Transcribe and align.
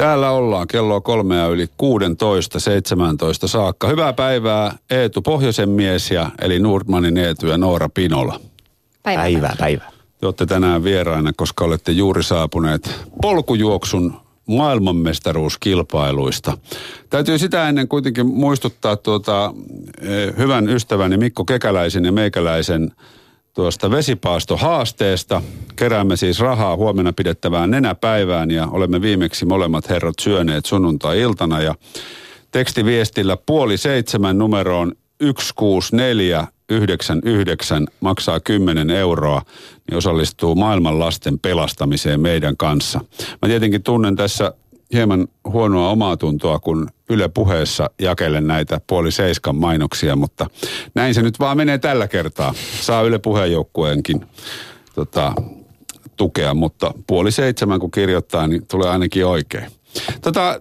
Täällä 0.00 0.30
ollaan 0.30 0.66
kello 0.66 1.00
kolmea 1.00 1.46
yli 1.46 1.68
16, 1.76 2.60
17 2.60 3.48
saakka. 3.48 3.88
Hyvää 3.88 4.12
päivää 4.12 4.76
Eetu 4.90 5.22
Pohjoisen 5.22 5.68
mies 5.68 6.10
ja 6.10 6.30
eli 6.40 6.58
Nordmanin 6.58 7.18
Eetu 7.18 7.46
ja 7.46 7.58
Noora 7.58 7.88
Pinola. 7.88 8.40
Päivää, 9.02 9.24
päivää. 9.24 9.56
päivää. 9.58 9.90
Te 10.20 10.26
olette 10.26 10.46
tänään 10.46 10.84
vieraina, 10.84 11.32
koska 11.36 11.64
olette 11.64 11.92
juuri 11.92 12.22
saapuneet 12.22 13.00
polkujuoksun 13.22 14.14
maailmanmestaruuskilpailuista. 14.46 16.58
Täytyy 17.10 17.38
sitä 17.38 17.68
ennen 17.68 17.88
kuitenkin 17.88 18.26
muistuttaa 18.26 18.96
tuota, 18.96 19.54
eh, 20.00 20.36
hyvän 20.36 20.68
ystäväni 20.68 21.16
Mikko 21.16 21.44
Kekäläisen 21.44 22.04
ja 22.04 22.12
meikäläisen 22.12 22.92
tuosta 23.54 23.90
vesipaastohaasteesta. 23.90 25.42
Keräämme 25.76 26.16
siis 26.16 26.40
rahaa 26.40 26.76
huomenna 26.76 27.12
pidettävään 27.12 27.70
nenäpäivään 27.70 28.50
ja 28.50 28.66
olemme 28.66 29.02
viimeksi 29.02 29.46
molemmat 29.46 29.88
herrat 29.88 30.14
syöneet 30.20 30.66
sunnuntai-iltana 30.66 31.60
ja 31.60 31.74
tekstiviestillä 32.50 33.36
puoli 33.36 33.76
seitsemän 33.76 34.38
numeroon 34.38 34.92
16499 35.22 37.86
maksaa 38.00 38.40
10 38.40 38.90
euroa, 38.90 39.42
niin 39.90 39.98
osallistuu 39.98 40.54
maailman 40.54 40.98
lasten 40.98 41.38
pelastamiseen 41.38 42.20
meidän 42.20 42.56
kanssa. 42.56 43.00
Mä 43.42 43.48
tietenkin 43.48 43.82
tunnen 43.82 44.16
tässä 44.16 44.52
hieman 44.92 45.28
huonoa 45.44 45.90
omaa 45.90 46.16
tuntoa, 46.16 46.58
kun 46.58 46.88
Yle 47.10 47.28
puheessa 47.28 47.90
jakelen 48.00 48.46
näitä 48.46 48.80
puoli 48.86 49.12
seiskan 49.12 49.56
mainoksia, 49.56 50.16
mutta 50.16 50.46
näin 50.94 51.14
se 51.14 51.22
nyt 51.22 51.38
vaan 51.38 51.56
menee 51.56 51.78
tällä 51.78 52.08
kertaa. 52.08 52.54
Saa 52.80 53.02
Yle 53.02 53.18
puheenjoukkueenkin 53.18 54.26
tota, 54.94 55.34
tukea, 56.16 56.54
mutta 56.54 56.94
puoli 57.06 57.32
seitsemän 57.32 57.80
kun 57.80 57.90
kirjoittaa, 57.90 58.46
niin 58.46 58.66
tulee 58.66 58.90
ainakin 58.90 59.26
oikein. 59.26 59.70
Tota, 60.20 60.60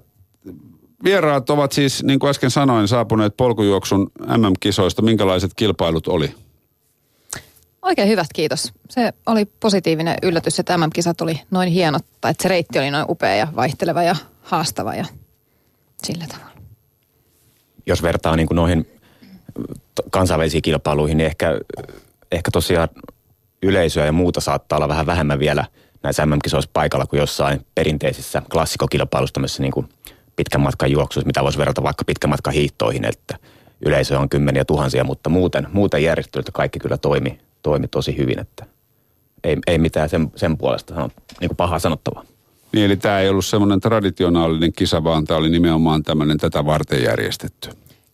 vieraat 1.03 1.49
ovat 1.49 1.71
siis, 1.71 2.03
niin 2.03 2.19
kuin 2.19 2.29
äsken 2.29 2.51
sanoin, 2.51 2.87
saapuneet 2.87 3.37
polkujuoksun 3.37 4.11
MM-kisoista. 4.37 5.01
Minkälaiset 5.01 5.51
kilpailut 5.55 6.07
oli? 6.07 6.31
Oikein 7.81 8.07
hyvät, 8.07 8.27
kiitos. 8.35 8.73
Se 8.89 9.13
oli 9.25 9.45
positiivinen 9.45 10.17
yllätys, 10.23 10.59
että 10.59 10.77
MM-kisat 10.77 11.21
oli 11.21 11.41
noin 11.51 11.69
hienot, 11.69 12.05
tai 12.21 12.31
että 12.31 12.43
se 12.43 12.49
reitti 12.49 12.79
oli 12.79 12.91
noin 12.91 13.05
upea 13.09 13.35
ja 13.35 13.47
vaihteleva 13.55 14.03
ja 14.03 14.15
haastava 14.41 14.95
ja 14.95 15.05
sillä 16.03 16.25
tavalla. 16.27 16.61
Jos 17.85 18.03
vertaa 18.03 18.35
niin 18.35 18.47
kuin 18.47 18.55
noihin 18.55 18.99
kansainvälisiin 20.11 20.61
kilpailuihin, 20.61 21.17
niin 21.17 21.25
ehkä, 21.25 21.59
ehkä 22.31 22.51
tosiaan 22.51 22.89
yleisöä 23.63 24.05
ja 24.05 24.11
muuta 24.11 24.41
saattaa 24.41 24.77
olla 24.77 24.87
vähän 24.87 25.05
vähemmän 25.05 25.39
vielä 25.39 25.65
näissä 26.03 26.25
MM-kisoissa 26.25 26.69
paikalla 26.73 27.05
kuin 27.05 27.19
jossain 27.19 27.65
perinteisissä 27.75 28.41
klassikokilpailuissa, 28.51 29.33
tämmöisissä 29.33 29.63
niin 29.63 29.71
kuin 29.71 29.89
pitkän 30.35 30.61
matkan 30.61 30.91
juoksuissa, 30.91 31.27
mitä 31.27 31.43
voisi 31.43 31.57
verrata 31.57 31.83
vaikka 31.83 32.05
pitkän 32.05 32.29
matkan 32.29 32.53
hiihtoihin, 32.53 33.05
että 33.05 33.37
yleisö 33.81 34.19
on 34.19 34.29
kymmeniä 34.29 34.65
tuhansia, 34.65 35.03
mutta 35.03 35.29
muuten, 35.29 35.67
muuten 35.73 36.03
järjestelyt 36.03 36.49
kaikki 36.53 36.79
kyllä 36.79 36.97
toimi, 36.97 37.39
toimi 37.63 37.87
tosi 37.87 38.17
hyvin, 38.17 38.39
että 38.39 38.65
ei, 39.43 39.57
ei 39.67 39.77
mitään 39.77 40.09
sen, 40.09 40.31
sen 40.35 40.57
puolesta 40.57 40.95
sanot, 40.95 41.13
niin 41.39 41.49
kuin 41.49 41.57
pahaa 41.57 41.79
sanottavaa. 41.79 42.23
Niin, 42.73 42.85
eli 42.85 42.97
tämä 42.97 43.19
ei 43.19 43.29
ollut 43.29 43.45
semmoinen 43.45 43.79
traditionaalinen 43.79 44.73
kisa, 44.73 45.03
vaan 45.03 45.25
tämä 45.25 45.37
oli 45.37 45.49
nimenomaan 45.49 46.03
tämmöinen 46.03 46.37
tätä 46.37 46.65
varten 46.65 47.03
järjestetty. 47.03 47.69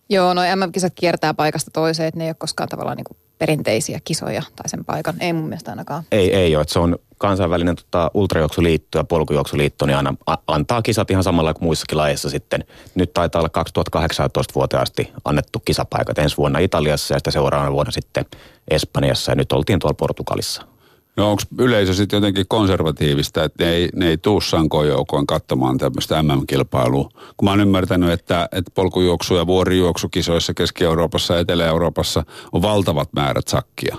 Joo, 0.10 0.34
no 0.34 0.42
MM-kisat 0.56 0.94
kiertää 0.96 1.34
paikasta 1.34 1.72
toiseen, 1.72 2.08
että 2.08 2.18
ne 2.18 2.24
ei 2.24 2.30
ole 2.30 2.36
koskaan 2.40 2.70
tavallaan 2.70 2.98
niin 2.98 3.06
kuin 3.06 3.18
perinteisiä 3.38 4.00
kisoja 4.04 4.42
tai 4.56 4.70
sen 4.70 4.86
paikan. 4.86 5.16
Ei 5.20 5.34
mun 5.34 5.44
mielestä 5.44 5.72
ainakaan. 5.72 6.04
Ei, 6.12 6.36
ei 6.36 6.56
ole. 6.56 6.62
Että 6.62 6.74
se 6.74 6.80
on 6.80 6.96
kansainvälinen 7.18 7.76
tota, 7.76 8.12
ultrajuoksuliitto 8.14 8.98
ja 8.98 9.04
polkujuoksuliitto, 9.04 9.86
niin 9.86 9.98
aina, 9.98 10.14
a, 10.26 10.36
antaa 10.48 10.82
kisat 10.82 11.12
ihan 11.12 11.24
samalla 11.24 11.54
kuin 11.54 11.64
muissakin 11.64 11.98
lajeissa 11.98 12.30
sitten. 12.30 12.66
Nyt 12.96 13.14
taitaa 13.14 13.40
olla 13.40 13.50
2018 13.50 14.54
vuoteen 14.56 14.84
asti 14.84 15.12
annettu 15.26 15.60
kisapaikat 15.66 16.20
ensi 16.20 16.38
vuonna 16.38 16.60
Italiassa 16.60 17.14
ja 17.14 17.20
sitten 17.20 17.34
seuraavana 17.34 17.72
vuonna 17.72 17.92
sitten 17.92 18.26
Espanjassa 18.68 19.32
ja 19.32 19.36
nyt 19.36 19.52
oltiin 19.52 19.80
tuolla 19.80 19.96
Portugalissa. 20.00 20.75
No 21.18 21.30
onko 21.30 21.42
yleisö 21.60 21.94
sitten 21.94 22.18
jotenkin 22.18 22.46
konservatiivista, 22.48 23.44
että 23.44 23.64
ne 23.64 23.72
ei, 23.72 23.90
ne 23.96 24.08
ei 24.08 24.18
tuu 24.18 24.42
sankojoukoin 24.42 25.28
katsomaan 25.28 25.78
tämmöistä 25.78 26.24
MM-kilpailua? 26.24 27.10
Kun 27.38 27.46
mä 27.46 27.50
oon 27.50 27.60
ymmärtänyt, 27.60 28.12
että, 28.12 28.50
että 28.52 28.72
polkujuoksu- 28.76 29.36
ja 29.36 29.48
vuorijuoksukisoissa 29.48 30.54
Keski-Euroopassa 30.54 31.34
ja 31.34 31.40
Etelä-Euroopassa 31.40 32.24
on 32.52 32.62
valtavat 32.62 33.10
määrät 33.14 33.48
sakkia. 33.48 33.98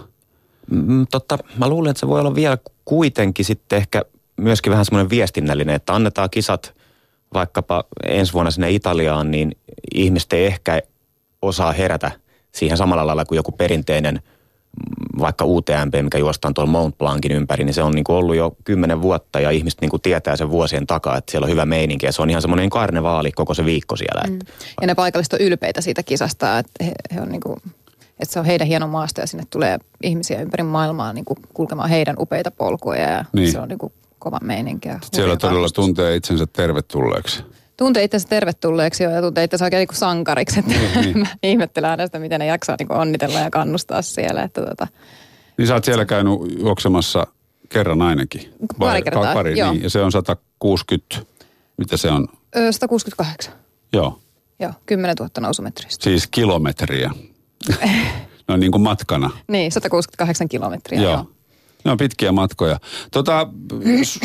Mm, 0.71 1.07
totta, 1.11 1.39
mä 1.59 1.69
luulen, 1.69 1.91
että 1.91 2.01
se 2.01 2.09
voi 2.09 2.21
olla 2.21 2.35
vielä 2.35 2.59
kuitenkin 2.85 3.45
sitten 3.45 3.77
ehkä 3.77 4.03
myöskin 4.37 4.71
vähän 4.71 4.85
semmoinen 4.85 5.11
viestinnällinen, 5.11 5.75
että 5.75 5.95
annetaan 5.95 6.31
kisat 6.31 6.75
vaikkapa 7.35 7.85
ensi 8.09 8.33
vuonna 8.33 8.51
sinne 8.51 8.71
Italiaan, 8.71 9.31
niin 9.31 9.57
ihmiset 9.95 10.33
ei 10.33 10.47
ehkä 10.47 10.83
osaa 11.43 11.73
herätä 11.73 12.11
siihen 12.53 12.79
samalla 12.79 13.07
lailla 13.07 13.25
kuin 13.25 13.37
joku 13.37 13.53
perinteinen– 13.53 14.21
vaikka 15.19 15.45
UTMP, 15.45 15.95
mikä 16.03 16.19
juostaan 16.19 16.55
tuolla 16.55 16.71
Mount 16.71 16.99
Blancin 16.99 17.33
ympäri, 17.33 17.65
niin 17.65 17.75
se 17.75 17.83
on 17.83 17.93
niin 17.93 18.05
kuin 18.05 18.17
ollut 18.17 18.37
jo 18.37 18.57
kymmenen 18.65 19.03
vuotta 19.03 19.41
ja 19.41 19.51
ihmiset 19.51 19.81
niin 19.81 19.91
kuin 19.91 20.03
tietää 20.03 20.37
sen 20.37 20.51
vuosien 20.51 20.87
takaa, 20.87 21.17
että 21.17 21.31
siellä 21.31 21.45
on 21.45 21.51
hyvä 21.51 21.67
meininki 21.67 22.07
ja 22.07 22.13
se 22.13 22.23
on 22.23 22.31
ihan 22.31 22.43
semmoinen 22.43 22.71
karnevaali 22.71 23.33
koko 23.33 23.55
se 23.55 23.65
viikko 23.65 23.97
siellä. 23.97 24.23
Mm. 24.29 24.39
Ja 24.81 24.87
ne 24.87 24.95
paikalliset 24.95 25.33
on 25.33 25.41
ylpeitä 25.41 25.81
siitä 25.81 26.03
kisasta, 26.03 26.59
että 26.59 26.85
he, 26.85 26.93
he 27.15 27.21
on 27.21 27.29
niin 27.29 27.41
kuin, 27.41 27.57
että 28.21 28.33
se 28.33 28.39
on 28.41 28.47
heidän 28.47 28.67
hieno 28.67 28.89
maasto 28.89 29.21
ja 29.21 29.27
sinne 29.27 29.45
tulee 29.51 29.79
ihmisiä 30.03 30.41
ympäri 30.41 30.63
maailmaa 30.63 31.13
niin 31.13 31.25
kuin 31.25 31.39
kulkemaan 31.55 31.91
heidän 31.91 32.17
upeita 32.19 32.51
polkuja 32.51 33.11
ja 33.11 33.25
niin. 33.33 33.53
se 33.53 33.61
on 33.61 33.69
niin 33.69 33.79
kuin 33.79 33.93
kova 34.19 34.39
meininki. 34.43 34.89
Siellä 35.13 35.37
todella 35.37 35.69
tuntee 35.75 36.17
itsensä 36.17 36.47
tervetulleeksi 36.47 37.43
tuntee 37.77 38.05
itsensä 38.05 38.29
tervetulleeksi 38.29 39.05
jo 39.05 39.11
ja 39.11 39.23
tuntee 39.23 39.45
itsensä 39.45 39.65
oikein 39.65 39.79
niin 39.79 39.89
kuin 39.89 39.97
sankariksi. 39.97 40.59
Että 40.59 40.73
niin, 40.73 41.01
niin. 41.01 41.19
mä 41.21 41.27
ihmettelen 41.43 41.91
aina 41.91 42.07
sitä, 42.07 42.19
miten 42.19 42.41
ne 42.41 42.47
jaksaa 42.47 42.77
niin 42.79 42.89
kuin 42.89 42.99
onnitella 42.99 43.39
ja 43.39 43.51
kannustaa 43.51 44.03
siellä. 44.03 44.43
Että 44.43 44.63
tota. 44.63 44.87
Niin 45.59 45.69
sä 45.69 45.75
oot 45.75 45.85
siellä 45.85 46.05
käynyt 46.05 46.35
juoksemassa 46.59 47.27
kerran 47.69 48.03
ainakin. 48.03 48.55
Pari 48.79 49.03
kertaa, 49.03 49.35
pari, 49.35 49.59
joo. 49.59 49.73
Niin, 49.73 49.83
ja 49.83 49.91
se 49.91 50.03
on 50.03 50.13
160, 50.13 51.17
mitä 51.79 51.97
se 51.97 52.11
on? 52.11 52.29
Ö, 52.57 52.73
168. 52.73 53.53
Joo. 53.93 54.19
Joo, 54.61 54.73
10 54.87 55.17
000 55.19 55.31
nousumetristä. 55.41 56.05
Siis 56.05 56.27
kilometriä. 56.27 57.11
no 58.49 58.57
niin 58.57 58.73
kuin 58.73 58.83
matkana. 58.83 59.31
Niin, 59.49 59.73
168 59.73 60.49
kilometriä, 60.49 61.01
joo. 61.01 61.13
joo. 61.13 61.31
Ne 61.85 61.91
on 61.91 61.99
pitkiä 61.99 62.33
matkoja. 62.33 62.79
Tota, 63.11 63.49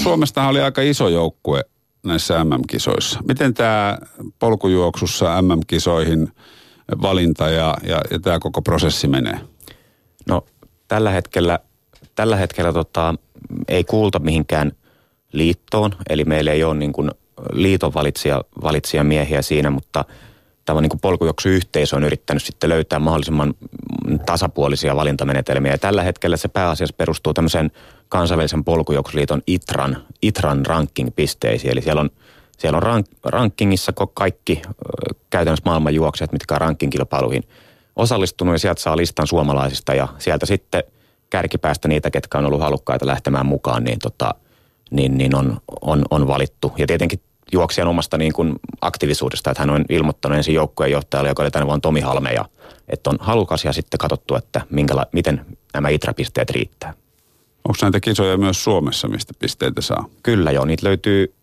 Suomestahan 0.03 0.49
oli 0.49 0.61
aika 0.61 0.81
iso 0.81 1.09
joukkue 1.09 1.63
näissä 2.03 2.43
MM-kisoissa. 2.43 3.19
Miten 3.27 3.53
tämä 3.53 3.97
polkujuoksussa 4.39 5.41
MM-kisoihin 5.41 6.27
valinta 7.01 7.49
ja, 7.49 7.77
ja, 7.83 8.01
ja 8.11 8.19
tämä 8.19 8.39
koko 8.39 8.61
prosessi 8.61 9.07
menee? 9.07 9.39
No 10.27 10.45
tällä 10.87 11.11
hetkellä, 11.11 11.59
tällä 12.15 12.35
hetkellä 12.35 12.73
tota, 12.73 13.15
ei 13.67 13.83
kuulta 13.83 14.19
mihinkään 14.19 14.71
liittoon, 15.31 15.91
eli 16.09 16.25
meillä 16.25 16.51
ei 16.51 16.63
ole 16.63 16.75
niin 16.75 16.93
kuin 16.93 17.11
liiton 17.53 17.93
valitsija, 17.93 18.43
valitsija 18.63 19.03
miehiä 19.03 19.41
siinä, 19.41 19.69
mutta 19.69 20.05
tämä 20.65 20.81
niin 20.81 20.91
polkujuoksuyhteisö 21.01 21.95
on 21.95 22.03
yrittänyt 22.03 22.43
sitten 22.43 22.69
löytää 22.69 22.99
mahdollisimman 22.99 23.53
tasapuolisia 24.25 24.95
valintamenetelmiä. 24.95 25.71
Ja 25.71 25.77
tällä 25.77 26.03
hetkellä 26.03 26.37
se 26.37 26.47
pääasiassa 26.47 26.95
perustuu 26.97 27.33
tämmöiseen 27.33 27.71
kansainvälisen 28.11 28.63
polkujuoksuliiton 28.63 29.41
ITRAN, 29.47 29.97
ITRAN 30.21 30.65
ranking-pisteisiin. 30.65 31.71
Eli 31.71 31.81
siellä 31.81 32.01
on, 32.01 32.09
siellä 32.57 32.77
on 32.77 32.83
rank, 32.83 33.05
rankingissa 33.23 33.93
kaikki 34.13 34.61
käytännössä 35.29 35.63
maailman 35.65 35.93
juoksijat, 35.93 36.31
mitkä 36.31 36.55
on 36.55 36.61
ranking-kilpailuihin 36.61 37.43
osallistunut 37.95 38.55
ja 38.55 38.59
sieltä 38.59 38.81
saa 38.81 38.97
listan 38.97 39.27
suomalaisista 39.27 39.93
ja 39.93 40.07
sieltä 40.17 40.45
sitten 40.45 40.83
kärkipäästä 41.29 41.87
niitä, 41.87 42.11
ketkä 42.11 42.37
on 42.37 42.45
ollut 42.45 42.61
halukkaita 42.61 43.07
lähtemään 43.07 43.45
mukaan, 43.45 43.83
niin, 43.83 43.99
tota, 43.99 44.35
niin, 44.91 45.17
niin 45.17 45.35
on, 45.35 45.57
on, 45.81 46.05
on 46.11 46.27
valittu. 46.27 46.73
Ja 46.77 46.87
tietenkin 46.87 47.19
juoksijan 47.51 47.87
omasta 47.87 48.17
niin 48.17 48.33
kuin 48.33 48.55
aktiivisuudesta, 48.81 49.51
että 49.51 49.61
hän 49.61 49.69
on 49.69 49.85
ilmoittanut 49.89 50.37
ensin 50.37 50.55
joukkueen 50.55 50.91
johtajalle, 50.91 51.29
joka 51.29 51.43
oli 51.43 51.51
tänne 51.51 51.65
vuonna 51.65 51.81
Tomi 51.81 51.99
Halmeja, 52.01 52.45
että 52.89 53.09
on 53.09 53.17
halukas 53.19 53.65
ja 53.65 53.73
sitten 53.73 53.97
katsottu, 53.97 54.35
että 54.35 54.61
minkäla- 54.69 55.07
miten 55.11 55.45
nämä 55.73 55.89
ITRA-pisteet 55.89 56.49
riittää. 56.49 56.93
Onko 57.65 57.77
näitä 57.81 57.99
kisoja 57.99 58.37
myös 58.37 58.63
Suomessa, 58.63 59.07
mistä 59.07 59.33
pisteitä 59.39 59.81
saa? 59.81 60.05
Kyllä 60.23 60.51
joo, 60.51 60.65
niitä 60.65 60.87
löytyy 60.87 61.33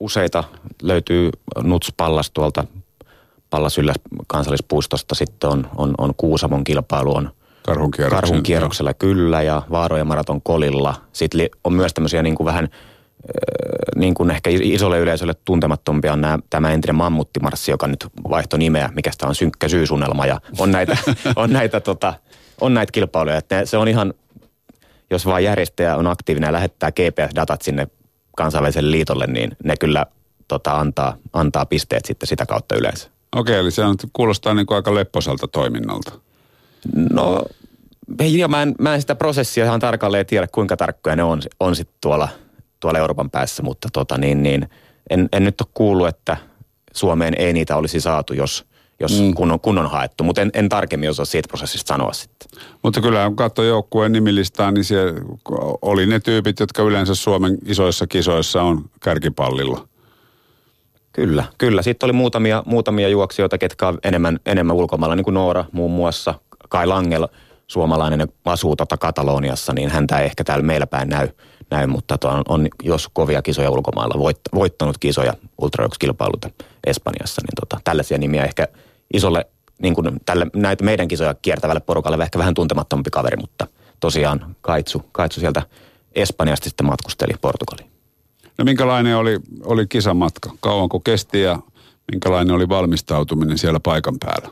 useita. 0.00 0.44
Löytyy 0.82 1.30
Nuts 1.62 1.92
Pallas 1.96 2.30
tuolta 2.30 2.64
Pallas 3.50 3.78
Ylläs 3.78 3.96
kansallispuistosta, 4.26 5.14
sitten 5.14 5.50
on, 5.50 5.68
on, 5.76 5.94
on 5.98 6.14
Kuusamon 6.16 6.64
kilpailu, 6.64 7.16
on 7.16 7.30
Karhun, 7.62 7.90
Karhun 8.10 8.42
kierroksella 8.42 8.94
kyllä 8.94 9.42
ja 9.42 9.62
Vaarojen 9.70 10.06
maraton 10.06 10.42
kolilla. 10.42 10.94
Sitten 11.12 11.50
on 11.64 11.72
myös 11.72 11.94
tämmöisiä 11.94 12.22
niin 12.22 12.34
kuin 12.34 12.44
vähän 12.44 12.68
niin 13.96 14.14
kuin 14.14 14.30
ehkä 14.30 14.50
isolle 14.62 14.98
yleisölle 14.98 15.34
tuntemattompia 15.44 16.12
on 16.12 16.20
nämä, 16.20 16.38
tämä 16.50 16.72
entinen 16.72 16.94
mammuttimarssi, 16.94 17.70
joka 17.70 17.86
nyt 17.86 18.06
vaihtoi 18.30 18.58
nimeä, 18.58 18.90
mikä 18.94 19.12
sitä 19.12 19.26
on 19.26 19.34
synkkä 19.34 19.68
syysunelma 19.68 20.26
ja 20.26 20.40
on 20.58 20.72
näitä, 20.72 20.96
on 21.36 21.52
näitä, 21.52 21.80
tota, 21.80 22.14
on 22.60 22.74
näitä 22.74 22.92
kilpailuja. 22.92 23.36
Että 23.36 23.66
se 23.66 23.76
on 23.76 23.88
ihan, 23.88 24.14
jos 25.14 25.26
vaan 25.26 25.44
järjestäjä 25.44 25.96
on 25.96 26.06
aktiivinen 26.06 26.48
ja 26.48 26.52
lähettää 26.52 26.90
GPS-datat 26.90 27.62
sinne 27.62 27.86
kansainväliselle 28.36 28.90
liitolle, 28.90 29.26
niin 29.26 29.56
ne 29.64 29.76
kyllä 29.76 30.06
tota, 30.48 30.78
antaa, 30.78 31.16
antaa 31.32 31.66
pisteet 31.66 32.04
sitten 32.04 32.26
sitä 32.26 32.46
kautta 32.46 32.76
yleensä. 32.76 33.10
Okei, 33.36 33.58
eli 33.58 33.70
se 33.70 33.84
on, 33.84 33.96
kuulostaa 34.12 34.54
niin 34.54 34.66
kuin 34.66 34.76
aika 34.76 34.94
lepposalta 34.94 35.48
toiminnalta. 35.48 36.12
No, 37.12 37.44
ja 38.18 38.48
mä 38.48 38.62
en, 38.62 38.74
mä 38.78 38.94
en 38.94 39.00
sitä 39.00 39.14
prosessia 39.14 39.64
ihan 39.64 39.80
tarkalleen 39.80 40.26
tiedä, 40.26 40.46
kuinka 40.52 40.76
tarkkoja 40.76 41.16
ne 41.16 41.22
on, 41.22 41.42
on 41.60 41.76
sitten 41.76 41.96
tuolla, 42.00 42.28
tuolla 42.80 42.98
Euroopan 42.98 43.30
päässä, 43.30 43.62
mutta 43.62 43.88
tota, 43.92 44.18
niin, 44.18 44.42
niin, 44.42 44.70
en, 45.10 45.28
en 45.32 45.44
nyt 45.44 45.60
ole 45.60 45.68
kuullut, 45.74 46.08
että 46.08 46.36
Suomeen 46.94 47.34
ei 47.38 47.52
niitä 47.52 47.76
olisi 47.76 48.00
saatu, 48.00 48.34
jos, 48.34 48.66
jos 49.02 49.20
mm. 49.20 49.34
kun, 49.34 49.52
on, 49.52 49.60
kun 49.60 49.78
on 49.78 49.90
haettu, 49.90 50.24
mutta 50.24 50.40
en, 50.40 50.50
en 50.54 50.68
tarkemmin 50.68 51.10
osaa 51.10 51.24
siitä 51.24 51.48
prosessista 51.48 51.88
sanoa 51.88 52.12
sitten. 52.12 52.60
Mutta 52.82 53.00
kyllä 53.00 53.26
kun 53.26 53.36
katsoo 53.36 53.64
joukkueen 53.64 54.12
nimilistaa, 54.12 54.70
niin 54.70 54.84
siellä 54.84 55.20
oli 55.82 56.06
ne 56.06 56.20
tyypit, 56.20 56.60
jotka 56.60 56.82
yleensä 56.82 57.14
Suomen 57.14 57.58
isoissa 57.66 58.06
kisoissa 58.06 58.62
on 58.62 58.84
kärkipallilla. 59.00 59.88
Kyllä, 61.12 61.44
kyllä. 61.58 61.82
Sitten 61.82 62.06
oli 62.06 62.12
muutamia, 62.12 62.62
muutamia 62.66 63.08
juoksijoita, 63.08 63.58
ketkä 63.58 63.88
on 63.88 63.98
enemmän, 64.04 64.40
enemmän 64.46 64.76
ulkomailla, 64.76 65.16
niin 65.16 65.24
kuin 65.24 65.34
Noora 65.34 65.64
muun 65.72 65.90
muassa. 65.90 66.34
Kai 66.68 66.86
Langel, 66.86 67.28
suomalainen, 67.66 68.28
asuu 68.44 68.76
tota 68.76 68.96
Kataloniassa, 68.96 69.72
niin 69.72 69.90
häntä 69.90 70.18
ei 70.18 70.24
ehkä 70.24 70.44
täällä 70.44 70.64
meillä 70.64 70.86
päin 70.86 71.08
näy, 71.08 71.28
näy 71.70 71.86
mutta 71.86 72.18
on, 72.24 72.42
on, 72.48 72.68
jos 72.82 73.08
kovia 73.12 73.42
kisoja 73.42 73.70
ulkomailla, 73.70 74.18
voitt, 74.18 74.40
voittanut 74.54 74.98
kisoja 74.98 75.34
ultrajuokskilpailuita 75.58 76.50
Espanjassa, 76.86 77.42
niin 77.42 77.54
tota, 77.60 77.80
tällaisia 77.84 78.18
nimiä 78.18 78.44
ehkä 78.44 78.68
isolle, 79.12 79.46
niin 79.82 79.94
kuin 79.94 80.20
tälle, 80.26 80.46
näitä 80.56 80.84
meidän 80.84 81.08
kisoja 81.08 81.34
kiertävälle 81.34 81.80
porukalle 81.80 82.24
ehkä 82.24 82.38
vähän 82.38 82.54
tuntemattomampi 82.54 83.10
kaveri, 83.10 83.36
mutta 83.36 83.66
tosiaan 84.00 84.56
Kaitsu, 84.60 85.02
Kaitsu 85.12 85.40
sieltä 85.40 85.62
Espanjasta 86.14 86.64
sitten 86.64 86.86
matkusteli 86.86 87.32
Portugaliin. 87.40 87.90
No 88.58 88.64
minkälainen 88.64 89.16
oli, 89.16 89.40
oli 89.64 89.86
kisamatka? 89.86 90.50
Kauanko 90.60 91.00
kesti 91.00 91.40
ja 91.40 91.58
minkälainen 92.12 92.54
oli 92.54 92.68
valmistautuminen 92.68 93.58
siellä 93.58 93.80
paikan 93.80 94.18
päällä? 94.18 94.48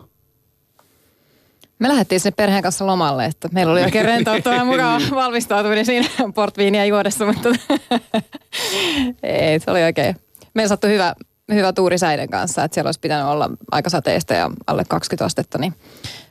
Me 1.78 1.88
lähdettiin 1.88 2.20
sinne 2.20 2.34
perheen 2.36 2.62
kanssa 2.62 2.86
lomalle, 2.86 3.24
että 3.24 3.48
meillä 3.52 3.72
oli 3.72 3.82
oikein 3.82 4.04
rentouttava 4.04 4.54
ja 4.54 4.64
mukava 4.72 5.00
valmistautuminen 5.14 5.86
siinä 5.86 6.08
portviiniä 6.34 6.84
juodessa, 6.84 7.26
mutta 7.26 7.48
ei, 9.22 9.60
se 9.60 9.70
oli 9.70 9.82
oikein. 9.82 10.16
Meillä 10.54 10.68
sattui 10.68 10.90
hyvä, 10.90 11.14
hyvä 11.54 11.72
tuuri 11.72 11.98
säiden 11.98 12.28
kanssa, 12.28 12.64
että 12.64 12.74
siellä 12.74 12.88
olisi 12.88 13.00
pitänyt 13.00 13.26
olla 13.26 13.50
aika 13.70 13.90
sateista 13.90 14.34
ja 14.34 14.50
alle 14.66 14.84
20 14.88 15.24
astetta, 15.24 15.58
niin 15.58 15.74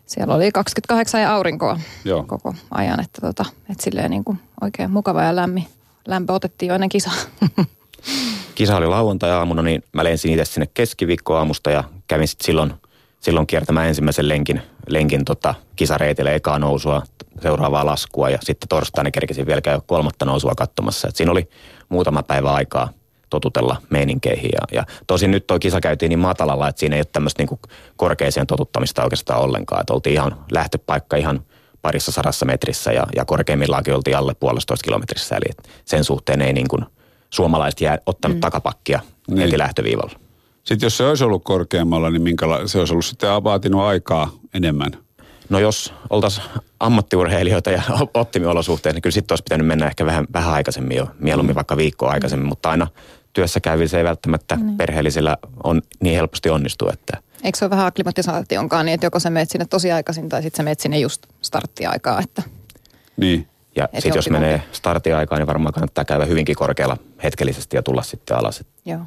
siellä 0.05 0.35
oli 0.35 0.51
28 0.51 1.21
ja 1.21 1.33
aurinkoa 1.33 1.79
Joo. 2.05 2.23
koko 2.23 2.55
ajan, 2.71 2.99
että, 2.99 3.21
tota, 3.21 3.45
että 3.69 3.83
silleen 3.83 4.11
niin 4.11 4.23
kuin 4.23 4.39
oikein 4.61 4.91
mukava 4.91 5.23
ja 5.23 5.35
lämmin 5.35 5.67
lämpö 6.07 6.33
otettiin 6.33 6.67
jo 6.67 6.75
ennen 6.75 6.89
kisaa. 6.89 7.13
Kisa 8.55 8.77
oli 8.77 8.87
lauantai-aamuna, 8.87 9.61
niin 9.61 9.83
mä 9.93 10.03
lensin 10.03 10.31
itse 10.31 10.45
sinne 10.45 10.67
keskiviikkoaamusta 10.73 11.71
ja 11.71 11.83
kävin 12.07 12.27
sitten 12.27 12.45
silloin, 12.45 12.73
silloin 13.19 13.47
kiertämään 13.47 13.87
ensimmäisen 13.87 14.29
lenkin, 14.29 14.61
lenkin 14.87 15.25
tota, 15.25 15.55
kisareitille 15.75 16.35
ekaa 16.35 16.59
nousua, 16.59 17.01
seuraavaa 17.41 17.85
laskua 17.85 18.29
ja 18.29 18.37
sitten 18.41 18.69
torstaina 18.69 19.11
kerkisin 19.11 19.45
vielä 19.45 19.61
käydä 19.61 19.81
kolmatta 19.85 20.25
nousua 20.25 20.53
katsomassa. 20.57 21.07
Et 21.07 21.15
siinä 21.15 21.31
oli 21.31 21.49
muutama 21.89 22.23
päivä 22.23 22.53
aikaa 22.53 22.89
totutella 23.29 23.81
meininkeihin. 23.89 24.49
Ja, 24.53 24.77
ja 24.77 24.85
tosin 25.07 25.31
nyt 25.31 25.47
tuo 25.47 25.59
kisa 25.59 25.81
käytiin 25.81 26.09
niin 26.09 26.19
matalalla, 26.19 26.67
että 26.67 26.79
siinä 26.79 26.95
ei 26.95 26.99
ole 26.99 27.07
tämmöistä 27.11 27.41
niinku 27.41 27.59
korkeaseen 27.95 28.47
totuttamista 28.47 29.03
oikeastaan 29.03 29.41
ollenkaan. 29.41 29.81
Että 29.81 29.93
oltiin 29.93 30.13
ihan 30.13 30.45
lähtöpaikka 30.51 31.17
ihan 31.17 31.41
parissa 31.81 32.11
sadassa 32.11 32.45
metrissä 32.45 32.91
ja, 32.91 33.07
ja 33.15 33.25
korkeimmillaankin 33.25 33.95
oltiin 33.95 34.17
alle 34.17 34.33
puolestoista 34.33 34.83
kilometrissä. 34.83 35.35
Eli 35.35 35.65
sen 35.85 36.03
suhteen 36.03 36.41
ei 36.41 36.53
niin 36.53 36.67
kuin 36.67 36.85
suomalaiset 37.29 37.81
jää 37.81 37.97
ottanut 38.05 38.37
mm. 38.37 38.41
takapakkia 38.41 38.99
niin. 39.27 39.39
heti 39.39 39.57
lähtöviivalla. 39.57 40.19
Sitten 40.63 40.85
jos 40.85 40.97
se 40.97 41.07
olisi 41.07 41.23
ollut 41.23 41.43
korkeammalla, 41.43 42.09
niin 42.09 42.21
minkäla- 42.21 42.67
se 42.67 42.79
olisi 42.79 42.93
ollut 42.93 43.05
sitten 43.05 43.43
vaatinut 43.43 43.81
aikaa 43.81 44.31
enemmän? 44.53 44.91
No 45.49 45.59
jos 45.59 45.93
oltaisiin 46.09 46.45
ammattiurheilijoita 46.79 47.71
ja 47.71 47.81
optimiolosuhteet, 48.13 48.95
niin 48.95 49.01
kyllä 49.01 49.13
sitten 49.13 49.33
olisi 49.33 49.43
pitänyt 49.43 49.67
mennä 49.67 49.87
ehkä 49.87 50.05
vähän, 50.05 50.27
vähän 50.33 50.53
aikaisemmin 50.53 50.97
jo, 50.97 51.07
mieluummin 51.19 51.53
mm. 51.53 51.55
vaikka 51.55 51.77
viikkoa 51.77 52.11
aikaisemmin, 52.11 52.45
mm. 52.45 52.49
mutta 52.49 52.69
aina 52.69 52.87
työssä 53.33 53.59
käyvillä 53.59 53.87
se 53.89 53.97
ei 53.97 54.03
välttämättä 54.03 54.55
mm. 54.55 54.77
perheellisillä 54.77 55.37
on, 55.63 55.81
niin 56.03 56.15
helposti 56.15 56.49
onnistu, 56.49 56.89
että– 56.89 57.17
Eikö 57.43 57.57
se 57.57 57.65
ole 57.65 57.69
vähän 57.69 57.85
akklimatisaationkaan 57.85 58.85
niin, 58.85 58.93
että 58.93 59.05
joko 59.05 59.19
sä 59.19 59.29
meet 59.29 59.49
sinne 59.49 59.65
tosi 59.65 59.91
aikaisin 59.91 60.29
tai 60.29 60.41
sitten 60.41 60.57
sä 60.57 60.63
meet 60.63 60.79
sinne 60.79 60.99
just 60.99 61.25
starttiaikaa, 61.41 62.19
että... 62.19 62.43
Niin. 63.17 63.47
Ja 63.75 63.89
sitten 63.93 64.15
jos 64.15 64.29
menee 64.29 64.61
starttiaikaan, 64.71 65.39
niin 65.39 65.47
varmaan 65.47 65.73
kannattaa 65.73 66.05
käydä 66.05 66.25
hyvinkin 66.25 66.55
korkealla 66.55 66.97
hetkellisesti 67.23 67.77
ja 67.77 67.83
tulla 67.83 68.01
sitten 68.01 68.37
alas. 68.37 68.63
Joo. 68.85 68.99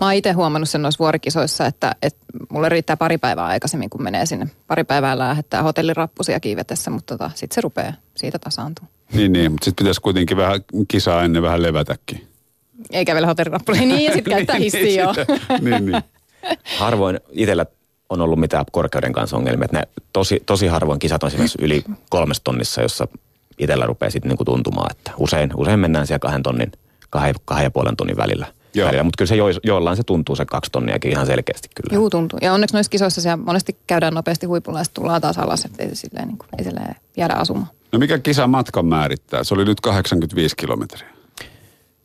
Mä 0.00 0.06
oon 0.06 0.14
itse 0.14 0.32
huomannut 0.32 0.68
sen 0.68 0.82
noissa 0.82 0.98
vuorikisoissa, 0.98 1.66
että, 1.66 1.96
että 2.02 2.18
mulle 2.48 2.68
riittää 2.68 2.96
pari 2.96 3.18
päivää 3.18 3.46
aikaisemmin, 3.46 3.90
kun 3.90 4.02
menee 4.02 4.26
sinne. 4.26 4.46
Pari 4.66 4.84
päivää 4.84 5.18
lähettää 5.18 5.62
hotellirappusia 5.62 6.40
kiivetessä, 6.40 6.90
mutta 6.90 7.18
tota, 7.18 7.30
sitten 7.34 7.54
se 7.54 7.60
rupeaa 7.60 7.92
siitä 8.16 8.38
tasaantua. 8.38 8.86
Niin, 9.12 9.32
niin 9.32 9.52
mutta 9.52 9.64
sitten 9.64 9.84
pitäisi 9.84 10.00
kuitenkin 10.00 10.36
vähän 10.36 10.60
kisaa 10.88 11.22
ennen 11.22 11.42
vähän 11.42 11.62
levätäkin. 11.62 12.28
Ei 12.90 13.04
kävellä 13.04 13.26
hotellirappuja. 13.26 13.80
Niin, 13.80 14.04
ja 14.04 14.12
sitten 14.12 14.32
käyttää 14.34 14.56
hissiä 14.56 15.02
jo. 15.02 15.14
niin, 15.60 15.86
niin. 15.86 16.02
Harvoin 16.78 17.20
itsellä 17.30 17.66
on 18.08 18.20
ollut 18.20 18.40
mitään 18.40 18.64
korkeuden 18.72 19.12
kanssa 19.12 19.36
ongelmia. 19.36 19.64
Että 19.64 19.78
ne 19.78 19.88
tosi, 20.12 20.42
tosi 20.46 20.66
harvoin 20.66 20.98
kisat 20.98 21.22
on 21.22 21.26
esimerkiksi 21.26 21.58
yli 21.62 21.84
kolmesta 22.10 22.44
tonnissa, 22.44 22.82
jossa 22.82 23.08
itsellä 23.58 23.86
rupeaa 23.86 24.10
sitten 24.10 24.28
niinku 24.28 24.44
tuntumaan, 24.44 24.90
että 24.90 25.12
usein, 25.18 25.50
usein 25.56 25.80
mennään 25.80 26.06
siellä 26.06 26.18
kahden 26.18 26.42
tonnin, 26.42 26.72
kahden, 27.10 27.34
kahden 27.44 27.64
ja 27.64 27.70
puolen 27.70 27.96
tonnin 27.96 28.16
välillä. 28.16 28.46
välillä. 28.84 29.04
Mutta 29.04 29.18
kyllä 29.18 29.28
se 29.28 29.36
jo, 29.36 29.46
joillain 29.62 29.96
se 29.96 30.02
tuntuu 30.02 30.36
se 30.36 30.44
kaksi 30.44 30.70
tonniakin 30.72 31.10
ihan 31.10 31.26
selkeästi 31.26 31.68
kyllä. 31.74 32.00
Joo, 32.00 32.10
tuntuu. 32.10 32.38
Ja 32.42 32.52
onneksi 32.52 32.76
noissa 32.76 32.90
kisoissa 32.90 33.20
siellä 33.20 33.36
monesti 33.36 33.76
käydään 33.86 34.14
nopeasti 34.14 34.46
huipulla 34.46 34.78
ja 34.78 34.84
tullaan 34.94 35.20
taas 35.20 35.38
alas, 35.38 35.64
että 35.64 35.82
ei, 35.82 35.94
silleen, 35.94 36.28
niin 36.28 36.38
kuin, 36.38 36.48
ei 36.58 36.64
silleen 36.64 36.94
jäädä 37.16 37.34
asumaan. 37.34 37.68
No 37.92 37.98
mikä 37.98 38.18
kisa 38.18 38.46
matkan 38.46 38.86
määrittää? 38.86 39.44
Se 39.44 39.54
oli 39.54 39.64
nyt 39.64 39.80
85 39.80 40.56
kilometriä. 40.56 41.13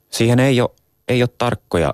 Siihen 0.10 0.40
ei 0.40 0.62
ole, 0.62 0.70
ei 1.08 1.24
ole 1.24 1.30
tarkkoja 1.38 1.94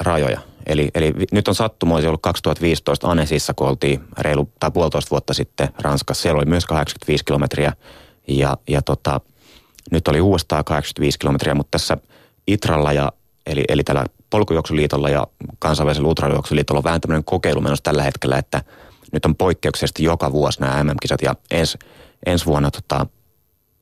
rajoja. 0.00 0.40
Eli, 0.66 0.88
eli 0.94 1.12
nyt 1.32 1.48
on 1.48 1.54
sattumoisin 1.54 2.08
ollut 2.08 2.22
2015 2.22 3.10
Anesissa, 3.10 3.54
kun 3.54 3.68
oltiin 3.68 4.04
reilu 4.18 4.50
tai 4.60 4.70
puolitoista 4.70 5.10
vuotta 5.10 5.34
sitten 5.34 5.68
Ranskassa. 5.78 6.22
Siellä 6.22 6.38
oli 6.38 6.46
myös 6.46 6.66
85 6.66 7.24
kilometriä 7.24 7.72
ja, 8.28 8.56
ja 8.68 8.82
tota, 8.82 9.20
nyt 9.90 10.08
oli 10.08 10.20
uudestaan 10.20 10.64
85 10.64 11.18
kilometriä, 11.18 11.54
mutta 11.54 11.70
tässä 11.70 11.96
Itralla 12.46 12.92
ja 12.92 13.12
eli, 13.46 13.64
eli 13.68 13.84
tällä 13.84 14.04
polkujuoksuliitolla 14.30 15.08
ja 15.08 15.26
kansainvälisellä 15.58 16.08
ultrajuoksuliitolla 16.08 16.78
on 16.78 16.84
vähän 16.84 17.00
tämmöinen 17.00 17.24
kokeilu 17.24 17.60
menossa 17.60 17.82
tällä 17.82 18.02
hetkellä, 18.02 18.38
että 18.38 18.62
nyt 19.12 19.24
on 19.24 19.36
poikkeuksellisesti 19.36 20.04
joka 20.04 20.32
vuosi 20.32 20.60
nämä 20.60 20.84
MM-kisat 20.84 21.22
ja 21.22 21.34
ens, 21.50 21.78
ensi 22.26 22.46
vuonna 22.46 22.70
tota, 22.70 23.06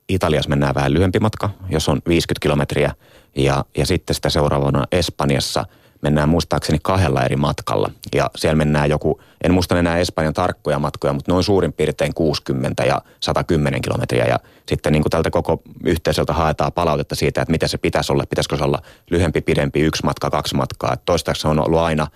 Italiassa 0.09 0.49
mennään 0.49 0.75
vähän 0.75 0.93
lyhyempi 0.93 1.19
matka, 1.19 1.49
jos 1.69 1.89
on 1.89 2.01
50 2.07 2.41
kilometriä 2.41 2.93
ja, 3.35 3.65
ja 3.77 3.85
sitten 3.85 4.15
sitä 4.15 4.29
seuraavana 4.29 4.85
Espanjassa– 4.91 5.65
mennään 6.05 6.29
muistaakseni 6.29 6.79
kahdella 6.81 7.23
eri 7.23 7.35
matkalla. 7.35 7.91
Ja 8.15 8.29
siellä 8.35 8.55
mennään 8.55 8.89
joku, 8.89 9.21
en 9.43 9.53
muista 9.53 9.79
enää 9.79 9.97
Espanjan 9.97 10.33
tarkkoja 10.33 10.79
matkoja, 10.79 11.13
mutta 11.13 11.31
noin 11.31 11.43
suurin 11.43 11.73
piirtein 11.73 12.13
60 12.13 12.83
ja 12.83 13.01
110 13.19 13.81
kilometriä. 13.81 14.25
Ja 14.25 14.39
sitten 14.67 14.93
niin 14.93 15.03
kuin 15.03 15.11
tältä 15.11 15.29
koko 15.29 15.61
yhteisöltä 15.85 16.33
haetaan 16.33 16.73
palautetta 16.73 17.15
siitä, 17.15 17.41
että 17.41 17.51
mitä 17.51 17.67
se 17.67 17.77
pitäisi 17.77 18.11
olla. 18.11 18.23
Pitäisikö 18.29 18.57
se 18.57 18.63
olla 18.63 18.81
lyhempi, 19.09 19.41
pidempi, 19.41 19.79
yksi 19.79 20.05
matka, 20.05 20.29
kaksi 20.29 20.55
matkaa. 20.55 20.93
Että 20.93 21.05
toistaiseksi 21.05 21.47
on 21.47 21.67
ollut 21.67 21.79
aina, 21.79 22.07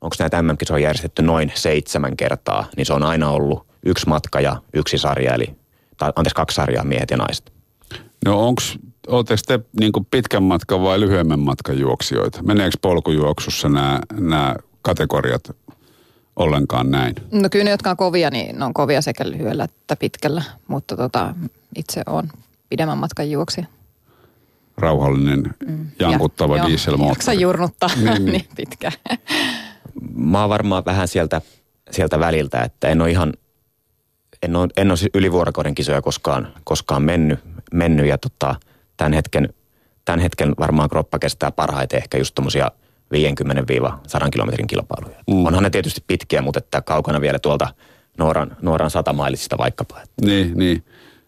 onko 0.00 0.16
näitä 0.18 0.42
mm 0.42 0.56
on 0.70 0.82
järjestetty 0.82 1.22
noin 1.22 1.52
seitsemän 1.54 2.16
kertaa, 2.16 2.64
niin 2.76 2.86
se 2.86 2.92
on 2.92 3.02
aina 3.02 3.30
ollut 3.30 3.66
yksi 3.86 4.08
matka 4.08 4.40
ja 4.40 4.56
yksi 4.74 4.98
sarja, 4.98 5.34
eli 5.34 5.56
tai 5.96 6.12
anteeksi 6.16 6.34
kaksi 6.34 6.54
sarjaa 6.54 6.84
miehet 6.84 7.10
ja 7.10 7.16
naiset. 7.16 7.52
No 8.24 8.46
onko 8.46 8.62
Oletteko 9.06 9.40
te 9.46 9.60
niin 9.80 9.92
pitkän 10.10 10.42
matkan 10.42 10.82
vai 10.82 11.00
lyhyemmän 11.00 11.40
matkan 11.40 11.78
juoksijoita? 11.78 12.42
Meneekö 12.42 12.76
polkujuoksussa 12.82 13.68
nämä, 13.68 14.00
nämä 14.20 14.56
kategoriat 14.82 15.56
ollenkaan 16.36 16.90
näin? 16.90 17.14
No 17.32 17.48
kyllä 17.50 17.64
ne, 17.64 17.70
jotka 17.70 17.90
on 17.90 17.96
kovia, 17.96 18.30
niin 18.30 18.58
ne 18.58 18.64
on 18.64 18.74
kovia 18.74 19.02
sekä 19.02 19.30
lyhyellä 19.30 19.64
että 19.64 19.96
pitkällä, 19.96 20.42
mutta 20.68 20.96
tota, 20.96 21.34
itse 21.76 22.02
on 22.06 22.28
pidemmän 22.68 22.98
matkan 22.98 23.30
juoksija. 23.30 23.66
Rauhallinen, 24.78 25.54
mm. 25.66 25.86
jankuttava 26.00 26.56
ja, 26.56 26.66
dieselmoottori. 26.66 27.16
Jaksa 27.16 27.32
jurnuttaa 27.32 27.90
niin, 27.96 28.06
niin. 28.06 28.24
niin 28.32 28.48
pitkä. 28.56 28.92
Mä 30.14 30.40
oon 30.40 30.50
varmaan 30.50 30.84
vähän 30.84 31.08
sieltä, 31.08 31.40
sieltä 31.90 32.20
väliltä, 32.20 32.62
että 32.62 32.88
en 32.88 33.02
ole 33.02 33.10
ihan, 33.10 33.32
en 34.42 34.56
ole, 34.56 34.68
en 34.76 34.90
ole 34.90 34.98
ylivuorokauden 35.14 35.74
kisoja 35.74 36.02
koskaan, 36.02 36.52
koskaan 36.64 37.02
mennyt, 37.02 37.38
mennyt 37.72 38.06
ja 38.06 38.18
tota, 38.18 38.54
tämän 38.96 39.12
hetken, 39.12 39.54
tämän 40.04 40.20
hetken 40.20 40.54
varmaan 40.58 40.88
kroppa 40.88 41.18
kestää 41.18 41.50
parhaiten 41.50 41.96
ehkä 41.96 42.18
just 42.18 42.34
tuommoisia 42.34 42.70
50-100 43.14 44.30
kilometrin 44.30 44.66
kilpailuja. 44.66 45.16
Mm. 45.30 45.46
Onhan 45.46 45.62
ne 45.62 45.70
tietysti 45.70 46.04
pitkiä, 46.06 46.42
mutta 46.42 46.58
että 46.58 46.82
kaukana 46.82 47.20
vielä 47.20 47.38
tuolta 47.38 47.68
Nooran, 48.18 48.56
Nooran 48.62 48.90
satamailisista 48.90 49.58
vaikkapa. 49.58 50.00
Niin, 50.22 50.58
niin. 50.58 50.84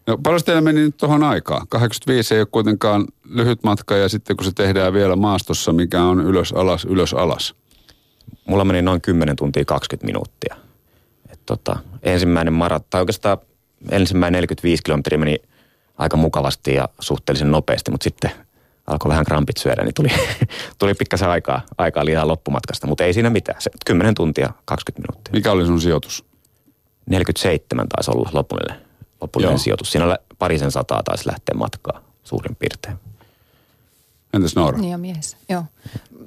No, 0.06 0.18
paljon 0.22 0.40
teillä 0.44 0.60
meni 0.60 0.80
nyt 0.80 0.96
tuohon 0.96 1.22
aikaan? 1.22 1.68
85 1.68 2.34
ei 2.34 2.40
ole 2.40 2.48
kuitenkaan 2.50 3.06
lyhyt 3.24 3.62
matka 3.62 3.96
ja 3.96 4.08
sitten 4.08 4.36
kun 4.36 4.44
se 4.44 4.52
tehdään 4.54 4.92
vielä 4.92 5.16
maastossa, 5.16 5.72
mikä 5.72 6.02
on 6.02 6.20
ylös 6.20 6.52
alas, 6.52 6.84
ylös 6.84 7.14
alas. 7.14 7.54
Mulla 8.46 8.64
meni 8.64 8.82
noin 8.82 9.00
10 9.00 9.36
tuntia 9.36 9.64
20 9.64 10.06
minuuttia. 10.06 10.56
Et 11.32 11.40
tota, 11.46 11.76
ensimmäinen 12.02 12.52
marat, 12.52 12.90
tai 12.90 13.00
oikeastaan 13.00 13.38
ensimmäinen 13.90 14.36
45 14.36 14.82
kilometriä 14.82 15.18
meni 15.18 15.36
aika 15.98 16.16
mukavasti 16.16 16.74
ja 16.74 16.88
suhteellisen 17.00 17.50
nopeasti, 17.50 17.90
mutta 17.90 18.04
sitten 18.04 18.30
alkoi 18.86 19.08
vähän 19.08 19.24
krampit 19.24 19.56
syödä, 19.56 19.84
niin 19.84 19.94
tuli, 19.94 20.08
tuli 20.78 20.94
pikkasen 20.94 21.28
aikaa, 21.28 21.62
aikaa 21.78 22.04
liian 22.04 22.28
loppumatkasta, 22.28 22.86
mutta 22.86 23.04
ei 23.04 23.12
siinä 23.12 23.30
mitään. 23.30 23.62
Se, 23.62 23.70
10 23.86 24.14
tuntia 24.14 24.52
20 24.64 25.12
minuuttia. 25.12 25.32
Mikä 25.32 25.52
oli 25.52 25.66
sun 25.66 25.80
sijoitus? 25.80 26.24
47 27.06 27.88
taisi 27.88 28.10
olla 28.10 28.30
lopullinen, 28.32 28.80
lopullinen 29.20 29.58
sijoitus. 29.58 29.92
Siinä 29.92 30.18
parisen 30.38 30.70
sataa 30.70 31.02
taisi 31.02 31.28
lähteä 31.28 31.54
matkaa 31.54 32.00
suurin 32.24 32.56
piirtein. 32.56 32.96
Entäs 34.34 34.56
Noora? 34.56 34.78
Niin 34.78 34.90
ja 34.90 34.98
miehessä, 34.98 35.36
joo. 35.48 35.64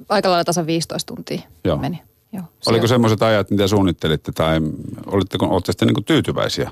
Aika 0.10 0.30
lailla 0.30 0.44
tasan 0.44 0.66
15 0.66 1.16
tuntia 1.16 1.42
joo. 1.64 1.78
meni. 1.78 2.02
Joo, 2.34 2.44
Oliko 2.66 2.88
semmoiset 2.88 3.22
ajat, 3.22 3.50
mitä 3.50 3.68
suunnittelitte, 3.68 4.32
tai 4.32 4.62
olitteko, 5.06 5.46
olette 5.46 5.86
niin 5.86 6.06
tyytyväisiä? 6.06 6.72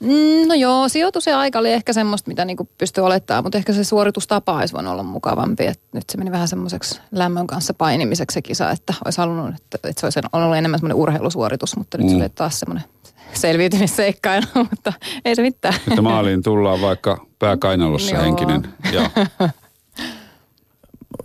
Mm, 0.00 0.48
no 0.48 0.54
joo, 0.54 0.88
sijoitus 0.88 1.26
ja 1.26 1.38
aika 1.38 1.58
oli 1.58 1.72
ehkä 1.72 1.92
semmoista, 1.92 2.28
mitä 2.28 2.44
niinku 2.44 2.68
pystyy 2.78 3.04
olettamaan, 3.04 3.44
mutta 3.44 3.58
ehkä 3.58 3.72
se 3.72 3.84
suoritustapa 3.84 4.58
olisi 4.58 4.74
voinut 4.74 4.92
olla 4.92 5.02
mukavampi. 5.02 5.66
Et 5.66 5.80
nyt 5.92 6.04
se 6.10 6.18
meni 6.18 6.30
vähän 6.30 6.48
semmoiseksi 6.48 7.00
lämmön 7.12 7.46
kanssa 7.46 7.74
painimiseksi 7.74 8.34
se 8.34 8.42
kisa, 8.42 8.70
että 8.70 8.94
olisi 9.04 9.18
halunnut, 9.20 9.54
että, 9.54 9.88
että 9.88 10.00
se 10.00 10.06
olisi 10.06 10.20
ollut 10.32 10.56
enemmän 10.56 10.80
semmoinen 10.80 10.96
urheilusuoritus, 10.96 11.76
mutta 11.76 11.98
nyt 11.98 12.06
mm. 12.06 12.10
se 12.10 12.16
oli 12.16 12.28
taas 12.28 12.60
semmoinen 12.60 12.84
selviytymisseikkailu, 13.32 14.46
mutta 14.70 14.92
ei 15.24 15.34
se 15.34 15.42
mitään. 15.42 15.74
Että 15.88 16.02
maaliin 16.02 16.42
tullaan 16.42 16.80
vaikka 16.80 17.26
pääkainalossa 17.38 18.14
Joo. 18.14 18.24
henkinen. 18.24 18.68
Joo. 18.92 19.08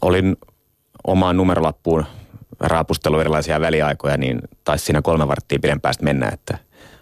Olin 0.01 0.38
omaan 1.08 1.38
numerolappuun 1.38 2.06
raapustellut 2.60 3.22
erilaisia 3.22 3.62
väliaikoja, 3.62 4.18
niin 4.18 4.42
taisi 4.63 4.86
siinä 4.86 5.01
kolme 5.01 5.27
varttia 5.27 5.60
pidempään 5.62 5.96
mennä, 6.01 6.30
että 6.34 6.58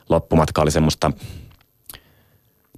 loppumatka 0.10 0.62
oli 0.62 0.72
semmoista 0.72 1.12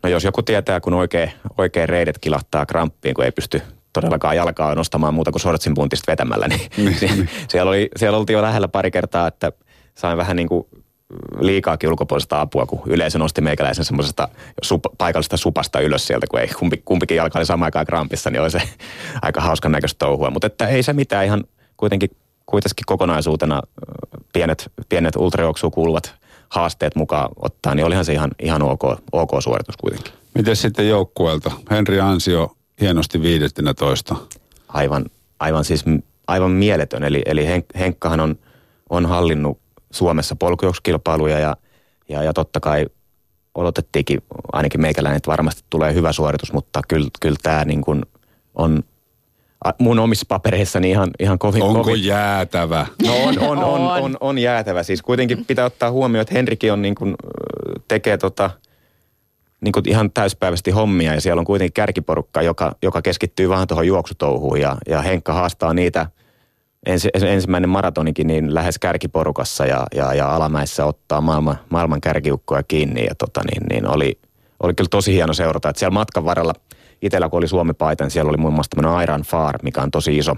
No 0.03 0.10
jos 0.10 0.24
joku 0.24 0.43
tietää, 0.43 0.79
kun 0.79 0.93
oikein, 0.93 1.31
oikein 1.57 1.89
reidet 1.89 2.19
kilahtaa 2.19 2.65
kramppiin, 2.65 3.15
kun 3.15 3.25
ei 3.25 3.31
pysty 3.31 3.62
todellakaan 3.93 4.36
jalkaa 4.36 4.75
nostamaan 4.75 5.13
muuta 5.13 5.31
kuin 5.31 5.41
sortsin 5.41 5.74
puntista 5.74 6.12
vetämällä, 6.12 6.48
niin, 6.48 6.69
niin, 6.77 6.98
niin. 7.01 7.29
siellä, 7.50 7.69
oli, 7.69 7.89
siellä 7.95 8.17
oltiin 8.17 8.33
jo 8.33 8.41
lähellä 8.41 8.67
pari 8.67 8.91
kertaa, 8.91 9.27
että 9.27 9.51
sain 9.95 10.17
vähän 10.17 10.36
niin 10.36 10.48
kuin 10.48 10.67
liikaakin 11.39 11.89
ulkopuolista 11.89 12.41
apua, 12.41 12.65
kun 12.65 12.81
yleisö 12.86 13.19
nosti 13.19 13.41
meikäläisen 13.41 13.86
semmoisesta 13.86 14.27
sup, 14.62 14.83
paikallisesta 14.98 15.38
supasta 15.38 15.79
ylös 15.79 16.07
sieltä, 16.07 16.27
kun 16.29 16.39
ei 16.39 16.48
kumpi, 16.48 16.81
kumpikin 16.86 17.17
jalka 17.17 17.39
oli 17.39 17.45
samaan 17.45 17.67
aikaan 17.67 17.86
krampissa, 17.86 18.29
niin 18.29 18.41
oli 18.41 18.51
se 18.51 18.62
aika 19.22 19.41
hauskan 19.41 19.72
näköistä 19.72 20.00
touhua. 20.00 20.29
Mutta 20.29 20.48
että 20.48 20.67
ei 20.67 20.83
se 20.83 20.93
mitään 20.93 21.25
ihan 21.25 21.43
kuitenkin, 21.77 22.10
kuitenkin 22.45 22.83
kokonaisuutena 22.86 23.62
pienet, 24.33 24.72
pienet 24.89 25.15
ultrajuoksuun 25.15 25.72
kuuluvat 25.72 26.23
haasteet 26.53 26.95
mukaan 26.95 27.29
ottaa, 27.36 27.75
niin 27.75 27.86
olihan 27.86 28.05
se 28.05 28.13
ihan, 28.13 28.31
ihan 28.41 28.62
ok, 28.62 28.83
ok 29.12 29.29
suoritus 29.39 29.77
kuitenkin. 29.77 30.13
Miten 30.36 30.55
sitten 30.55 30.89
joukkueelta? 30.89 31.51
Henri 31.72 32.00
Ansio 32.00 32.55
hienosti 32.81 33.22
toista. 33.74 34.15
Aivan, 34.67 35.05
aivan 35.39 35.63
siis 35.63 35.86
aivan 36.27 36.51
mieletön. 36.51 37.03
Eli, 37.03 37.22
eli 37.25 37.45
Henkkahan 37.79 38.19
on, 38.19 38.36
on 38.89 39.05
hallinnut 39.05 39.60
Suomessa 39.91 40.36
polkujouksukilpailuja 40.36 41.39
ja, 41.39 41.57
ja, 42.10 42.24
ja 42.24 42.33
totta 42.33 42.60
kai 42.60 42.86
odotettiinkin 43.55 44.24
ainakin 44.51 44.81
meikäläinen, 44.81 45.17
että 45.17 45.31
varmasti 45.31 45.63
tulee 45.69 45.93
hyvä 45.93 46.13
suoritus, 46.13 46.53
mutta 46.53 46.81
kyllä, 46.88 47.10
kyllä 47.19 47.38
tämä 47.43 47.65
niin 47.65 47.81
kuin 47.81 48.05
on 48.55 48.83
mun 49.77 50.00
omissa 50.00 50.25
papereissani 50.29 50.89
ihan, 50.89 51.12
ihan 51.20 51.39
kovin... 51.39 51.63
Onko 51.63 51.84
kovin. 51.84 52.05
jäätävä? 52.05 52.88
No 53.05 53.15
on, 53.15 53.39
on, 53.39 53.58
on, 53.58 53.82
on, 53.82 54.01
on, 54.01 54.17
on 54.20 54.38
jäätävä. 54.38 54.84
Siis 54.84 55.01
kuitenkin 55.01 55.46
pitää 55.46 55.65
ottaa 55.65 55.91
huomioon, 55.91 56.22
että 56.22 56.34
Henrikin 56.34 56.74
on 56.74 56.82
niin 56.82 56.96
kuin, 56.96 57.15
tekee 57.88 58.17
tota, 58.17 58.50
niin 59.62 59.72
kuin 59.72 59.89
ihan 59.89 60.12
täyspäiväisesti 60.12 60.72
hommia 60.72 61.13
ja 61.13 61.22
siellä 61.22 61.39
on 61.39 61.46
kuitenkin 61.46 61.74
kärkiporukka, 61.74 62.41
joka, 62.41 62.75
joka 62.82 63.01
keskittyy 63.01 63.50
vähän 63.50 63.67
tuohon 63.67 63.88
juoksutouhuun 63.88 64.62
ja, 64.62 64.77
ja 64.88 65.01
Henkka 65.01 65.34
haastaa 65.34 65.74
niitä 65.74 66.05
ensi, 66.86 67.10
ensimmäinen 67.13 67.70
maratonikin 67.70 68.27
niin 68.27 68.55
lähes 68.55 68.79
kärkiporukassa 68.79 69.65
ja, 69.65 69.86
ja, 69.96 70.13
ja 70.13 70.36
alamäissä 70.36 70.86
ottaa 70.86 71.22
maailman, 71.22 71.60
maailman 71.70 72.01
kärkiukkoja 72.01 72.63
kiinni 72.63 73.05
ja 73.05 73.15
tota, 73.15 73.41
niin, 73.51 73.63
niin 73.70 73.88
oli, 73.88 74.17
oli 74.63 74.74
kyllä 74.74 74.89
tosi 74.89 75.13
hieno 75.13 75.34
seurata, 75.34 75.70
että 75.70 75.79
siellä 75.79 75.93
matkan 75.93 76.25
varrella– 76.25 76.53
itsellä 77.03 77.29
kun 77.29 77.38
oli 77.38 77.48
Suomi-paita, 77.48 78.03
niin 78.03 78.12
siellä 78.12 78.29
oli 78.29 78.38
muun 78.38 78.53
muassa 78.53 78.69
tämmöinen 78.69 79.03
Iron 79.03 79.22
Far, 79.22 79.60
mikä 79.63 79.81
on 79.81 79.91
tosi 79.91 80.17
iso, 80.17 80.36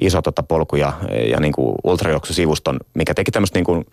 iso 0.00 0.22
tota 0.22 0.42
polku 0.42 0.76
ja, 0.76 0.92
ja 1.30 1.40
niin 1.40 1.52
kuin 1.52 1.74
ultrajuoksusivuston, 1.84 2.80
mikä 2.94 3.14
teki 3.14 3.30
tämmöistä 3.30 3.58
niin 3.58 3.64
kuin 3.64 3.84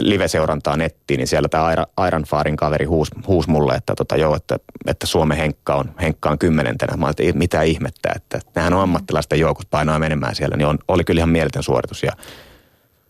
live-seurantaa 0.00 0.76
nettiin, 0.76 1.18
niin 1.18 1.28
siellä 1.28 1.48
tämä 1.48 1.74
Iron 2.06 2.22
Farin 2.22 2.56
kaveri 2.56 2.84
huusi 2.84 3.12
huus 3.26 3.48
mulle, 3.48 3.74
että, 3.74 3.94
tota, 3.94 4.16
joo, 4.16 4.36
että, 4.36 4.56
että 4.86 5.06
Suomen 5.06 5.38
Henkka 5.38 5.74
on, 5.74 5.90
Henkka 6.00 6.30
on 6.30 6.38
kymmenentenä. 6.38 6.96
Mä 6.96 7.10
että 7.10 7.22
mitä 7.34 7.62
ihmettä, 7.62 8.12
että 8.16 8.40
nehän 8.54 8.74
on 8.74 8.80
ammattilaisten 8.80 9.40
joukot 9.40 9.70
painoa 9.70 9.98
menemään 9.98 10.34
siellä, 10.34 10.56
niin 10.56 10.66
on, 10.66 10.78
oli 10.88 11.04
kyllä 11.04 11.18
ihan 11.18 11.30
mieletön 11.30 11.62
suoritus. 11.62 12.02
Ja, 12.02 12.12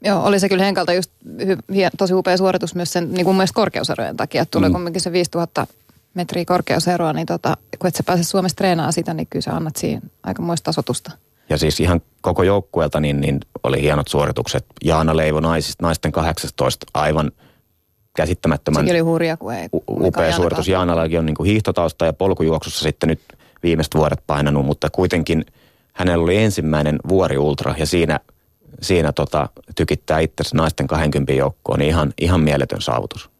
Joo, 0.04 0.24
oli 0.24 0.40
se 0.40 0.48
kyllä 0.48 0.64
Henkalta 0.64 0.92
just 0.92 1.10
hy, 1.46 1.56
tosi 1.98 2.14
upea 2.14 2.36
suoritus 2.36 2.74
myös 2.74 2.92
sen 2.92 3.12
niin 3.12 3.24
kuin 3.24 3.36
myös 3.36 3.52
korkeuserojen 3.52 4.16
takia. 4.16 4.46
Tulee 4.46 4.68
mm. 4.68 4.72
kumminkin 4.72 5.00
se 5.00 5.12
5000 5.12 5.66
metriä 6.14 6.44
korkeuseroa, 6.44 7.12
niin 7.12 7.26
tota, 7.26 7.56
kun 7.78 7.88
et 7.88 7.96
sä 7.96 8.02
pääse 8.02 8.24
Suomessa 8.24 8.56
treenaamaan 8.56 8.92
sitä, 8.92 9.14
niin 9.14 9.26
kyllä 9.30 9.42
sä 9.42 9.56
annat 9.56 9.76
siinä 9.76 10.00
aika 10.22 10.42
muista 10.42 10.64
tasotusta. 10.64 11.10
Ja 11.50 11.58
siis 11.58 11.80
ihan 11.80 12.00
koko 12.20 12.42
joukkueelta 12.42 13.00
niin, 13.00 13.20
niin 13.20 13.40
oli 13.62 13.82
hienot 13.82 14.08
suoritukset. 14.08 14.66
Jaana 14.84 15.16
Leivo 15.16 15.40
naisista, 15.40 15.86
naisten 15.86 16.12
18 16.12 16.86
aivan 16.94 17.32
käsittämättömän 18.16 18.82
Sekin 18.82 18.94
oli 18.94 19.00
hurja, 19.00 19.36
kun 19.36 19.54
ei 19.54 19.68
upea 19.90 20.32
suoritus. 20.32 20.68
Jaanallakin 20.68 21.18
on 21.18 21.26
niin 21.26 21.36
kuin 21.36 21.46
hiihtotausta 21.46 22.06
ja 22.06 22.12
polkujuoksussa 22.12 22.82
sitten 22.82 23.08
nyt 23.08 23.20
viimeiset 23.62 23.94
vuodet 23.94 24.22
painanut, 24.26 24.66
mutta 24.66 24.90
kuitenkin 24.90 25.44
hänellä 25.92 26.24
oli 26.24 26.36
ensimmäinen 26.36 26.98
vuori 27.08 27.38
ultra 27.38 27.74
ja 27.78 27.86
siinä, 27.86 28.20
siinä 28.82 29.12
tota, 29.12 29.48
tykittää 29.76 30.20
itse 30.20 30.44
naisten 30.54 30.86
20 30.86 31.32
joukkoon, 31.32 31.78
niin 31.78 31.88
ihan, 31.88 32.12
ihan 32.20 32.40
mieletön 32.40 32.80
saavutus. 32.80 33.30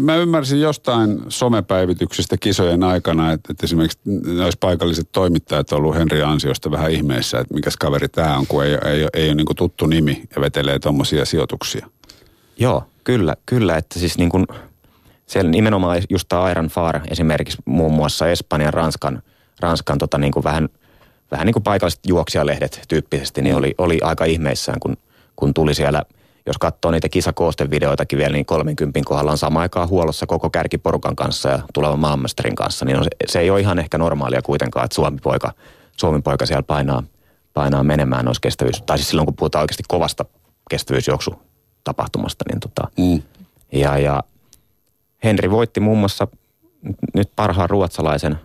Mä 0.00 0.16
ymmärsin 0.16 0.60
jostain 0.60 1.20
somepäivityksistä 1.28 2.36
kisojen 2.36 2.82
aikana, 2.82 3.32
että, 3.32 3.52
että 3.52 3.66
esimerkiksi 3.66 3.98
olisi 4.44 4.58
paikalliset 4.60 5.08
toimittajat 5.12 5.72
ollut 5.72 5.94
Henri 5.94 6.22
Ansiosta 6.22 6.70
vähän 6.70 6.90
ihmeessä, 6.90 7.38
että 7.38 7.54
mikä 7.54 7.70
kaveri 7.78 8.08
tämä 8.08 8.38
on, 8.38 8.46
kun 8.46 8.64
ei, 8.64 8.72
ei, 8.72 8.78
ei, 8.84 9.08
ei 9.14 9.28
ole 9.28 9.34
niin 9.34 9.46
tuttu 9.56 9.86
nimi 9.86 10.22
ja 10.36 10.42
vetelee 10.42 10.78
tuommoisia 10.78 11.24
sijoituksia. 11.24 11.86
Joo, 12.58 12.84
kyllä, 13.04 13.34
kyllä, 13.46 13.76
että 13.76 13.98
siis 13.98 14.18
niin 14.18 14.30
kuin, 14.30 14.46
siellä 15.26 15.50
nimenomaan 15.50 16.02
just 16.10 16.28
tämä 16.28 16.50
Iron 16.50 16.68
Far 16.68 17.00
esimerkiksi 17.10 17.58
muun 17.64 17.92
muassa 17.92 18.28
Espanjan, 18.28 18.74
Ranskan, 18.74 19.22
Ranskan 19.60 19.98
tota 19.98 20.18
niin 20.18 20.32
kuin 20.32 20.44
vähän, 20.44 20.68
vähän 21.30 21.46
niin 21.46 21.54
kuin 21.54 21.62
paikalliset 21.62 22.06
juoksijalehdet 22.06 22.80
tyyppisesti, 22.88 23.42
niin 23.42 23.56
oli, 23.56 23.74
oli 23.78 23.98
aika 24.02 24.24
ihmeissään, 24.24 24.80
kun, 24.80 24.96
kun 25.36 25.54
tuli 25.54 25.74
siellä– 25.74 26.02
jos 26.46 26.58
katsoo 26.58 26.90
niitä 26.90 27.08
kisakoostevideoitakin 27.08 28.18
vielä, 28.18 28.32
niin 28.32 28.46
30 28.46 29.00
kohdalla 29.04 29.30
on 29.30 29.38
sama 29.38 29.60
aikaa 29.60 29.86
huollossa 29.86 30.26
koko 30.26 30.50
kärkiporukan 30.50 31.16
kanssa 31.16 31.48
ja 31.48 31.58
tulevan 31.74 31.98
maanmestarin 31.98 32.54
kanssa, 32.54 32.84
niin 32.84 32.98
on, 32.98 33.04
se 33.26 33.40
ei 33.40 33.50
ole 33.50 33.60
ihan 33.60 33.78
ehkä 33.78 33.98
normaalia 33.98 34.42
kuitenkaan, 34.42 34.84
että 34.84 34.94
Suomi-poika, 34.94 35.52
Suomi-poika 35.96 36.46
siellä 36.46 36.62
painaa, 36.62 37.02
painaa 37.54 37.82
menemään 37.82 38.24
noissa 38.24 38.40
kestävyys, 38.40 38.82
tai 38.82 38.98
siis 38.98 39.08
silloin 39.08 39.26
kun 39.26 39.36
puhutaan 39.36 39.62
oikeasti 39.62 39.82
kovasta 39.88 40.24
kestävyysjuoksutapahtumasta, 40.70 42.44
niin 42.48 42.60
tota, 42.60 42.88
mm. 42.98 43.22
ja, 43.72 43.98
ja 43.98 44.22
Henri 45.24 45.50
voitti 45.50 45.80
muun 45.80 45.98
muassa 45.98 46.28
nyt 47.14 47.30
parhaan 47.36 47.70
ruotsalaisen 47.70 48.38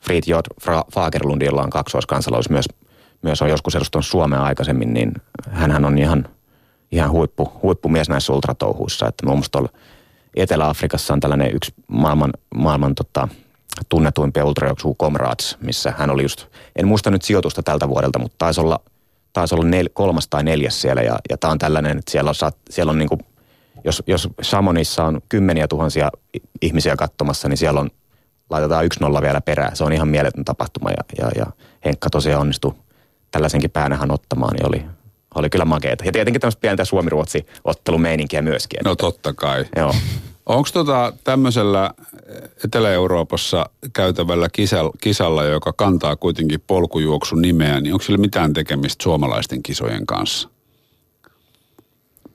Fridtjof 0.00 0.46
Fagerlund, 0.92 1.42
jolla 1.42 1.62
on 1.62 1.70
kaksoiskansalaisuus 1.70 2.50
myös, 2.50 2.68
myös 3.22 3.42
on 3.42 3.48
joskus 3.48 3.74
edustanut 3.74 4.06
Suomea 4.06 4.42
aikaisemmin, 4.42 4.94
niin 4.94 5.12
hän 5.50 5.84
on 5.84 5.98
ihan 5.98 6.28
ihan 6.96 7.10
huippu, 7.10 7.52
huippumies 7.62 8.08
näissä 8.08 8.32
ultratouhuissa. 8.32 9.08
Että 9.08 9.26
muun 9.26 9.38
muassa 9.38 9.78
Etelä-Afrikassa 10.36 11.14
on 11.14 11.20
tällainen 11.20 11.54
yksi 11.54 11.74
maailman, 11.86 12.32
maailman 12.54 12.94
tota, 12.94 13.28
tunnetuimpia 13.88 14.44
ultrajuoksu 14.44 14.94
Comrades, 14.94 15.56
missä 15.60 15.94
hän 15.98 16.10
oli 16.10 16.22
just, 16.22 16.46
en 16.76 16.88
muista 16.88 17.10
nyt 17.10 17.22
sijoitusta 17.22 17.62
tältä 17.62 17.88
vuodelta, 17.88 18.18
mutta 18.18 18.34
taisi 18.38 18.60
olla, 18.60 18.80
taisi 19.32 19.54
olla 19.54 19.64
nel, 19.64 19.88
kolmas 19.92 20.28
tai 20.28 20.44
neljäs 20.44 20.80
siellä. 20.80 21.02
Ja, 21.02 21.18
ja 21.30 21.38
tämä 21.38 21.52
on 21.52 21.58
tällainen, 21.58 21.98
että 21.98 22.10
siellä 22.10 22.28
on, 22.28 22.52
siellä 22.70 22.90
on 22.90 22.98
niin 22.98 23.08
kuin, 23.08 23.20
jos, 23.84 24.02
jos 24.06 24.28
Samonissa 24.42 25.04
on 25.04 25.20
kymmeniä 25.28 25.68
tuhansia 25.68 26.10
ihmisiä 26.62 26.96
katsomassa, 26.96 27.48
niin 27.48 27.56
siellä 27.56 27.80
on, 27.80 27.90
laitetaan 28.50 28.84
yksi 28.84 29.00
nolla 29.00 29.22
vielä 29.22 29.40
perään. 29.40 29.76
Se 29.76 29.84
on 29.84 29.92
ihan 29.92 30.08
mieletön 30.08 30.44
tapahtuma 30.44 30.90
ja, 30.90 31.04
ja, 31.18 31.30
ja 31.36 31.46
Henkka 31.84 32.10
tosiaan 32.10 32.40
onnistui 32.40 32.74
tällaisenkin 33.30 33.70
päänähän 33.70 34.10
ottamaan, 34.10 34.54
niin 34.54 34.68
oli, 34.68 34.84
oli 35.36 35.50
kyllä 35.50 35.64
makeeta. 35.64 36.04
Ja 36.04 36.12
tietenkin 36.12 36.40
tämmöistä 36.40 36.60
pientä 36.60 36.84
Suomi-Ruotsi-ottelumeininkiä 36.84 38.42
myöskin. 38.42 38.80
No 38.84 38.96
totta 38.96 39.32
kai. 39.32 39.64
Joo. 39.76 39.94
Onko 40.46 40.68
tota 40.72 41.12
tämmöisellä 41.24 41.90
Etelä-Euroopassa 42.64 43.70
käytävällä 43.92 44.48
kisalla, 44.52 44.92
kisalla, 45.00 45.44
joka 45.44 45.72
kantaa 45.72 46.16
kuitenkin 46.16 46.60
polkujuoksun 46.66 47.42
nimeä, 47.42 47.80
niin 47.80 47.92
onko 47.92 48.04
sillä 48.04 48.18
mitään 48.18 48.52
tekemistä 48.52 49.02
suomalaisten 49.02 49.62
kisojen 49.62 50.06
kanssa? 50.06 50.48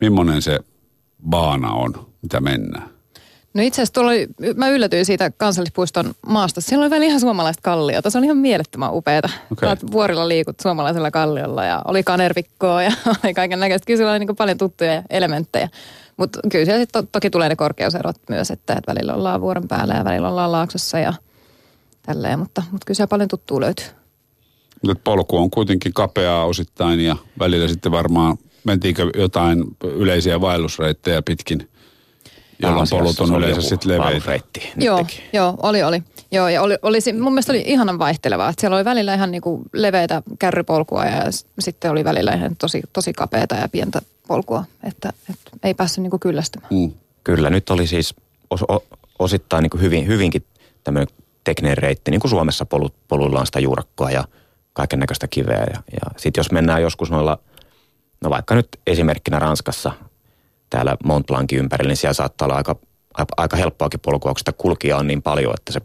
Millainen 0.02 0.42
se 0.42 0.60
baana 1.30 1.72
on, 1.72 2.08
mitä 2.22 2.42
mennään? 2.42 2.91
No 3.54 3.64
itse 3.64 3.82
asiassa 3.82 4.02
oli, 4.02 4.28
mä 4.56 4.70
yllätyin 4.70 5.06
siitä 5.06 5.32
kansallispuiston 5.38 6.14
maasta. 6.28 6.62
Siellä 6.62 6.84
oli 6.84 6.92
vielä 6.92 7.06
ihan 7.06 7.20
suomalaista 7.20 7.62
kalliota. 7.62 8.10
Se 8.10 8.18
on 8.18 8.24
ihan 8.24 8.38
mielettömän 8.38 8.94
upeeta. 8.94 9.30
Okay. 9.52 9.76
vuorilla 9.92 10.28
liikut 10.28 10.60
suomalaisella 10.60 11.12
kalliolla 11.12 11.66
ja 11.66 11.82
oli 11.86 12.04
kanervikkoa 12.04 12.84
ja 12.84 12.92
oli 13.24 13.34
kaiken 13.34 13.60
näköistä. 13.60 13.86
Kyllä 13.86 13.98
siellä 13.98 14.12
oli 14.12 14.20
niin 14.20 14.36
paljon 14.36 14.58
tuttuja 14.58 15.04
elementtejä. 15.10 15.70
Mutta 16.18 16.40
kyllä 16.52 16.66
siellä 16.66 16.82
sitten 16.82 17.04
to, 17.04 17.10
toki 17.12 17.30
tulee 17.30 17.50
ne 17.50 17.56
korkeuserot 17.56 18.16
myös, 18.30 18.52
että, 18.52 18.74
että 18.74 18.94
välillä 18.94 19.14
ollaan 19.14 19.42
vuoren 19.42 19.68
päällä 19.68 19.94
ja 19.94 20.06
välillä 20.06 20.30
ollaan 20.30 20.52
laaksossa 20.52 21.00
ja 21.00 21.14
tälleen. 22.04 22.40
Mutta, 22.40 22.64
mutta 22.72 22.86
kyllä 22.86 22.96
siellä 22.96 23.10
paljon 23.10 23.30
tuttuu 23.30 23.62
löytyy. 23.62 23.86
Mutta 24.88 25.02
polku 25.04 25.38
on 25.38 25.50
kuitenkin 25.50 25.94
kapeaa 25.94 26.46
osittain 26.46 27.00
ja 27.00 27.16
välillä 27.40 27.68
sitten 27.68 27.92
varmaan 27.92 28.38
mentiinkö 28.64 29.12
jotain 29.18 29.64
yleisiä 29.84 30.42
vaellusreittejä 30.42 31.22
pitkin– 31.22 31.68
jolloin 32.62 32.88
polut 32.90 33.20
on 33.20 33.36
yleensä 33.36 33.62
sitten 33.62 33.92
leveitä. 33.92 34.32
Joo, 34.78 35.06
joo, 35.34 35.58
oli, 35.64 35.84
oli. 35.84 36.04
Joo, 36.32 36.48
ja 36.48 36.62
oli, 36.62 36.78
oli, 36.82 36.98
mun 37.22 37.34
mielestä 37.34 37.52
oli 37.52 37.64
ihanan 37.66 38.00
vaihtelevaa. 38.00 38.50
Että 38.50 38.62
siellä 38.62 38.76
oli 38.76 38.86
välillä 38.86 39.14
ihan 39.14 39.32
niinku 39.32 39.62
leveitä 39.74 40.24
kärrypolkua 40.40 41.06
ja 41.06 41.24
sitten 41.60 41.92
oli 41.92 42.04
välillä 42.04 42.32
ihan 42.32 42.56
tosi, 42.56 42.82
tosi 42.94 43.14
kapeata 43.14 43.56
ja 43.56 43.70
pientä 43.70 44.02
polkua. 44.28 44.64
Että, 44.84 45.14
että 45.30 45.52
ei 45.64 45.74
päässyt 45.74 46.02
niinku 46.02 46.20
kyllästymään. 46.20 46.74
Mm. 46.74 46.92
Kyllä, 47.24 47.50
nyt 47.50 47.70
oli 47.70 47.88
siis 47.88 48.16
os, 48.50 48.64
o, 48.64 48.84
osittain 49.20 49.62
niinku 49.64 49.78
hyvin, 49.78 50.08
hyvinkin 50.08 50.46
tämmöinen 50.84 51.08
tekninen 51.44 51.78
reitti, 51.78 52.12
niin 52.12 52.22
kuin 52.22 52.32
Suomessa 52.32 52.66
polut, 52.66 52.94
poluilla 53.08 53.40
on 53.40 53.46
sitä 53.46 53.60
juurakkoa 53.60 54.12
ja 54.12 54.24
kaiken 54.74 55.00
näköistä 55.00 55.28
kiveä. 55.28 55.68
Ja, 55.74 55.84
ja 55.92 56.12
sitten 56.18 56.40
jos 56.40 56.52
mennään 56.52 56.82
joskus 56.82 57.12
noilla, 57.12 57.38
no 58.22 58.30
vaikka 58.30 58.56
nyt 58.56 58.68
esimerkkinä 58.88 59.40
Ranskassa– 59.40 59.92
täällä 60.72 60.98
Mont 61.04 61.28
Blancin 61.28 61.60
ympärillä, 61.60 61.90
niin 61.90 61.98
siellä 61.98 62.14
saattaa 62.14 62.46
olla 62.46 62.56
aika, 62.56 62.76
aika 63.38 63.58
helppoakin 63.58 64.00
polkua, 64.00 64.32
kun 64.32 64.40
sitä 64.40 64.52
kulkija 64.52 64.98
on 64.98 65.08
niin 65.08 65.22
paljon, 65.22 65.54
että 65.58 65.72
se 65.72 65.82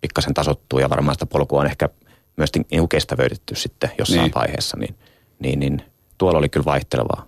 pikkasen 0.00 0.34
tasottuu 0.34 0.78
ja 0.78 0.90
varmaan 0.90 1.14
sitä 1.14 1.26
polkua 1.26 1.60
on 1.60 1.66
ehkä 1.66 1.88
myös 2.36 2.50
niin 2.70 2.88
kestävöitetty 2.88 3.54
sitten 3.54 3.90
jossain 3.98 4.22
niin. 4.22 4.32
vaiheessa, 4.34 4.76
niin, 4.76 4.94
niin, 5.38 5.58
niin 5.60 5.82
tuolla 6.18 6.38
oli 6.38 6.48
kyllä 6.48 6.64
vaihtelevaa. 6.64 7.26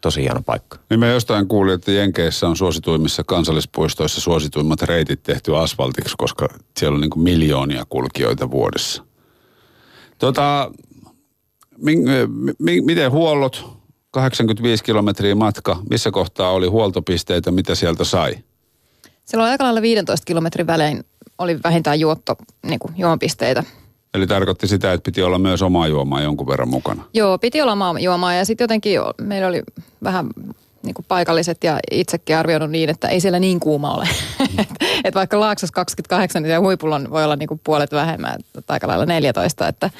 Tosi 0.00 0.22
hieno 0.22 0.42
paikka. 0.46 0.78
Niin 0.90 1.00
mä 1.00 1.06
jostain 1.06 1.48
kuulin, 1.48 1.74
että 1.74 1.92
Jenkeissä 1.92 2.48
on 2.48 2.56
suosituimmissa 2.56 3.24
kansallispuistoissa 3.24 4.20
suosituimmat 4.20 4.82
reitit 4.82 5.22
tehty 5.22 5.56
asfaltiksi, 5.56 6.14
koska 6.18 6.48
siellä 6.78 6.94
on 6.94 7.00
niin 7.00 7.22
miljoonia 7.22 7.84
kulkijoita 7.88 8.50
vuodessa. 8.50 9.04
Tota, 10.18 10.70
mi, 11.78 11.96
mi, 12.58 12.80
miten 12.80 13.10
huollot, 13.10 13.66
85 14.14 14.84
kilometriä 14.84 15.34
matka. 15.34 15.76
Missä 15.90 16.10
kohtaa 16.10 16.50
oli 16.50 16.66
huoltopisteitä, 16.66 17.50
mitä 17.50 17.74
sieltä 17.74 18.04
sai? 18.04 18.34
Siellä 19.24 19.44
oli 19.44 19.50
aika 19.50 19.64
lailla 19.64 19.82
15 19.82 20.24
kilometrin 20.24 20.66
välein 20.66 21.04
oli 21.38 21.58
vähintään 21.64 22.00
juotto, 22.00 22.36
niin 22.66 22.78
kuin 22.78 22.94
juomapisteitä. 22.96 23.64
Eli 24.14 24.26
tarkoitti 24.26 24.68
sitä, 24.68 24.92
että 24.92 25.04
piti 25.04 25.22
olla 25.22 25.38
myös 25.38 25.62
omaa 25.62 25.88
juomaa 25.88 26.22
jonkun 26.22 26.46
verran 26.46 26.68
mukana? 26.68 27.04
Joo, 27.14 27.38
piti 27.38 27.62
olla 27.62 27.72
omaa 27.72 28.00
juomaa 28.00 28.34
ja 28.34 28.44
sitten 28.44 28.64
jotenkin 28.64 29.00
meillä 29.20 29.48
oli 29.48 29.62
vähän 30.02 30.26
niin 30.82 30.94
kuin 30.94 31.06
paikalliset 31.08 31.64
ja 31.64 31.78
itsekin 31.90 32.36
arvioinut 32.36 32.70
niin, 32.70 32.90
että 32.90 33.08
ei 33.08 33.20
siellä 33.20 33.38
niin 33.38 33.60
kuuma 33.60 33.94
ole. 33.94 34.08
Mm. 34.40 34.46
että 35.04 35.18
vaikka 35.18 35.40
Laaksos 35.40 35.72
28, 35.72 36.42
niin 36.42 36.60
huipulla 36.60 37.00
voi 37.10 37.24
olla 37.24 37.36
niin 37.36 37.48
kuin 37.48 37.60
puolet 37.64 37.92
vähemmän, 37.92 38.36
aika 38.68 38.88
lailla 38.88 39.06
14, 39.06 39.68
että 39.68 39.90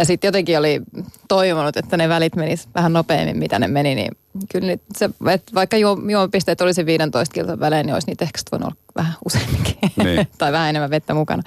ja 0.00 0.04
sitten 0.04 0.28
jotenkin 0.28 0.58
oli 0.58 0.80
toivonut, 1.28 1.76
että 1.76 1.96
ne 1.96 2.08
välit 2.08 2.36
menis 2.36 2.68
vähän 2.74 2.92
nopeammin, 2.92 3.36
mitä 3.36 3.58
ne 3.58 3.68
meni, 3.68 3.94
niin 3.94 4.16
kyllä 4.52 4.66
nyt 4.66 4.82
se, 4.96 5.10
että 5.30 5.54
vaikka 5.54 5.76
juo, 5.76 5.98
juomapisteet 6.10 6.60
olisi 6.60 6.86
15 6.86 7.32
kilton 7.32 7.60
välein, 7.60 7.86
niin 7.86 7.94
olisi 7.94 8.06
niitä 8.06 8.24
ehkä 8.24 8.38
voinut 8.52 8.66
olla 8.66 8.76
vähän 8.96 9.14
useamminkin. 9.24 9.76
Niin. 9.96 10.28
tai 10.38 10.52
vähän 10.52 10.70
enemmän 10.70 10.90
vettä 10.90 11.14
mukana. 11.14 11.42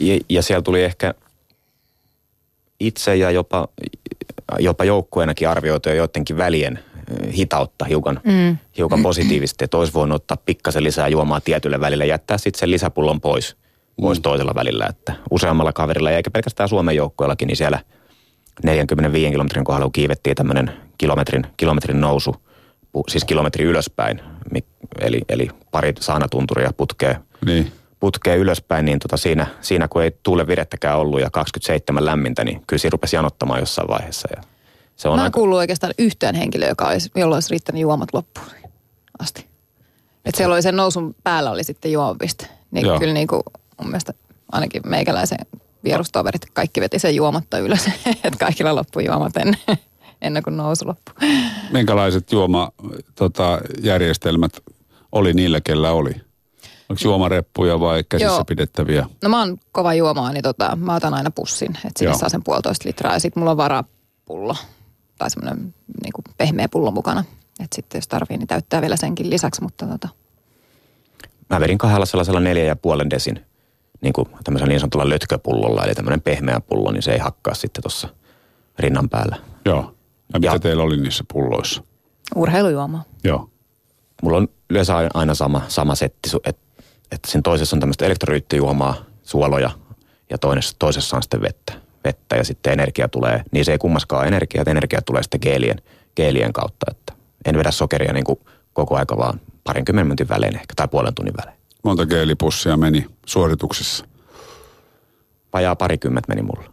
Ja, 0.00 0.18
ja 0.28 0.42
siellä 0.42 0.62
tuli 0.62 0.82
ehkä 0.82 1.14
itse 2.80 3.16
ja 3.16 3.30
jopa, 3.30 3.68
jopa 4.58 4.84
joukkueenakin 4.84 5.48
arvioitu 5.48 5.88
jo 5.88 5.94
joidenkin 5.94 6.36
välien 6.36 6.78
hitautta 7.32 7.84
hiukan, 7.84 8.20
mm. 8.24 8.56
hiukan 8.78 9.02
positiivisesti, 9.02 9.64
että 9.64 9.76
olisi 9.76 9.94
voinut 9.94 10.16
ottaa 10.16 10.36
pikkasen 10.36 10.84
lisää 10.84 11.08
juomaa 11.08 11.40
tietylle 11.40 11.80
välille 11.80 12.04
ja 12.04 12.14
jättää 12.14 12.38
sitten 12.38 12.60
sen 12.60 12.70
lisäpullon 12.70 13.20
pois– 13.20 13.56
pois 14.00 14.18
mm. 14.18 14.22
toisella 14.22 14.54
välillä. 14.54 14.86
Että 14.86 15.14
useammalla 15.30 15.72
kaverilla, 15.72 16.10
ja 16.10 16.16
eikä 16.16 16.30
pelkästään 16.30 16.68
Suomen 16.68 16.96
joukkoillakin, 16.96 17.46
niin 17.46 17.56
siellä 17.56 17.78
45 18.64 19.30
kilometrin 19.30 19.64
kohdalla 19.64 19.90
kiivettiin 19.92 20.36
tämmöinen 20.36 20.72
kilometrin, 20.98 21.46
kilometrin 21.56 22.00
nousu, 22.00 22.36
siis 23.08 23.24
kilometri 23.24 23.64
ylöspäin, 23.64 24.20
eli, 25.00 25.20
eli 25.28 25.48
pari 25.70 25.92
saanatunturia 26.00 26.72
putkee, 26.76 27.16
niin. 27.46 27.72
putkee 28.00 28.36
ylöspäin, 28.36 28.84
niin 28.84 28.98
tota 28.98 29.16
siinä, 29.16 29.46
siinä 29.60 29.88
kun 29.88 30.02
ei 30.02 30.16
tuule 30.22 30.46
virettäkään 30.46 30.98
ollut 30.98 31.20
ja 31.20 31.30
27 31.30 32.04
lämmintä, 32.04 32.44
niin 32.44 32.62
kyllä 32.66 32.80
siinä 32.80 32.92
rupesi 32.92 33.16
janottamaan 33.16 33.60
jossain 33.60 33.88
vaiheessa. 33.88 34.28
Ja 34.36 34.42
se 34.96 35.08
on 35.08 35.16
Mä 35.16 35.22
aika... 35.22 35.34
kuullut 35.34 35.58
oikeastaan 35.58 35.94
yhtään 35.98 36.34
henkilöä, 36.34 36.68
joka 36.68 36.88
olisi, 36.88 37.10
jolla 37.14 37.36
olisi 37.36 37.50
riittänyt 37.50 37.80
juomat 37.80 38.08
loppuun 38.12 38.46
asti. 39.18 39.46
Että 40.24 40.36
siellä 40.36 40.54
oli 40.54 40.62
sen 40.62 40.76
nousun 40.76 41.14
päällä 41.24 41.50
oli 41.50 41.64
sitten 41.64 41.92
juomapiste. 41.92 42.46
Niin 42.70 42.86
Joo. 42.86 42.98
kyllä 42.98 43.14
niin 43.14 43.28
kuin 43.28 43.42
mun 43.82 43.90
mielestä 43.90 44.14
ainakin 44.52 44.82
meikäläisen 44.86 45.38
vierustoverit 45.84 46.42
kaikki 46.52 46.80
veti 46.80 46.98
sen 46.98 47.14
juomatta 47.14 47.58
ylös, 47.58 47.86
että 48.06 48.38
kaikilla 48.38 48.74
loppui 48.74 49.04
juomat 49.04 49.36
ennen, 49.36 49.58
ennen 50.22 50.42
kuin 50.42 50.56
nousu 50.56 50.86
loppui. 50.86 51.14
Minkälaiset 51.72 52.32
juomajärjestelmät 52.32 54.52
tota, 54.52 54.72
oli 55.12 55.32
niillä, 55.32 55.60
kellä 55.60 55.92
oli? 55.92 56.12
Onko 56.88 57.00
juomareppuja 57.04 57.80
vai 57.80 58.04
käsissä 58.08 58.34
Joo. 58.34 58.44
pidettäviä? 58.44 59.06
No 59.22 59.28
mä 59.28 59.38
oon 59.38 59.58
kova 59.72 59.94
juomaa, 59.94 60.32
niin 60.32 60.42
tota, 60.42 60.76
mä 60.76 60.94
otan 60.94 61.14
aina 61.14 61.30
pussin, 61.30 61.70
että 61.70 61.98
sinne 61.98 62.12
Joo. 62.12 62.18
saa 62.18 62.28
sen 62.28 62.44
puolitoista 62.44 62.88
litraa. 62.88 63.12
Ja 63.12 63.20
sitten 63.20 63.40
mulla 63.40 63.50
on 63.50 63.56
varapullo 63.56 64.56
tai 65.18 65.30
semmoinen 65.30 65.74
niin 66.02 66.12
pehmeä 66.36 66.68
pullo 66.68 66.90
mukana. 66.90 67.24
Että 67.60 67.76
sitten 67.76 67.98
jos 67.98 68.08
tarvii, 68.08 68.36
niin 68.36 68.46
täyttää 68.46 68.80
vielä 68.80 68.96
senkin 68.96 69.30
lisäksi, 69.30 69.62
mutta 69.62 69.86
tota. 69.86 70.08
Mä 71.50 71.60
vedin 71.60 71.78
kahdella 71.78 72.06
sellaisella 72.06 72.40
neljä 72.40 72.64
ja 72.64 72.76
puolen 72.76 73.10
desin 73.10 73.40
niin 74.02 74.12
kuin 74.12 74.28
tämmöisellä 74.44 74.68
niin 74.68 74.80
sanotulla 74.80 75.08
lötköpullolla, 75.08 75.84
eli 75.84 75.94
tämmöinen 75.94 76.20
pehmeä 76.20 76.60
pullo, 76.60 76.92
niin 76.92 77.02
se 77.02 77.12
ei 77.12 77.18
hakkaa 77.18 77.54
sitten 77.54 77.82
tuossa 77.82 78.08
rinnan 78.78 79.08
päällä. 79.08 79.36
Joo. 79.64 79.94
Ja 80.32 80.40
mitä 80.40 80.52
ja, 80.52 80.58
teillä 80.58 80.82
oli 80.82 80.96
niissä 80.96 81.24
pulloissa? 81.32 81.82
Urheilujuoma. 82.34 83.04
Joo. 83.24 83.50
Mulla 84.22 84.36
on 84.36 84.48
yleensä 84.70 84.94
aina 85.14 85.34
sama, 85.34 85.62
sama 85.68 85.94
setti, 85.94 86.30
että 86.44 86.62
että 87.12 87.30
siinä 87.30 87.42
toisessa 87.42 87.76
on 87.76 87.80
tämmöistä 87.80 88.06
elektroryyttijuomaa, 88.06 88.94
suoloja 89.22 89.70
ja 90.30 90.38
toisessa, 90.38 90.76
toisessa 90.78 91.16
on 91.16 91.22
sitten 91.22 91.42
vettä. 91.42 91.72
vettä 92.04 92.36
ja 92.36 92.44
sitten 92.44 92.72
energia 92.72 93.08
tulee, 93.08 93.42
niin 93.50 93.64
se 93.64 93.72
ei 93.72 93.78
kummaskaan 93.78 94.26
energia, 94.26 94.60
että 94.62 94.70
energia 94.70 95.02
tulee 95.02 95.22
sitten 95.22 95.40
geelien, 95.42 95.82
geelien 96.16 96.52
kautta. 96.52 96.86
Että 96.90 97.12
en 97.44 97.58
vedä 97.58 97.70
sokeria 97.70 98.12
niin 98.12 98.24
kuin 98.24 98.38
koko 98.72 98.96
aika 98.96 99.16
vaan 99.16 99.40
parinkymmenen 99.64 100.06
minuutin 100.06 100.28
välein 100.28 100.54
ehkä 100.54 100.74
tai 100.76 100.88
puolen 100.88 101.14
tunnin 101.14 101.34
välein. 101.36 101.58
Monta 101.82 102.06
geelipussia 102.06 102.76
meni 102.76 103.06
suorituksessa? 103.26 104.04
Vajaa 105.52 105.76
parikymmentä 105.76 106.28
meni 106.28 106.42
mulla. 106.42 106.72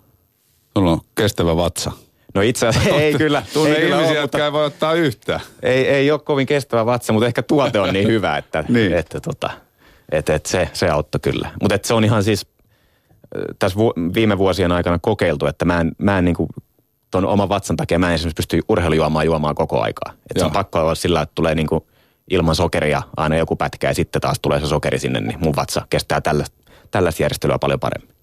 Sulla 0.77 0.91
on 0.91 1.01
kestävä 1.15 1.55
vatsa. 1.55 1.91
No 2.35 2.41
itse 2.41 2.67
asiassa 2.67 2.89
ei 2.89 3.13
kyllä. 3.13 3.43
Tunne 3.53 3.75
ei 3.75 3.89
ihmisiä, 3.89 4.07
ole, 4.07 4.17
jotka 4.17 4.45
ei 4.45 4.51
voi 4.51 4.65
ottaa 4.65 4.93
yhtään. 4.93 5.39
Ei, 5.63 5.87
ei 5.87 6.11
ole 6.11 6.19
kovin 6.19 6.47
kestävä 6.47 6.85
vatsa, 6.85 7.13
mutta 7.13 7.27
ehkä 7.27 7.43
tuote 7.43 7.79
on 7.79 7.93
niin 7.93 8.07
hyvä, 8.13 8.37
että, 8.37 8.63
niin. 8.69 8.93
että, 8.93 9.19
tota, 9.19 9.49
että, 10.11 10.35
että 10.35 10.49
se, 10.49 10.69
se 10.73 10.89
auttoi 10.89 11.19
kyllä. 11.19 11.51
Mutta 11.61 11.79
se 11.83 11.93
on 11.93 12.03
ihan 12.03 12.23
siis 12.23 12.47
tässä 13.59 13.77
vu, 13.77 13.93
viime 14.13 14.37
vuosien 14.37 14.71
aikana 14.71 14.99
kokeiltu, 14.99 15.45
että 15.45 15.65
mä 15.65 15.81
en, 15.81 15.91
mä 15.97 16.17
en 16.17 16.25
niin 16.25 16.35
kuin 16.35 16.49
ton 17.11 17.25
oman 17.25 17.49
vatsan 17.49 17.77
takia 17.77 17.99
mä 17.99 18.07
en 18.07 18.15
esimerkiksi 18.15 18.35
pysty 18.35 18.61
urheilujuomaan 18.69 19.25
juomaan 19.25 19.55
koko 19.55 19.81
aikaa. 19.81 20.13
Että 20.13 20.39
se 20.39 20.45
on 20.45 20.51
pakko 20.51 20.79
olla 20.79 20.95
sillä, 20.95 21.21
että 21.21 21.35
tulee 21.35 21.55
niin 21.55 21.67
kuin– 21.67 21.81
ilman 22.29 22.55
sokeria 22.55 23.01
aina 23.17 23.37
joku 23.37 23.55
pätkä 23.55 23.87
ja 23.87 23.93
sitten 23.93 24.21
taas 24.21 24.39
tulee 24.41 24.59
se 24.59 24.67
sokeri 24.67 24.99
sinne, 24.99 25.19
niin 25.19 25.39
mun 25.39 25.55
vatsa 25.55 25.87
kestää 25.89 26.21
tällaista, 26.21 26.57
tällaista 26.91 27.23
järjestelyä 27.23 27.59
paljon 27.59 27.79
paremmin. 27.79 28.15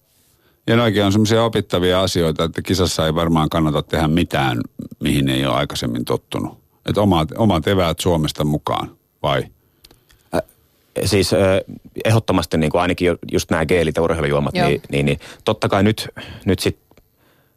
Ja 0.66 0.76
noikin 0.76 1.04
on 1.04 1.12
semmoisia 1.12 1.44
opittavia 1.44 2.00
asioita, 2.00 2.44
että 2.44 2.62
kisassa 2.62 3.06
ei 3.06 3.14
varmaan 3.14 3.48
kannata 3.48 3.82
tehdä 3.82 4.08
mitään, 4.08 4.60
mihin 5.00 5.28
ei 5.28 5.46
ole 5.46 5.54
aikaisemmin 5.54 6.04
tottunut. 6.04 6.58
Että 6.88 7.00
omat, 7.00 7.28
omat 7.36 7.68
eväät 7.68 8.00
Suomesta 8.00 8.44
mukaan, 8.44 8.90
vai? 9.22 9.44
Äh, 10.34 10.42
siis 11.04 11.32
äh, 11.32 11.40
ehdottomasti 12.04 12.58
niin 12.58 12.70
kuin 12.70 12.82
ainakin 12.82 13.16
just 13.32 13.50
nämä 13.50 13.66
geelit 13.66 13.96
ja 13.96 14.02
urheilujuomat, 14.02 14.54
niin, 14.54 14.82
niin, 14.90 15.06
niin 15.06 15.18
totta 15.44 15.68
kai 15.68 15.82
nyt, 15.82 16.08
nyt 16.44 16.58
sitten 16.58 16.86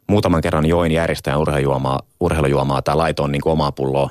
muutaman 0.06 0.40
kerran 0.40 0.66
join 0.66 0.92
järjestäjän 0.92 1.38
urheilujuomaa, 1.38 2.00
urheilujuomaa 2.20 2.82
tai 2.82 2.96
laitoin 2.96 3.32
niin 3.32 3.42
kuin 3.42 3.52
omaa 3.52 3.72
pulloa 3.72 4.10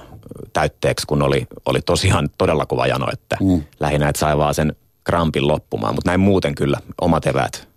täytteeksi, 0.54 1.08
kun 1.08 1.22
oli, 1.22 1.48
oli 1.66 1.82
tosiaan 1.82 2.30
todella 2.38 2.66
kova 2.66 2.88
jano, 2.88 3.08
että 3.14 3.38
mm. 3.42 3.64
lähinnä, 3.80 4.10
että 4.10 4.20
sai 4.20 4.38
vaan 4.38 4.54
sen 4.54 4.76
krampin 5.04 5.48
loppumaan, 5.48 5.96
mutta 5.96 6.10
näin 6.10 6.20
muuten 6.20 6.56
kyllä 6.56 6.80
omat 7.02 7.28
eväät. 7.28 7.68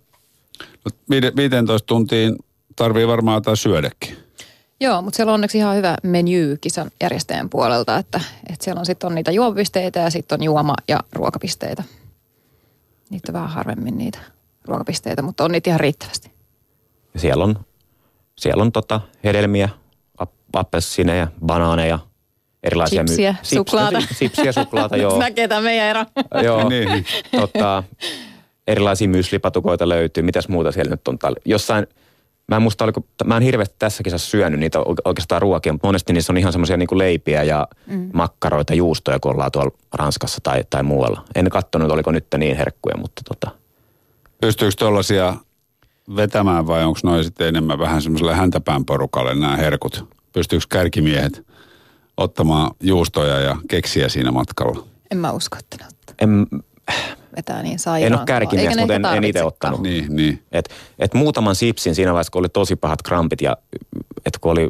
No, 0.85 0.91
15 1.35 1.85
tuntiin 1.85 2.35
tarvii 2.75 3.07
varmaan 3.07 3.37
jotain 3.37 3.57
syödäkin. 3.57 4.17
Joo, 4.79 5.01
mutta 5.01 5.17
siellä 5.17 5.31
on 5.31 5.33
onneksi 5.33 5.57
ihan 5.57 5.75
hyvä 5.75 5.95
menu 6.03 6.57
kisan 6.61 6.91
järjestäjän 7.01 7.49
puolelta, 7.49 7.97
että, 7.97 8.21
että 8.49 8.63
siellä 8.63 8.79
on 8.79 8.85
sitten 8.85 9.07
on 9.07 9.15
niitä 9.15 9.31
juomapisteitä 9.31 9.99
ja 9.99 10.09
sitten 10.09 10.39
on 10.39 10.43
juoma- 10.43 10.83
ja 10.87 10.99
ruokapisteitä. 11.13 11.83
Niitä 13.09 13.31
on 13.31 13.33
vähän 13.33 13.49
harvemmin 13.49 13.97
niitä 13.97 14.19
ruokapisteitä, 14.65 15.21
mutta 15.21 15.43
on 15.43 15.51
niitä 15.51 15.69
ihan 15.69 15.79
riittävästi. 15.79 16.31
Siellä 17.15 17.43
on, 17.43 17.55
siellä 18.35 18.61
on 18.61 18.71
tota 18.71 19.01
hedelmiä, 19.23 19.69
appelsineja, 20.53 21.27
banaaneja, 21.45 21.99
erilaisia... 22.63 23.07
Sipsiä, 23.07 23.31
my- 23.31 23.37
suklaata. 23.57 24.01
Sips, 24.01 24.17
sipsiä, 24.19 24.51
suklaata, 24.51 24.97
joo. 24.97 25.19
Näkee 25.19 25.47
tämä 25.47 25.61
meidän 25.61 25.87
ero. 25.87 26.05
joo, 26.43 26.69
niin. 26.69 27.05
tota, 27.31 27.83
erilaisia 28.67 29.07
myslipatukoita 29.07 29.89
löytyy. 29.89 30.23
Mitäs 30.23 30.47
muuta 30.47 30.71
siellä 30.71 30.89
nyt 30.89 31.07
on? 31.07 31.17
Jossain, 31.45 31.87
mä 32.47 32.55
en 32.55 32.61
muista, 32.61 32.83
oliko, 32.83 33.01
mä 33.25 33.37
en 33.37 33.43
hirveästi 33.43 33.75
tässä 33.79 34.03
kisassa 34.03 34.29
syönyt 34.29 34.59
niitä 34.59 34.79
oikeastaan 35.05 35.41
ruokia, 35.41 35.73
mutta 35.73 35.87
monesti 35.87 36.13
niissä 36.13 36.33
on 36.33 36.37
ihan 36.37 36.51
semmoisia 36.51 36.77
niin 36.77 36.87
leipiä 36.91 37.43
ja 37.43 37.67
mm. 37.87 38.09
makkaroita, 38.13 38.73
juustoja, 38.73 39.19
kun 39.19 39.31
ollaan 39.31 39.51
tuolla 39.51 39.71
Ranskassa 39.93 40.39
tai, 40.43 40.63
tai 40.69 40.83
muualla. 40.83 41.25
En 41.35 41.49
katsonut, 41.49 41.91
oliko 41.91 42.11
nyt 42.11 42.25
niin 42.37 42.57
herkkuja, 42.57 42.97
mutta 42.97 43.21
tota... 43.25 43.51
Pystyykö 44.41 44.75
tuollaisia 44.79 45.35
vetämään 46.15 46.67
vai 46.67 46.83
onko 46.83 46.99
noin 47.03 47.23
sitten 47.23 47.47
enemmän 47.47 47.79
vähän 47.79 48.01
semmoiselle 48.01 48.35
häntäpään 48.35 48.85
porukalle 48.85 49.35
nämä 49.35 49.55
herkut? 49.55 50.05
Pystyykö 50.33 50.65
kärkimiehet 50.69 51.52
ottamaan 52.17 52.71
juustoja 52.79 53.39
ja 53.39 53.57
keksiä 53.67 54.09
siinä 54.09 54.31
matkalla? 54.31 54.83
En 55.11 55.17
mä 55.17 55.31
usko, 55.31 55.57
että 55.59 55.77
ne 55.79 55.85
ottaa. 55.87 56.15
En, 56.21 56.47
vetää 57.35 57.63
niin 57.63 57.79
sairaan. 57.79 58.13
En 58.13 58.19
ole 58.19 58.25
kärkimies, 58.25 58.77
mutta 58.77 58.93
en, 58.93 59.05
en 59.05 59.23
itse 59.23 59.43
ottanut. 59.43 59.81
Niin, 59.81 60.15
niin. 60.15 60.43
Et, 60.51 60.69
et 60.99 61.13
muutaman 61.13 61.55
sipsin 61.55 61.95
siinä 61.95 62.13
vaiheessa, 62.13 62.31
kun 62.31 62.39
oli 62.39 62.49
tosi 62.49 62.75
pahat 62.75 63.01
krampit 63.01 63.41
ja 63.41 63.57
et 64.25 64.37
kun 64.37 64.51
oli 64.51 64.67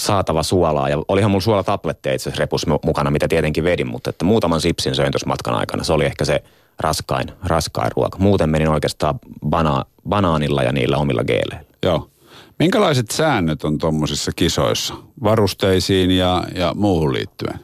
saatava 0.00 0.42
suolaa. 0.42 0.88
Ja 0.88 1.02
olihan 1.08 1.30
mulla 1.30 1.42
suolatabletteja 1.42 2.14
itse 2.14 2.28
asiassa 2.28 2.40
repus 2.40 2.66
mukana, 2.84 3.10
mitä 3.10 3.28
tietenkin 3.28 3.64
vedin, 3.64 3.86
mutta 3.86 4.10
että 4.10 4.24
muutaman 4.24 4.60
sipsin 4.60 4.94
söin 4.94 5.12
tuossa 5.12 5.26
matkan 5.26 5.54
aikana. 5.54 5.84
Se 5.84 5.92
oli 5.92 6.04
ehkä 6.04 6.24
se 6.24 6.42
raskain, 6.80 7.32
raskain 7.44 7.92
ruoka. 7.96 8.18
Muuten 8.18 8.50
menin 8.50 8.68
oikeastaan 8.68 9.18
bana, 9.46 9.84
banaanilla 10.08 10.62
ja 10.62 10.72
niillä 10.72 10.96
omilla 10.96 11.24
geeleillä. 11.24 11.64
Joo. 11.82 12.10
Minkälaiset 12.58 13.10
säännöt 13.10 13.64
on 13.64 13.78
tuommoisissa 13.78 14.32
kisoissa 14.36 14.94
varusteisiin 15.22 16.10
ja, 16.10 16.44
ja 16.54 16.72
muuhun 16.74 17.12
liittyen? 17.12 17.60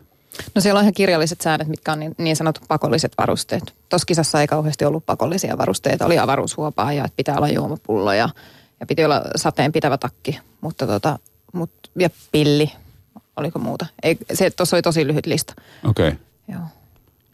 No 0.54 0.60
siellä 0.60 0.78
on 0.78 0.84
ihan 0.84 0.94
kirjalliset 0.94 1.40
säännöt, 1.40 1.68
mitkä 1.68 1.92
on 1.92 2.00
niin, 2.00 2.14
niin 2.18 2.36
sanotut 2.36 2.64
pakolliset 2.68 3.12
varusteet. 3.18 3.74
Tuossa 3.88 4.06
kisassa 4.06 4.40
ei 4.40 4.46
kauheasti 4.46 4.84
ollut 4.84 5.06
pakollisia 5.06 5.58
varusteita. 5.58 6.06
Oli 6.06 6.18
avaruushuopaa 6.18 6.92
ja 6.92 7.04
että 7.04 7.16
pitää 7.16 7.36
olla 7.36 7.48
juomapullo 7.48 8.12
ja, 8.12 8.28
ja 8.80 8.86
piti 8.86 9.04
olla 9.04 9.22
sateen 9.36 9.72
pitävä 9.72 9.98
takki. 9.98 10.38
Mutta 10.60 10.86
tota, 10.86 11.18
mut, 11.52 11.70
ja 11.98 12.10
pilli. 12.32 12.72
Oliko 13.36 13.58
muuta? 13.58 13.86
Ei, 14.02 14.18
se 14.32 14.50
tuossa 14.50 14.76
oli 14.76 14.82
tosi 14.82 15.06
lyhyt 15.06 15.26
lista. 15.26 15.54
Okei. 15.84 16.08
Okay. 16.08 16.20
Joo. 16.48 16.62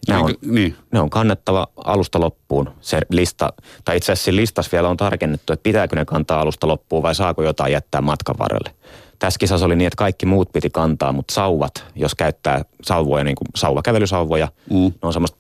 Ne 0.09 0.17
on, 0.17 0.35
niin. 0.43 0.77
ne 0.93 1.01
on 1.01 1.11
kannettava 1.11 1.67
alusta 1.77 2.21
loppuun. 2.21 2.71
Se 2.81 3.01
lista, 3.11 3.53
tai 3.85 3.97
itse 3.97 4.13
asiassa 4.13 4.37
listas 4.37 4.73
vielä 4.73 4.89
on 4.89 4.97
tarkennettu, 4.97 5.53
että 5.53 5.63
pitääkö 5.63 5.97
ne 5.97 6.05
kantaa 6.05 6.41
alusta 6.41 6.69
loppuun 6.69 7.03
vai 7.03 7.15
saako 7.15 7.43
jotain 7.43 7.73
jättää 7.73 8.01
matkan 8.01 8.35
varrelle. 8.39 8.75
Tässä 9.19 9.39
kisassa 9.39 9.67
oli 9.67 9.77
niin, 9.77 9.87
että 9.87 9.97
kaikki 9.97 10.27
muut 10.27 10.53
piti 10.53 10.71
kantaa, 10.71 11.13
mutta 11.13 11.35
sauvat, 11.35 11.85
jos 11.95 12.15
käyttää 12.15 12.65
sauvoja, 12.83 13.25
niin 13.25 13.37
kuin 13.37 13.49
sauvakävelysauvoja, 13.57 14.49
mm. 14.71 14.77
ne 14.77 14.93
on 15.03 15.13
semmoista, 15.13 15.39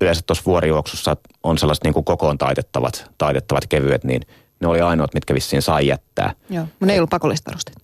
yleensä 0.00 0.22
tuossa 0.26 0.44
vuorijuoksussa 0.46 1.16
on 1.42 1.58
sellaiset 1.58 1.84
niin 1.84 1.94
kuin 1.94 2.04
kokoon 2.04 2.38
taitettavat, 2.38 3.10
taitettavat 3.18 3.66
kevyet, 3.66 4.04
niin 4.04 4.22
ne 4.60 4.68
oli 4.68 4.80
ainoat, 4.80 5.14
mitkä 5.14 5.34
vissiin 5.34 5.62
sai 5.62 5.86
jättää. 5.86 6.34
Joo, 6.50 6.64
mutta 6.64 6.86
ne 6.86 6.92
ei 6.92 6.98
ollut 6.98 7.10
pakollista 7.10 7.50
varusteet. 7.50 7.76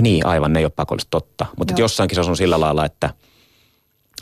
Niin, 0.00 0.26
aivan, 0.26 0.52
ne 0.52 0.58
ei 0.58 0.64
ole 0.64 0.72
pakollista, 0.76 1.10
totta. 1.10 1.46
Mutta 1.58 1.74
jossain 1.76 2.08
kisassa 2.08 2.30
on 2.30 2.36
sillä 2.36 2.60
lailla, 2.60 2.84
että– 2.84 3.10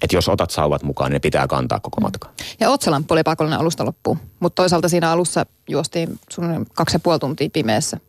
että 0.02 0.16
jos 0.16 0.28
otat 0.28 0.50
sauvat 0.50 0.82
mukaan, 0.82 1.11
niin 1.11 1.16
ne 1.16 1.20
pitää 1.20 1.46
kantaa 1.46 1.80
koko 1.80 2.00
matka. 2.00 2.30
Ja 2.61 2.70
otsalamppu 2.70 3.14
oli 3.14 3.22
pakollinen 3.22 3.59
alusta 3.59 3.85
loppuun, 3.85 4.18
mutta 4.40 4.62
toisaalta 4.62 4.88
siinä 4.88 5.11
alussa 5.11 5.46
juostiin 5.68 6.18
sun 6.30 6.66
kaksi 6.74 6.96
ja 6.96 7.00
puoli 7.00 7.18
tuntia 7.18 7.50
pimeässä. 7.52 8.00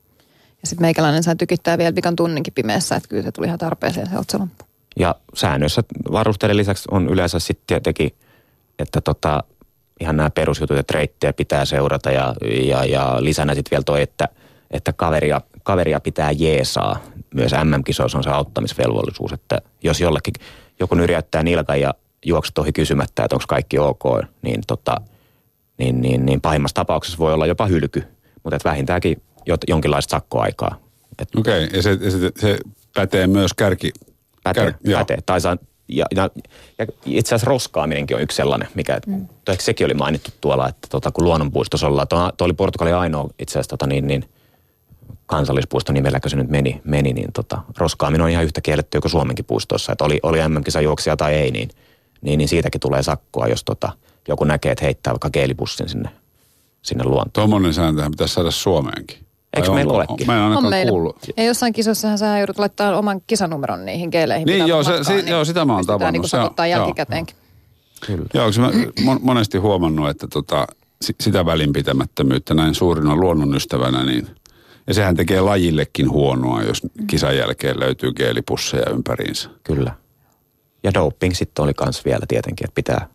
Ja 0.62 0.67
sitten 0.67 0.84
meikäläinen 0.84 1.23
sai 1.23 1.36
tykittää 1.36 1.78
vielä 1.78 1.95
vikan 1.95 2.15
tunninkin 2.15 2.54
pimeässä, 2.54 2.95
että 2.95 3.10
kyllä 3.10 3.23
se 3.23 3.32
tuli 3.32 3.47
ihan 3.47 3.60
tarpeeseen 3.60 4.10
se 4.10 4.17
otsalamppu. 4.17 4.65
Ja 5.00 5.15
säännöissä 5.34 5.84
varusteiden 6.12 6.58
lisäksi 6.58 6.88
on 6.91 7.10
yleensä 7.10 7.39
sitten 7.39 7.67
tietenkin, 7.67 8.12
että 8.80 9.02
tota, 9.02 9.43
ihan 10.00 10.17
nämä 10.17 10.30
perusjutut, 10.30 10.78
että 10.78 10.97
reittejä 10.97 11.34
pitää 11.34 11.65
seurata 11.65 12.12
ja, 12.12 12.36
ja, 12.63 12.86
ja 12.86 13.17
lisänä 13.19 13.56
sitten 13.56 13.71
vielä 13.71 13.84
toi, 13.84 14.02
että, 14.02 14.28
että 14.71 14.93
kaveria, 14.93 15.41
kaveria 15.63 16.00
pitää 16.00 16.32
jeesaa. 16.32 17.00
Myös 17.34 17.52
MM-kisoissa 17.52 18.17
on 18.17 18.23
se 18.23 18.30
auttamisvelvollisuus, 18.30 19.34
että 19.34 19.62
jos 19.84 20.02
jollekin 20.02 20.34
joku 20.80 20.96
nyrjäyttää 20.96 21.44
nilkan 21.44 21.82
ja 21.82 21.94
juokset 22.26 22.58
ohi 22.58 22.72
kysymättä, 22.72 23.24
että 23.24 23.36
onko 23.36 23.46
kaikki 23.48 23.80
ok, 23.80 24.04
niin, 24.42 24.62
tota, 24.68 25.02
niin, 25.78 26.02
niin, 26.02 26.26
niin 26.26 26.42
pahimmassa 26.42 26.76
tapauksessa 26.76 27.18
voi 27.18 27.34
olla 27.34 27.46
jopa 27.46 27.66
hylky. 27.66 28.04
Mutta 28.44 28.58
vähintäänkin 28.66 29.22
jonkinlaista 29.68 30.12
sakkoaikaa. 30.12 30.80
Okei, 31.38 31.63
okay, 31.63 31.78
ja, 31.78 31.82
se, 31.82 31.98
se, 32.12 32.32
se 32.38 32.58
pätee 32.94 33.28
myös 33.28 33.54
kärki... 33.54 33.92
Pätee, 34.44 34.76
kär, 34.86 34.98
pätee. 34.98 35.18
Tai 35.26 35.42
saa, 35.42 35.58
ja, 35.88 36.06
ja, 36.16 36.30
ja 36.80 36.86
itse 37.06 37.36
asiassa 37.36 37.50
roskaaminenkin 37.50 38.18
on 38.18 38.24
yksi 38.24 38.36
sellainen, 38.36 38.68
mikä, 38.76 39.00
mm. 39.08 39.28
sekin 39.60 39.86
oli 39.86 39.94
mainittu 39.94 40.32
tuolla, 40.42 40.70
että 40.70 40.88
tota, 40.92 41.12
kun 41.12 41.24
luonnonpuistossa 41.24 41.88
ollaan, 41.88 42.08
tuo, 42.08 42.32
tuo 42.38 42.46
oli 42.46 42.54
Portugalin 42.54 42.96
ainoa 42.96 43.30
itse 43.40 43.52
asiassa 43.52 43.70
tota, 43.70 43.88
niin, 43.88 44.08
niin, 44.08 44.26
kansallispuiston 45.28 45.94
nimelläkö 45.94 46.30
se 46.30 46.36
nyt 46.36 46.50
meni, 46.50 46.82
meni 46.84 47.13
niin 47.13 47.34
tota, 47.34 47.62
roskaaminen 47.78 48.26
on 48.26 48.30
ihan 48.30 48.44
yhtä 48.44 48.62
kielletty 48.62 49.02
kuin 49.02 49.12
Suomenkin 49.12 49.46
puistossa. 49.46 49.92
Että 49.92 50.04
oli, 50.04 50.20
oli 50.24 50.38
MM-kisajuoksija 50.50 51.18
tai 51.18 51.34
ei, 51.34 51.52
niin, 51.52 51.70
niin, 52.22 52.38
niin 52.38 52.48
siitäkin 52.48 52.82
tulee 52.82 53.04
sakkoa, 53.04 53.48
jos 53.48 53.63
tota, 53.63 53.92
joku 54.28 54.44
näkee, 54.44 54.72
että 54.72 54.86
heittää 54.86 55.13
vaikka 55.13 55.30
geelipussin 55.30 55.90
sinne, 55.90 56.10
sinne 56.82 57.04
luontoon. 57.04 57.32
Tuommoinen 57.34 57.74
sääntöhän 57.74 58.12
pitäisi 58.12 58.34
saada 58.34 58.52
Suomeenkin. 58.52 59.18
Eikö 59.54 59.72
meillä 59.72 59.94
olekin? 59.94 60.28
Mä 60.28 60.36
en 60.36 60.42
ainakaan 60.42 60.74
on 60.74 60.88
kuullut. 60.90 61.18
Ja 61.38 61.44
jossain 61.44 61.74
kisoissahan 61.74 62.18
sä 62.18 62.38
joudut 62.38 62.60
laittaa 62.60 62.98
oman 62.98 63.22
kisanumeron 63.28 63.86
niihin 63.86 64.10
geeleihin. 64.10 64.46
Niin, 64.46 64.68
joo, 64.68 64.84
se, 64.84 65.04
si, 65.04 65.13
niin 65.13 65.28
joo, 65.28 65.46
sitä 65.46 65.66
mä 65.66 65.76
oon 65.76 65.86
tavannut. 65.86 66.22
Niin 66.22 66.30
se 66.30 66.38
on, 66.38 66.70
jälkikäteenkin. 66.70 67.36
Kyllä. 68.06 68.26
Joo, 68.34 68.48
mä 69.06 69.18
monesti 69.22 69.58
huomannut, 69.58 70.10
että 70.10 70.28
tota, 70.28 70.68
sitä 71.22 71.46
välinpitämättömyyttä 71.46 72.54
näin 72.54 72.76
suurina 72.76 73.16
luonnonystävänä, 73.16 74.04
niin 74.04 74.28
ja 74.88 74.93
sehän 74.93 75.15
tekee 75.15 75.41
lajillekin 75.41 76.10
huonoa, 76.12 76.63
jos 76.63 76.82
kisan 77.08 77.38
jälkeen 77.38 77.80
löytyy 77.80 78.13
geelipusseja 78.13 78.89
ympäriinsä. 78.89 79.50
Kyllä. 79.63 79.93
Ja 80.84 80.93
doping 80.93 81.34
sitten 81.34 81.63
oli 81.63 81.73
kans 81.73 82.06
vielä 82.06 82.26
tietenkin, 82.28 82.65
että 82.65 82.76
pitää 82.76 83.08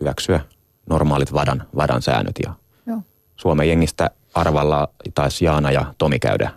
hyväksyä 0.00 0.40
normaalit 0.88 1.32
vadan, 1.32 1.66
vadan 1.76 2.02
säännöt. 2.02 2.34
Ja 2.44 2.54
Joo. 2.86 3.02
Suomen 3.36 3.68
jengistä 3.68 4.10
arvalla 4.34 4.88
taisi 5.14 5.44
Jaana 5.44 5.70
ja 5.72 5.94
Tomi 5.98 6.18
käydä 6.18 6.50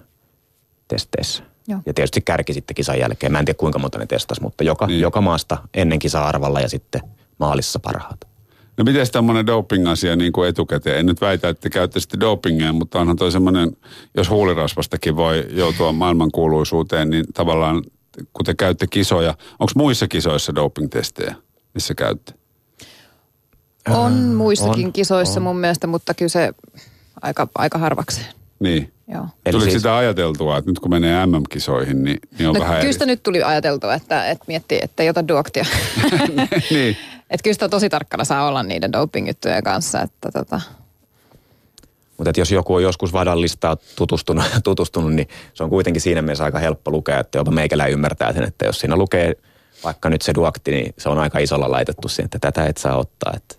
testeissä. 0.87 1.43
Joo. 1.67 1.79
Ja 1.85 1.93
tietysti 1.93 2.21
kärki 2.21 2.53
sitten 2.53 2.75
kisan 2.75 2.99
jälkeen. 2.99 3.31
Mä 3.31 3.39
en 3.39 3.45
tiedä 3.45 3.57
kuinka 3.57 3.79
monta 3.79 3.99
ne 3.99 4.05
testasi, 4.05 4.41
mutta 4.41 4.63
joka, 4.63 4.87
niin. 4.87 5.01
joka 5.01 5.21
maasta 5.21 5.57
ennen 5.73 5.99
kisaa 5.99 6.27
arvalla 6.27 6.59
ja 6.59 6.69
sitten 6.69 7.01
maalissa 7.39 7.79
parhaat. 7.79 8.34
No 8.77 8.83
miten 8.83 9.11
tämmöinen 9.11 9.47
doping-asia 9.47 10.15
niin 10.15 10.31
kuin 10.31 10.49
etukäteen? 10.49 10.99
En 10.99 11.05
nyt 11.05 11.21
väitä, 11.21 11.49
että 11.49 11.69
käyttäisitte 11.69 12.19
dopingia, 12.19 12.73
mutta 12.73 12.99
onhan 12.99 13.15
toi 13.15 13.31
semmoinen, 13.31 13.77
jos 14.17 14.29
huulirasvastakin 14.29 15.15
voi 15.15 15.45
joutua 15.49 15.91
maailmankuuluisuuteen, 15.91 17.09
niin 17.09 17.25
tavallaan 17.33 17.83
kun 18.33 18.45
te 18.45 18.53
käytte 18.53 18.87
kisoja, 18.87 19.37
onko 19.59 19.71
muissa 19.75 20.07
kisoissa 20.07 20.55
doping-testejä, 20.55 21.35
missä 21.73 21.95
käytte? 21.95 22.33
On 23.89 24.13
muissakin 24.13 24.85
on, 24.85 24.93
kisoissa 24.93 25.39
on. 25.39 25.43
mun 25.43 25.57
mielestä, 25.57 25.87
mutta 25.87 26.13
kyllä 26.13 26.29
se 26.29 26.53
aika, 27.21 27.47
aika 27.55 27.77
harvakseen. 27.77 28.33
Niin. 28.59 28.91
Joo. 29.07 29.25
Tuliko 29.51 29.63
siis... 29.63 29.73
sitä 29.73 29.97
ajateltua, 29.97 30.57
että 30.57 30.71
nyt 30.71 30.79
kun 30.79 30.91
menee 30.91 31.25
MM-kisoihin, 31.25 32.03
niin, 32.03 32.19
niin 32.39 32.49
on 32.49 32.55
no, 32.55 32.61
vähän 32.61 32.79
Kyllä 32.79 32.93
sitä 32.93 33.05
nyt 33.05 33.23
tuli 33.23 33.43
ajateltua, 33.43 33.93
että, 33.93 34.29
että 34.29 34.45
miettii, 34.47 34.79
että 34.81 35.03
ei 35.03 35.09
ota 35.09 35.27
duoktia. 35.27 35.65
niin. 36.71 36.97
Että 37.29 37.43
kyllä 37.43 37.53
sitä 37.53 37.69
tosi 37.69 37.89
tarkkana 37.89 38.23
saa 38.23 38.47
olla 38.47 38.63
niiden 38.63 38.93
doping 38.93 39.29
kanssa, 39.63 40.01
että 40.01 40.31
tota. 40.31 40.61
Mutta 42.17 42.31
jos 42.37 42.51
joku 42.51 42.73
on 42.73 42.83
joskus 42.83 43.13
vadan 43.13 43.41
listaa 43.41 43.77
tutustunut, 43.95 44.45
tutustunut, 44.63 45.13
niin 45.13 45.27
se 45.53 45.63
on 45.63 45.69
kuitenkin 45.69 46.01
siinä 46.01 46.21
mielessä 46.21 46.43
aika 46.43 46.59
helppo 46.59 46.91
lukea, 46.91 47.19
että 47.19 47.37
jopa 47.37 47.51
meikällä 47.51 47.85
ymmärtää 47.85 48.33
sen, 48.33 48.43
että 48.43 48.65
jos 48.65 48.79
siinä 48.79 48.95
lukee 48.95 49.35
vaikka 49.83 50.09
nyt 50.09 50.21
se 50.21 50.33
duakti, 50.35 50.71
niin 50.71 50.93
se 50.97 51.09
on 51.09 51.17
aika 51.17 51.39
isolla 51.39 51.71
laitettu 51.71 52.07
siihen, 52.07 52.25
että 52.25 52.39
tätä 52.39 52.65
et 52.65 52.77
saa 52.77 52.97
ottaa. 52.97 53.33
Että, 53.35 53.55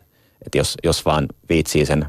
että 0.46 0.58
jos, 0.58 0.74
jos 0.84 1.04
vaan 1.04 1.26
viitsii 1.48 1.86
sen 1.86 2.06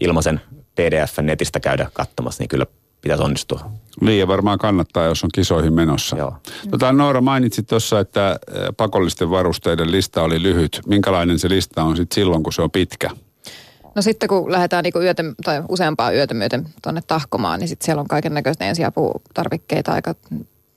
ilmaisen 0.00 0.40
pdf 0.78 1.18
netistä 1.22 1.60
käydä 1.60 1.90
katsomassa, 1.92 2.42
niin 2.42 2.48
kyllä 2.48 2.66
pitäisi 3.00 3.24
onnistua. 3.24 3.70
Liian 4.00 4.28
varmaan 4.28 4.58
kannattaa, 4.58 5.04
jos 5.04 5.24
on 5.24 5.30
kisoihin 5.34 5.72
menossa. 5.72 6.16
Joo. 6.16 6.36
Tota, 6.70 6.92
Noora 6.92 7.20
mainitsit 7.20 7.66
tuossa, 7.66 8.00
että 8.00 8.38
pakollisten 8.76 9.30
varusteiden 9.30 9.92
lista 9.92 10.22
oli 10.22 10.42
lyhyt. 10.42 10.80
Minkälainen 10.86 11.38
se 11.38 11.48
lista 11.48 11.82
on 11.82 11.96
sitten 11.96 12.14
silloin, 12.14 12.42
kun 12.42 12.52
se 12.52 12.62
on 12.62 12.70
pitkä? 12.70 13.10
No 13.94 14.02
sitten 14.02 14.28
kun 14.28 14.52
lähdetään 14.52 14.82
niinku 14.84 15.00
yötä, 15.00 15.24
tai 15.44 15.62
useampaa 15.68 16.12
yötä 16.12 16.34
myöten 16.34 16.68
tuonne 16.82 17.00
tahkomaan, 17.06 17.60
niin 17.60 17.68
sitten 17.68 17.84
siellä 17.84 18.00
on 18.00 18.08
kaiken 18.08 18.34
näköistä 18.34 18.64
ensiaputarvikkeita 18.64 19.92
aika 19.92 20.14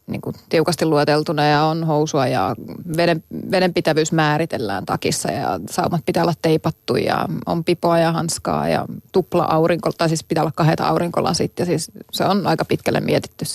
niin 0.08 0.22
kuin 0.22 0.36
tiukasti 0.50 0.86
lueteltuna 0.86 1.48
ja 1.48 1.64
on 1.64 1.84
housua 1.84 2.28
ja 2.28 2.56
veden, 2.98 3.24
vedenpitävyys 3.52 4.12
määritellään 4.12 4.86
takissa 4.86 5.32
ja 5.32 5.60
saumat 5.70 6.06
pitää 6.06 6.24
olla 6.24 6.34
teipattu 6.42 6.96
ja 6.96 7.26
on 7.46 7.64
pipoa 7.64 8.00
ja 8.00 8.12
hanskaa 8.12 8.70
ja 8.70 8.86
tupla 9.12 9.44
aurinko, 9.44 9.92
tai 9.92 10.08
siis 10.10 10.24
pitää 10.24 10.44
olla 10.44 10.52
kahdeta 10.56 10.88
aurinkolasit 10.88 11.60
ja 11.60 11.66
siis 11.66 11.92
se 12.12 12.26
on 12.26 12.48
aika 12.48 12.66
pitkälle 12.66 13.00
mietitty. 13.00 13.46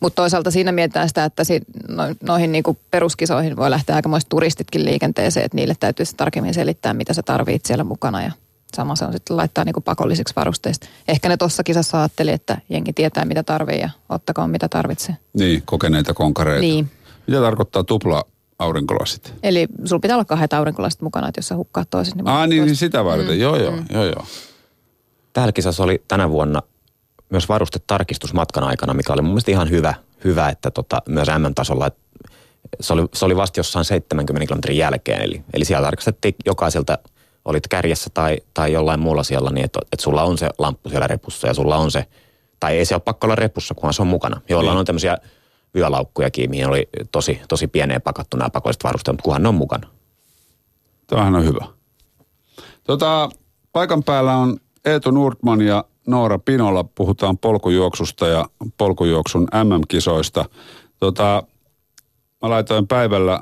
Mutta 0.00 0.22
toisaalta 0.22 0.50
siinä 0.50 0.72
mietitään 0.72 1.08
sitä, 1.08 1.24
että 1.24 1.44
si, 1.44 1.60
no, 1.88 2.02
noihin 2.22 2.52
niin 2.52 2.64
kuin 2.64 2.78
peruskisoihin 2.90 3.56
voi 3.56 3.70
lähteä 3.70 3.96
aikamoiset 3.96 4.28
turistitkin 4.28 4.84
liikenteeseen, 4.84 5.46
että 5.46 5.56
niille 5.56 5.74
täytyy 5.80 6.06
tarkemmin 6.16 6.54
selittää, 6.54 6.94
mitä 6.94 7.14
sä 7.14 7.22
tarvitset 7.22 7.66
siellä 7.66 7.84
mukana 7.84 8.22
ja 8.22 8.32
sama 8.76 8.96
se 8.96 9.04
on 9.04 9.12
sitten 9.12 9.36
laittaa 9.36 9.64
niin 9.64 9.72
kuin 9.72 9.84
pakolliseksi 9.84 10.34
varusteista. 10.36 10.88
Ehkä 11.08 11.28
ne 11.28 11.36
tuossa 11.36 11.64
kisassa 11.64 11.98
ajatteli, 11.98 12.30
että 12.30 12.58
jengi 12.68 12.92
tietää 12.92 13.24
mitä 13.24 13.42
tarvii 13.42 13.80
ja 13.80 13.90
ottakoon 14.08 14.50
mitä 14.50 14.68
tarvitsee. 14.68 15.16
Niin, 15.32 15.62
kokeneita 15.64 16.14
konkareita. 16.14 16.60
Niin. 16.60 16.90
Mitä 17.26 17.40
tarkoittaa 17.40 17.84
tupla 17.84 18.24
aurinkolasit? 18.58 19.34
Eli 19.42 19.68
sulla 19.84 20.00
pitää 20.00 20.16
olla 20.16 20.24
kahdet 20.24 20.52
aurinkolasit 20.52 21.00
mukana, 21.00 21.28
että 21.28 21.38
jos 21.38 21.48
sä 21.48 21.56
hukkaat 21.56 21.90
toisen. 21.90 22.16
Niin 22.16 22.28
ah, 22.28 22.48
niin, 22.48 22.64
niin 22.64 22.76
sitä 22.76 23.04
varten. 23.04 23.26
Mm. 23.26 23.40
Joo, 23.40 23.56
joo, 23.56 23.72
mm. 23.72 23.84
joo, 23.90 24.04
joo. 24.04 24.26
Täällä 25.32 25.52
kisassa 25.52 25.82
oli 25.82 26.02
tänä 26.08 26.30
vuonna 26.30 26.62
myös 27.30 27.48
varustetarkistus 27.48 28.34
matkan 28.34 28.64
aikana, 28.64 28.94
mikä 28.94 29.12
oli 29.12 29.22
mun 29.22 29.30
mielestä 29.30 29.50
ihan 29.50 29.70
hyvä, 29.70 29.94
hyvä 30.24 30.48
että 30.48 30.70
tota, 30.70 31.02
myös 31.08 31.28
M-tasolla, 31.38 31.86
että 31.86 32.00
se 32.80 32.92
oli, 32.92 33.08
se 33.14 33.24
oli 33.24 33.36
vasta 33.36 33.60
jossain 33.60 33.84
70 33.84 34.46
kilometrin 34.46 34.76
jälkeen, 34.76 35.22
eli, 35.22 35.42
eli 35.54 35.64
siellä 35.64 35.86
tarkastettiin 35.86 36.34
jokaiselta 36.46 36.98
olit 37.44 37.68
kärjessä 37.68 38.10
tai, 38.14 38.38
tai 38.54 38.72
jollain 38.72 39.00
muulla 39.00 39.22
siellä, 39.22 39.50
niin 39.50 39.64
että, 39.64 39.80
että 39.92 40.02
sulla 40.02 40.22
on 40.22 40.38
se 40.38 40.48
lamppu 40.58 40.88
siellä 40.88 41.06
repussa 41.06 41.46
ja 41.46 41.54
sulla 41.54 41.76
on 41.76 41.90
se, 41.90 42.06
tai 42.60 42.78
ei 42.78 42.84
se 42.84 42.94
ole 42.94 43.02
pakko 43.04 43.26
olla 43.26 43.34
repussa, 43.34 43.74
kunhan 43.74 43.94
se 43.94 44.02
on 44.02 44.08
mukana. 44.08 44.40
Joilla 44.48 44.70
niin. 44.70 44.78
on 44.78 44.84
tämmöisiä 44.84 45.18
yölaukkujakin, 45.76 46.50
mihin 46.50 46.68
oli 46.68 46.88
tosi, 47.12 47.40
tosi 47.48 47.66
pieneen 47.66 48.02
pakattu 48.02 48.36
nämä 48.36 48.50
pakolliset 48.50 48.84
varusteet, 48.84 49.12
mutta 49.12 49.24
kunhan 49.24 49.42
ne 49.42 49.48
on 49.48 49.54
mukana. 49.54 49.88
Tämähän 51.06 51.34
on 51.34 51.44
hyvä. 51.44 51.66
Tota, 52.84 53.30
paikan 53.72 54.02
päällä 54.02 54.36
on 54.36 54.56
Eetu 54.84 55.10
Nurtman 55.10 55.60
ja 55.60 55.84
Noora 56.06 56.38
Pinola. 56.38 56.84
Puhutaan 56.84 57.38
polkujuoksusta 57.38 58.26
ja 58.26 58.46
polkujuoksun 58.78 59.42
MM-kisoista. 59.64 60.44
Tota, 61.00 61.42
mä 62.42 62.50
laitoin 62.50 62.86
päivällä 62.86 63.40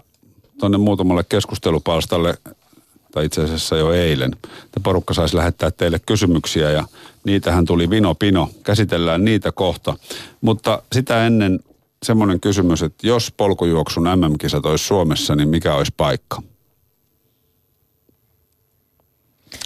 tuonne 0.59 0.79
muutamalle 0.79 1.25
keskustelupalstalle 1.29 2.39
tai 3.11 3.25
itse 3.25 3.43
asiassa 3.43 3.77
jo 3.77 3.93
eilen, 3.93 4.33
että 4.65 4.81
porukka 4.83 5.15
saisi 5.15 5.37
lähettää 5.37 5.71
teille 5.71 5.99
kysymyksiä 6.07 6.71
ja 6.71 6.85
niitähän 7.25 7.65
tuli 7.65 7.91
vino 7.91 8.15
pino. 8.15 8.51
Käsitellään 8.63 9.25
niitä 9.25 9.53
kohta. 9.53 9.97
Mutta 10.41 10.83
sitä 10.93 11.27
ennen 11.27 11.61
semmoinen 12.03 12.41
kysymys, 12.41 12.83
että 12.83 13.07
jos 13.07 13.33
polkujuoksun 13.37 14.05
MM-kisat 14.05 14.67
olisi 14.67 14.85
Suomessa, 14.85 15.37
niin 15.37 15.49
mikä 15.49 15.75
olisi 15.75 15.93
paikka? 15.97 16.43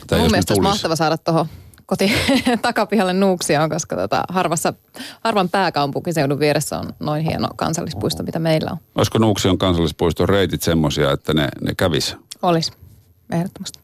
Tai 0.06 0.18
Mun 0.18 0.30
mielestä 0.30 0.52
olisi 0.54 0.62
mahtava 0.62 0.96
saada 0.96 1.18
tuohon 1.18 1.46
koti 1.86 2.12
takapihalle 2.62 3.12
Nuuksioon, 3.12 3.70
koska 3.70 3.96
tota, 3.96 4.24
harvassa, 4.28 4.74
harvan 5.24 5.48
pääkaupunkiseudun 5.48 6.38
vieressä 6.38 6.78
on 6.78 6.92
noin 7.00 7.24
hieno 7.24 7.48
kansallispuisto, 7.56 8.22
mitä 8.22 8.38
meillä 8.38 8.70
on. 8.70 8.78
Olisiko 8.94 9.18
Nuuksion 9.18 9.58
kansallispuiston 9.58 10.28
reitit 10.28 10.62
semmoisia, 10.62 11.12
että 11.12 11.34
ne, 11.34 11.48
ne 11.60 11.74
kävis? 11.76 12.16
Olisi 12.42 12.72
ehdottomasti. 13.32 13.78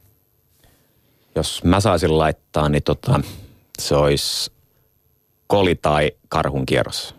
Jos 1.35 1.65
mä 1.65 1.81
saisin 1.81 2.19
laittaa, 2.19 2.69
niin 2.69 2.83
tota, 2.83 3.21
se 3.79 3.95
olisi 3.95 4.53
koli 5.47 5.75
tai 5.75 6.13
karhun 6.29 6.67
kierros. 6.67 7.15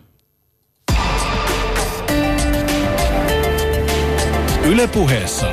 Ylepuheessa 4.64 5.46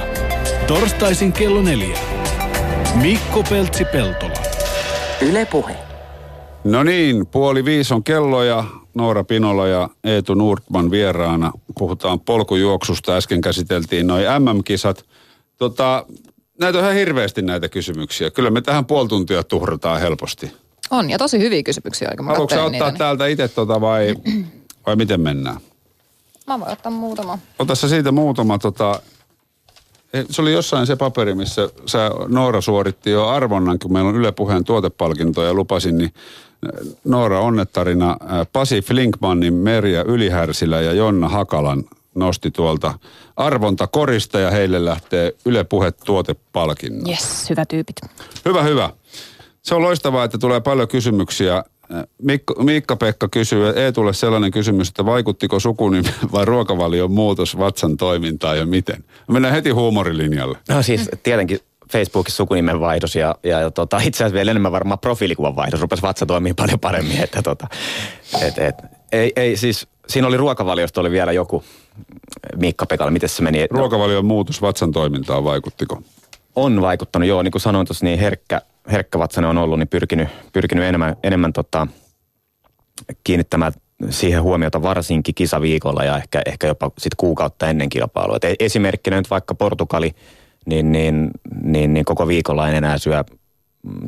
torstaisin 0.67 1.33
kello 1.33 1.61
neljä. 1.61 1.99
Mikko 3.01 3.43
Peltsi-Peltola. 3.49 4.39
Ylepuhe. 5.21 5.75
No 6.63 6.83
niin, 6.83 7.27
puoli 7.27 7.65
viisi 7.65 7.93
on 7.93 8.03
kello 8.03 8.43
ja 8.43 8.63
Noora 8.93 9.23
Pinola 9.23 9.67
ja 9.67 9.89
Eetu 10.03 10.33
Nurtman 10.33 10.91
vieraana. 10.91 11.51
Puhutaan 11.77 12.19
polkujuoksusta. 12.19 13.15
Äsken 13.15 13.41
käsiteltiin 13.41 14.07
noin 14.07 14.25
MM-kisat. 14.39 15.05
Tota, 15.57 16.05
näitä 16.59 16.77
on 16.77 16.83
ihan 16.83 16.95
hirveästi 16.95 17.41
näitä 17.41 17.69
kysymyksiä. 17.69 18.31
Kyllä 18.31 18.49
me 18.49 18.61
tähän 18.61 18.85
puoli 18.85 19.07
tuntia 19.07 19.43
tuhrataan 19.43 20.01
helposti. 20.01 20.51
On, 20.91 21.09
ja 21.09 21.17
tosi 21.17 21.39
hyviä 21.39 21.63
kysymyksiä. 21.63 22.11
Haluatko 22.17 22.43
ottaa 22.43 22.69
niitä, 22.69 22.91
täältä 22.91 23.27
itse 23.27 23.47
tota 23.47 23.81
vai, 23.81 24.15
vai 24.85 24.95
miten 24.95 25.21
mennään? 25.21 25.57
Mä 26.47 26.59
voin 26.59 26.71
ottaa 26.71 26.91
muutama. 26.91 27.39
Ota 27.59 27.75
siitä 27.75 28.11
muutama. 28.11 28.57
Tota, 28.57 29.01
eh, 30.13 30.25
se 30.29 30.41
oli 30.41 30.53
jossain 30.53 30.87
se 30.87 30.95
paperi, 30.95 31.35
missä 31.35 31.69
sä, 31.85 32.11
Noora 32.27 32.61
suoritti 32.61 33.09
jo 33.09 33.27
arvonnan, 33.27 33.79
kun 33.79 33.93
meillä 33.93 34.09
on 34.09 34.15
Yle 34.15 34.31
Puheen 34.31 34.63
tuotepalkinto 34.63 35.43
ja 35.43 35.53
lupasin, 35.53 35.97
niin 35.97 36.13
eh, 36.63 36.95
Noora 37.03 37.39
onnettarina 37.39 38.17
eh, 38.21 38.47
Pasi 38.53 38.81
Flinkmannin, 38.81 39.53
Merja 39.53 40.03
Ylihärsilä 40.03 40.81
ja 40.81 40.93
Jonna 40.93 41.29
Hakalan 41.29 41.83
nosti 42.15 42.51
tuolta 42.51 42.99
arvontakorista 43.35 44.39
ja 44.39 44.51
heille 44.51 44.85
lähtee 44.85 45.33
Yle 45.45 45.63
Puhe 45.63 45.91
tuotepalkinnon. 45.91 47.09
Yes, 47.09 47.49
hyvä 47.49 47.65
tyypit. 47.65 47.95
Hyvä, 48.45 48.63
hyvä. 48.63 48.89
Se 49.61 49.75
on 49.75 49.81
loistavaa, 49.81 50.23
että 50.23 50.37
tulee 50.37 50.61
paljon 50.61 50.87
kysymyksiä. 50.87 51.63
Mikko, 52.21 52.53
Miikka-Pekka 52.63 53.27
kysyy, 53.31 53.69
ei 53.69 53.93
tule 53.93 54.13
sellainen 54.13 54.51
kysymys, 54.51 54.87
että 54.89 55.05
vaikuttiko 55.05 55.59
sukunimi 55.59 56.09
vai 56.33 56.45
ruokavalion 56.45 57.11
muutos 57.11 57.57
vatsan 57.57 57.97
toimintaan 57.97 58.57
ja 58.57 58.65
miten? 58.65 59.03
Mennään 59.27 59.53
heti 59.53 59.69
huumorilinjalle. 59.69 60.57
No 60.69 60.83
siis 60.83 61.09
tietenkin 61.23 61.59
Facebookissa 61.91 62.37
sukunimen 62.37 62.79
vaihdos 62.79 63.15
ja, 63.15 63.35
ja, 63.43 63.59
ja 63.59 63.71
tota, 63.71 63.97
itse 63.97 64.23
asiassa 64.23 64.35
vielä 64.35 64.51
enemmän 64.51 64.71
varmaan 64.71 64.99
profiilikuvan 64.99 65.55
vaihdos. 65.55 65.81
Rupesi 65.81 66.01
vatsa 66.01 66.25
toimii 66.25 66.53
paljon 66.53 66.79
paremmin. 66.79 67.23
Että, 67.23 67.41
tota, 67.41 67.67
et, 68.41 68.57
et, 68.57 68.75
ei, 69.11 69.33
ei 69.35 69.57
siis, 69.57 69.87
siinä 70.07 70.27
oli 70.27 70.37
ruokavaliosta 70.37 71.01
oli 71.01 71.11
vielä 71.11 71.31
joku, 71.31 71.63
Miikka 72.55 72.85
Pekalla, 72.85 73.11
miten 73.11 73.29
se 73.29 73.43
meni? 73.43 73.67
Ruokavalion 73.69 74.25
muutos 74.25 74.61
vatsan 74.61 74.91
toimintaan 74.91 75.43
vaikuttiko? 75.43 76.01
On 76.55 76.81
vaikuttanut, 76.81 77.27
joo. 77.27 77.43
Niin 77.43 77.51
kuin 77.51 77.61
sanoin 77.61 77.87
tuossa, 77.87 78.05
niin 78.05 78.19
herkkä, 78.19 78.61
herkkä 78.91 79.19
vatsanen 79.19 79.49
on 79.49 79.57
ollut, 79.57 79.79
niin 79.79 79.87
pyrkinyt, 79.87 80.29
pyrkinyt 80.53 80.83
enemmän, 80.83 81.15
enemmän 81.23 81.53
tota, 81.53 81.87
kiinnittämään 83.23 83.73
siihen 84.09 84.43
huomiota 84.43 84.81
varsinkin 84.81 85.35
kisaviikolla 85.35 86.03
ja 86.03 86.17
ehkä, 86.17 86.41
ehkä 86.45 86.67
jopa 86.67 86.91
sit 86.97 87.15
kuukautta 87.15 87.69
ennen 87.69 87.89
kilpailua. 87.89 88.37
Et 88.41 88.55
esimerkkinä 88.59 89.17
nyt 89.17 89.29
vaikka 89.29 89.55
Portugali, 89.55 90.11
niin, 90.65 90.91
niin, 90.91 91.31
niin, 91.63 91.93
niin 91.93 92.05
koko 92.05 92.27
viikolla 92.27 92.69
en 92.69 92.75
enää 92.75 92.97
syö, 92.97 93.23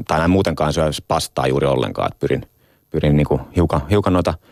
tai 0.07 0.23
en 0.23 0.29
muutenkaan 0.29 0.73
syö 0.73 0.89
pastaa 1.07 1.47
juuri 1.47 1.67
ollenkaan. 1.67 2.11
Et 2.11 2.19
pyrin, 2.19 2.45
pyrin 2.89 3.17
niin 3.17 3.27
kuin 3.27 3.41
hiukan, 3.55 3.81
hiukan 3.89 4.13
noita– 4.13 4.33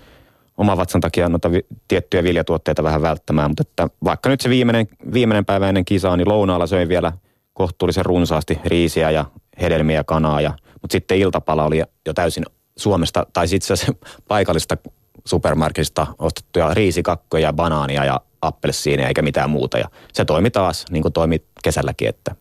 oman 0.60 0.78
vatsan 0.78 1.02
takia 1.02 1.30
noita 1.30 1.52
vi- 1.52 1.66
tiettyjä 1.88 2.24
viljatuotteita 2.24 2.84
vähän 2.84 3.02
välttämään, 3.02 3.50
mutta 3.50 3.62
että 3.62 3.90
vaikka 4.04 4.30
nyt 4.30 4.42
se 4.42 4.50
viimeinen, 4.50 4.88
viimeinen 5.14 5.46
päivä 5.46 5.70
ennen 5.70 5.86
kisaa, 5.86 6.18
niin 6.18 6.30
lounaalla 6.30 6.68
söin 6.68 6.90
vielä 6.90 7.12
kohtuullisen 7.54 8.06
runsaasti 8.06 8.60
riisiä 8.66 9.12
ja 9.12 9.26
hedelmiä 9.62 9.96
ja 9.96 10.04
kanaa, 10.04 10.42
ja, 10.42 10.54
mutta 10.74 10.92
sitten 10.92 11.18
iltapala 11.18 11.66
oli 11.66 11.84
jo 12.06 12.14
täysin 12.14 12.46
Suomesta, 12.78 13.26
tai 13.34 13.46
itse 13.52 13.74
asiassa 13.74 13.94
paikallista 14.28 14.78
supermarketista 15.26 16.08
ostettuja 16.20 16.74
riisikakkoja, 16.74 17.54
banaania 17.54 18.06
ja 18.06 18.22
appelsiineja 18.42 19.08
eikä 19.08 19.22
mitään 19.22 19.50
muuta. 19.50 19.78
Ja 19.78 19.90
se 20.14 20.26
toimi 20.26 20.52
taas, 20.52 20.86
niin 20.92 21.02
kuin 21.02 21.14
toimi 21.14 21.42
kesälläkin, 21.64 22.10
että 22.10 22.36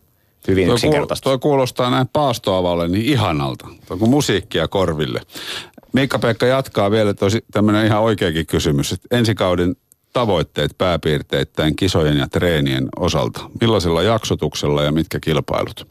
hyvin 0.47 0.65
toi 0.65 0.73
yksinkertaista. 0.73 1.23
Kuul, 1.23 1.37
toi 1.37 1.39
kuulostaa 1.39 1.89
näin 1.89 2.07
paastoavalle 2.13 2.87
niin 2.87 3.05
ihanalta, 3.05 3.67
toi 3.87 3.97
kuin 3.97 4.11
musiikkia 4.11 4.67
korville. 4.67 5.21
Miikka-Pekka 5.93 6.45
jatkaa 6.45 6.91
vielä 6.91 7.13
tosi 7.13 7.45
tämmöinen 7.51 7.85
ihan 7.85 8.01
oikeakin 8.01 8.47
kysymys. 8.47 8.91
Että 8.91 9.17
ensi 9.17 9.35
kauden 9.35 9.75
tavoitteet 10.13 10.77
pääpiirteittäin 10.77 11.75
kisojen 11.75 12.17
ja 12.17 12.27
treenien 12.27 12.87
osalta. 12.95 13.49
Millaisella 13.61 14.01
jaksotuksella 14.01 14.83
ja 14.83 14.91
mitkä 14.91 15.19
kilpailut? 15.19 15.87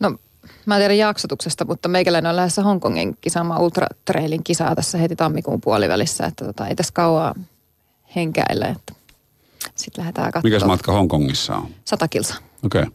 No 0.00 0.18
mä 0.66 0.76
en 0.76 0.80
tiedä 0.80 0.94
jaksotuksesta, 0.94 1.64
mutta 1.64 1.88
meikäläinen 1.88 2.30
on 2.30 2.36
lähdössä 2.36 2.62
Hongkongin 2.62 3.16
kisaamaan 3.20 3.60
Ultra 3.60 3.86
Trailin 4.04 4.44
kisaa 4.44 4.74
tässä 4.74 4.98
heti 4.98 5.16
tammikuun 5.16 5.60
puolivälissä. 5.60 6.26
Että 6.26 6.44
tota, 6.44 6.66
ei 6.66 6.76
tässä 6.76 6.92
kauaa 6.92 7.34
henkäile. 8.16 8.76
Sitten 9.74 10.02
lähdetään 10.02 10.32
katsomaan. 10.32 10.54
Mikäs 10.54 10.66
matka 10.66 10.92
Hongkongissa 10.92 11.56
on? 11.56 11.68
Sata 11.84 12.08
kilsa. 12.08 12.34
Okei. 12.64 12.82
Okay. 12.82 12.92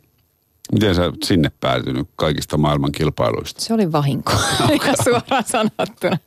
Miten 0.71 0.95
sä 0.95 1.11
sinne 1.23 1.51
päätynyt 1.59 2.07
kaikista 2.15 2.57
maailman 2.57 2.91
kilpailuista? 2.91 3.61
Se 3.61 3.73
oli 3.73 3.91
vahinko, 3.91 4.31
okay. 4.75 4.93
suoraan 5.03 5.43
sanottuna. 5.45 6.17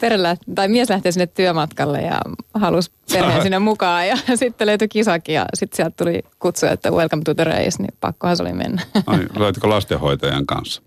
Perellä, 0.00 0.36
tai 0.54 0.68
mies 0.68 0.90
lähtee 0.90 1.12
sinne 1.12 1.26
työmatkalle 1.26 2.00
ja 2.02 2.20
halusi 2.54 2.90
perheen 3.12 3.42
sinne 3.42 3.58
mukaan. 3.58 4.08
Ja 4.08 4.16
sitten 4.34 4.66
löytyi 4.66 4.88
kisakin 4.88 5.34
ja 5.34 5.46
sitten 5.54 5.76
sieltä 5.76 5.94
tuli 5.96 6.22
kutsu, 6.38 6.66
että 6.66 6.90
welcome 6.90 7.22
to 7.22 7.34
the 7.34 7.44
race, 7.44 7.82
niin 7.82 7.94
pakkohan 8.00 8.36
se 8.36 8.42
oli 8.42 8.52
mennä. 8.52 8.82
Ai, 9.06 9.26
löytikö 9.38 9.68
lastenhoitajan 9.68 10.46
kanssa? 10.46 10.82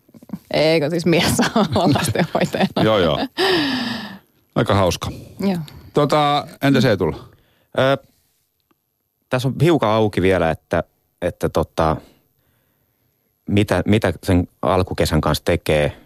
Eikö 0.54 0.89
siis 0.89 1.06
mies 1.06 1.39
on 1.76 1.93
lastenhoitajana? 1.93 2.84
joo, 2.84 2.99
joo. 2.99 3.19
Aika 4.56 4.76
hauska. 4.76 5.12
Joo. 5.39 5.58
Tota, 5.93 6.47
entä 6.62 6.82
se 6.82 6.97
tulla? 6.97 7.30
Öö, 7.80 7.97
tässä 9.30 9.47
on 9.47 9.56
hiukan 9.62 9.89
auki 9.89 10.21
vielä, 10.21 10.52
että, 10.52 10.84
että 11.21 11.49
tota, 11.49 11.97
mitä, 13.49 13.84
mitä 13.86 14.13
sen 14.23 14.47
alkukesän 14.62 15.21
kanssa 15.21 15.45
tekee. 15.45 15.97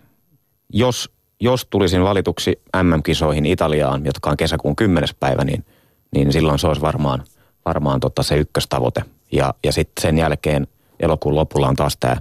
Jos, 0.73 1.09
jos 1.39 1.67
tulisin 1.69 2.03
valituksi 2.03 2.61
MM-kisoihin 2.83 3.45
Italiaan, 3.45 4.05
jotka 4.05 4.29
on 4.29 4.37
kesäkuun 4.37 4.75
10. 4.75 5.09
päivä, 5.19 5.43
niin, 5.43 5.65
niin 6.11 6.33
silloin 6.33 6.59
se 6.59 6.67
olisi 6.67 6.81
varmaan, 6.81 7.23
varmaan 7.65 7.99
tota 7.99 8.23
se 8.23 8.37
ykköstavoite. 8.37 9.03
Ja, 9.31 9.53
ja 9.63 9.71
sitten 9.71 10.01
sen 10.01 10.17
jälkeen 10.17 10.67
elokuun 10.99 11.35
lopulla 11.35 11.67
on 11.67 11.75
taas 11.75 11.97
tämä 11.99 12.17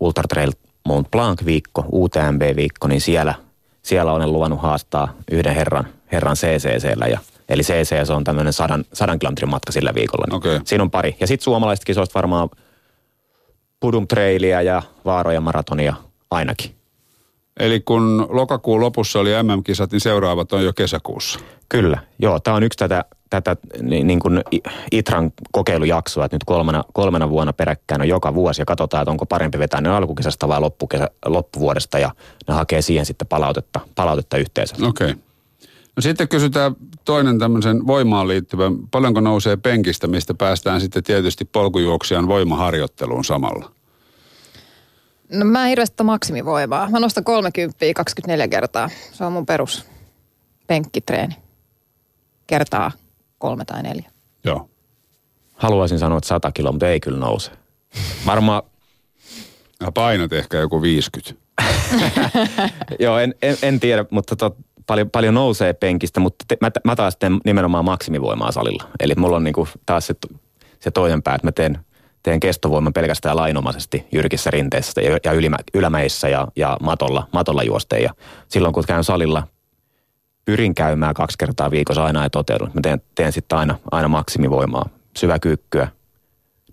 Ultra 0.00 0.24
Trail 0.28 0.52
Mont 0.84 1.08
Blanc-viikko, 1.10 1.86
UTMB-viikko, 1.92 2.88
niin 2.88 3.00
siellä, 3.00 3.34
siellä 3.82 4.12
olen 4.12 4.32
luvannut 4.32 4.62
haastaa 4.62 5.12
yhden 5.30 5.54
herran, 5.54 5.86
herran 6.12 6.36
CCCllä 6.36 7.06
ja 7.06 7.18
Eli 7.48 7.62
CC 7.62 8.10
on 8.10 8.24
tämmöinen 8.24 8.52
sadan, 8.52 8.84
sadan 8.92 9.18
kilometrin 9.18 9.50
matka 9.50 9.72
sillä 9.72 9.94
viikolla. 9.94 10.26
Niin 10.28 10.36
okay. 10.36 10.60
Siinä 10.64 10.82
on 10.82 10.90
pari. 10.90 11.16
Ja 11.20 11.26
sitten 11.26 11.44
suomalaiset 11.44 11.84
kisoista 11.84 12.14
varmaan 12.14 12.48
Pudum 13.80 14.08
Trailia 14.08 14.62
ja 14.62 14.82
Vaaroja 15.04 15.40
maratonia 15.40 15.94
ainakin. 16.30 16.74
Eli 17.60 17.80
kun 17.80 18.26
lokakuun 18.30 18.80
lopussa 18.80 19.18
oli 19.20 19.30
MM-kisat, 19.42 19.92
niin 19.92 20.00
seuraavat 20.00 20.52
on 20.52 20.64
jo 20.64 20.72
kesäkuussa. 20.72 21.40
Kyllä, 21.68 21.98
joo. 22.18 22.40
Tämä 22.40 22.56
on 22.56 22.62
yksi 22.62 22.76
tätä, 22.76 23.04
tätä 23.30 23.56
niin, 23.82 24.06
niin 24.06 24.20
kuin 24.20 24.40
Itran 24.92 25.32
kokeilujaksoa, 25.52 26.24
että 26.24 26.34
nyt 26.34 26.44
kolmena, 26.44 26.84
kolmena 26.92 27.30
vuonna 27.30 27.52
peräkkäin 27.52 28.00
on 28.00 28.08
joka 28.08 28.34
vuosi 28.34 28.62
ja 28.62 28.66
katsotaan, 28.66 29.02
että 29.02 29.10
onko 29.10 29.26
parempi 29.26 29.58
vetää 29.58 29.80
ne 29.80 29.88
alkukesästä 29.88 30.48
vai 30.48 30.60
loppukesä, 30.60 31.10
loppuvuodesta 31.26 31.98
ja 31.98 32.10
ne 32.48 32.54
hakee 32.54 32.82
siihen 32.82 33.06
sitten 33.06 33.28
palautetta, 33.28 33.80
palautetta 33.94 34.36
yhteensä. 34.36 34.74
Okei. 34.86 35.10
Okay. 35.10 35.23
No 35.96 36.00
sitten 36.00 36.28
kysytään 36.28 36.76
toinen 37.04 37.38
tämmöisen 37.38 37.86
voimaan 37.86 38.28
liittyvän, 38.28 38.88
paljonko 38.90 39.20
nousee 39.20 39.56
penkistä, 39.56 40.06
mistä 40.06 40.34
päästään 40.34 40.80
sitten 40.80 41.02
tietysti 41.02 41.44
polkujuoksijan 41.44 42.28
voimaharjoitteluun 42.28 43.24
samalla? 43.24 43.72
No 45.32 45.44
mä 45.44 45.62
en 45.62 45.68
hirveästi 45.68 46.02
maksimivoimaa. 46.02 46.90
Mä 46.90 47.00
nostan 47.00 47.24
30 47.24 47.78
24 47.94 48.48
kertaa. 48.48 48.90
Se 49.12 49.24
on 49.24 49.32
mun 49.32 49.46
perus 49.46 49.86
penkkitreeni. 50.66 51.36
Kertaa 52.46 52.92
kolme 53.38 53.64
tai 53.64 53.82
neljä. 53.82 54.10
Joo. 54.44 54.70
Haluaisin 55.54 55.98
sanoa, 55.98 56.18
että 56.18 56.28
100 56.28 56.52
kiloa, 56.52 56.72
mutta 56.72 56.88
ei 56.88 57.00
kyllä 57.00 57.18
nouse. 57.18 57.50
Varmaan... 58.26 58.62
Ja 59.80 59.92
painot 59.92 60.32
ehkä 60.32 60.56
joku 60.56 60.82
50. 60.82 61.34
Joo, 63.00 63.18
en, 63.18 63.34
en, 63.42 63.56
en 63.62 63.80
tiedä, 63.80 64.04
mutta 64.10 64.36
tot, 64.36 64.56
paljon, 64.86 65.10
paljon 65.10 65.34
nousee 65.34 65.72
penkistä, 65.72 66.20
mutta 66.20 66.44
te, 66.48 66.56
mä, 66.60 66.70
mä 66.84 66.96
taas 66.96 67.16
teen 67.16 67.40
nimenomaan 67.44 67.84
maksimivoimaa 67.84 68.52
salilla. 68.52 68.84
Eli 69.00 69.14
mulla 69.16 69.36
on 69.36 69.44
niinku 69.44 69.68
taas 69.86 70.06
se, 70.06 70.14
se 70.80 70.90
toinen 70.90 71.22
pää, 71.22 71.34
että 71.34 71.46
mä 71.46 71.52
teen, 71.52 71.78
teen 72.22 72.40
kestovoiman 72.40 72.92
pelkästään 72.92 73.36
lainomaisesti 73.36 74.06
jyrkissä 74.12 74.50
rinteissä 74.50 75.00
ja, 75.00 75.18
ja 75.24 75.32
ylimä, 75.32 75.56
ylämäissä 75.74 76.28
ja, 76.28 76.48
ja 76.56 76.76
matolla, 76.82 77.28
matolla 77.32 77.62
juosteen. 77.62 78.02
Ja 78.02 78.14
silloin 78.48 78.74
kun 78.74 78.84
käyn 78.86 79.04
salilla, 79.04 79.46
pyrin 80.44 80.74
käymään 80.74 81.14
kaksi 81.14 81.38
kertaa 81.38 81.70
viikossa 81.70 82.04
aina 82.04 82.22
ja 82.22 82.30
toteudun. 82.30 82.70
Mä 82.74 82.80
teen, 82.82 83.02
teen 83.14 83.32
sitten 83.32 83.58
aina, 83.58 83.78
aina 83.90 84.08
maksimivoimaa, 84.08 84.88
syväkyykkyä, 85.16 85.88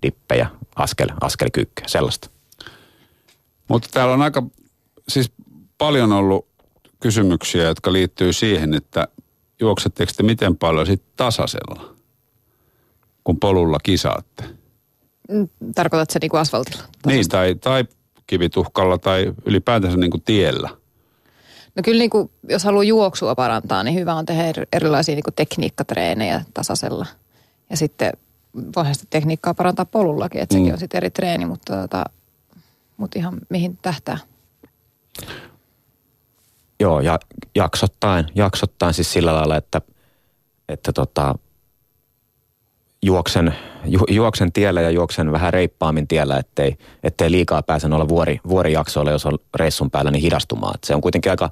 dippejä, 0.02 0.46
askel, 0.76 1.08
askelkyykkyä, 1.20 1.84
sellaista. 1.88 2.30
Mutta 3.68 3.88
täällä 3.92 4.14
on 4.14 4.22
aika, 4.22 4.42
siis 5.08 5.32
paljon 5.78 6.12
ollut 6.12 6.51
kysymyksiä, 7.02 7.62
jotka 7.62 7.92
liittyy 7.92 8.32
siihen, 8.32 8.74
että 8.74 9.08
juoksetteko 9.60 10.12
te 10.16 10.22
miten 10.22 10.56
paljon 10.56 10.86
sitten 10.86 11.12
tasaisella, 11.16 11.94
kun 13.24 13.40
polulla 13.40 13.78
kisaatte? 13.82 14.44
Mm, 15.28 15.48
tarkoitatko 15.74 16.12
se 16.12 16.18
niin 16.18 16.30
kuin 16.30 16.40
asfaltilla? 16.40 16.82
Tasasta? 16.82 17.08
Niin, 17.08 17.28
tai, 17.28 17.54
tai 17.54 17.84
kivituhkalla 18.26 18.98
tai 18.98 19.32
ylipäätänsä 19.44 19.96
niin 19.96 20.10
kuin 20.10 20.22
tiellä. 20.22 20.68
No 21.76 21.82
kyllä 21.84 21.98
niin 21.98 22.10
kuin, 22.10 22.30
jos 22.48 22.64
haluaa 22.64 22.84
juoksua 22.84 23.34
parantaa, 23.34 23.82
niin 23.82 23.94
hyvä 23.94 24.14
on 24.14 24.26
tehdä 24.26 24.64
erilaisia 24.72 25.14
niin 25.14 25.24
kuin 25.24 25.34
tekniikkatreenejä 25.34 26.44
tasaisella. 26.54 27.06
Ja 27.70 27.76
sitten 27.76 28.12
voihan 28.76 28.94
sitä 28.94 29.06
tekniikkaa 29.10 29.54
parantaa 29.54 29.84
polullakin, 29.84 30.40
että 30.40 30.52
sekin 30.52 30.68
mm. 30.68 30.72
on 30.72 30.78
sitten 30.78 30.98
eri 30.98 31.10
treeni, 31.10 31.46
mutta, 31.46 31.76
tota, 31.76 32.04
mutta 32.96 33.18
ihan 33.18 33.38
mihin 33.48 33.78
tähtää. 33.82 34.18
Joo, 36.82 37.00
ja 37.00 37.18
jaksottain, 37.54 38.26
jaksottain 38.34 38.94
siis 38.94 39.12
sillä 39.12 39.34
lailla, 39.34 39.56
että, 39.56 39.80
että 40.68 40.92
tota, 40.92 41.34
juoksen, 43.02 43.54
ju, 43.84 44.00
juoksen 44.10 44.52
tiellä 44.52 44.80
ja 44.80 44.90
juoksen 44.90 45.32
vähän 45.32 45.52
reippaammin 45.52 46.08
tiellä, 46.08 46.38
ettei, 46.38 46.76
ettei 47.02 47.30
liikaa 47.30 47.62
pääse 47.62 47.86
olla 47.86 48.08
vuori, 48.08 48.40
vuorijaksoilla, 48.48 49.10
jos 49.10 49.26
on 49.26 49.38
reissun 49.54 49.90
päällä, 49.90 50.10
niin 50.10 50.22
hidastumaan. 50.22 50.74
Et 50.74 50.84
se 50.84 50.94
on 50.94 51.00
kuitenkin 51.00 51.30
aika, 51.30 51.50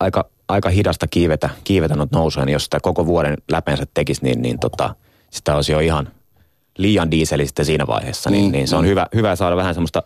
aika, 0.00 0.24
aika 0.48 0.68
hidasta 0.68 1.06
kiivetä, 1.06 1.50
kiivetä 1.64 1.96
noita 1.96 2.18
nousuja, 2.18 2.46
niin 2.46 2.52
jos 2.52 2.64
sitä 2.64 2.80
koko 2.80 3.06
vuoden 3.06 3.36
läpensä 3.50 3.86
tekisi, 3.94 4.24
niin, 4.24 4.42
niin 4.42 4.58
tota, 4.58 4.94
sitä 5.30 5.54
olisi 5.54 5.72
jo 5.72 5.80
ihan 5.80 6.08
liian 6.78 7.10
diiseli 7.10 7.46
sitten 7.46 7.64
siinä 7.64 7.86
vaiheessa. 7.86 8.30
Niin, 8.30 8.44
mm, 8.44 8.52
niin 8.52 8.68
se 8.68 8.76
on 8.76 8.84
mm. 8.84 8.88
hyvä, 8.88 9.06
hyvä 9.14 9.36
saada 9.36 9.56
vähän 9.56 9.74
semmoista 9.74 10.02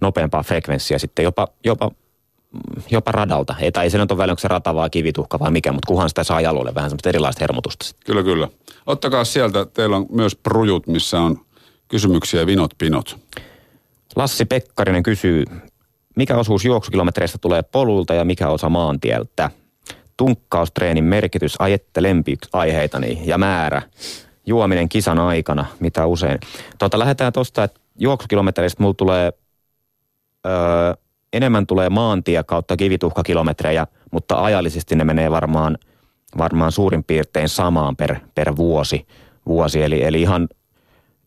nopeampaa 0.00 0.42
frekvenssiä 0.42 0.98
sitten 0.98 1.22
jopa, 1.22 1.48
jopa 1.64 1.90
jopa 2.90 3.12
radalta. 3.12 3.54
Ei, 3.60 3.72
tai 3.72 3.84
ei 3.84 3.90
se 3.90 3.98
nyt 3.98 4.10
ole 4.10 4.18
välillä, 4.18 4.32
onko 4.32 4.40
se 4.40 4.48
rata 4.48 4.74
vai 4.74 4.90
kivituhka 4.90 5.38
vai 5.38 5.50
mikä, 5.50 5.72
mutta 5.72 5.86
kuhan 5.86 6.08
sitä 6.08 6.24
saa 6.24 6.40
jalolle 6.40 6.74
vähän 6.74 6.90
semmoista 6.90 7.08
erilaista 7.08 7.40
hermotusta. 7.40 7.86
Kyllä, 8.06 8.22
kyllä. 8.22 8.48
Ottakaa 8.86 9.24
sieltä, 9.24 9.64
teillä 9.64 9.96
on 9.96 10.06
myös 10.10 10.36
prujut, 10.36 10.86
missä 10.86 11.20
on 11.20 11.40
kysymyksiä 11.88 12.46
vinot 12.46 12.74
pinot. 12.78 13.18
Lassi 14.16 14.44
Pekkarinen 14.44 15.02
kysyy, 15.02 15.44
mikä 16.16 16.36
osuus 16.36 16.64
juoksukilometreistä 16.64 17.38
tulee 17.38 17.62
polulta 17.62 18.14
ja 18.14 18.24
mikä 18.24 18.48
osa 18.48 18.68
maantieltä? 18.68 19.50
Tunkkaustreenin 20.16 21.04
merkitys, 21.04 21.56
ajette 21.58 22.02
lempiaiheitani 22.02 23.22
ja 23.24 23.38
määrä. 23.38 23.82
Juominen 24.46 24.88
kisan 24.88 25.18
aikana, 25.18 25.66
mitä 25.80 26.06
usein. 26.06 26.38
Tuota, 26.78 26.98
lähdetään 26.98 27.32
tuosta, 27.32 27.64
että 27.64 27.80
juoksukilometreistä 27.98 28.82
mulla 28.82 28.94
tulee 28.94 29.32
öö, 30.46 30.52
enemmän 31.32 31.66
tulee 31.66 31.88
maantie 31.88 32.42
kautta 32.42 32.76
kivituhkakilometrejä, 32.76 33.86
mutta 34.10 34.44
ajallisesti 34.44 34.96
ne 34.96 35.04
menee 35.04 35.30
varmaan, 35.30 35.78
varmaan 36.38 36.72
suurin 36.72 37.04
piirtein 37.04 37.48
samaan 37.48 37.96
per, 37.96 38.16
per 38.34 38.56
vuosi. 38.56 39.06
vuosi. 39.46 39.82
Eli, 39.82 40.02
eli 40.02 40.20
ihan, 40.20 40.48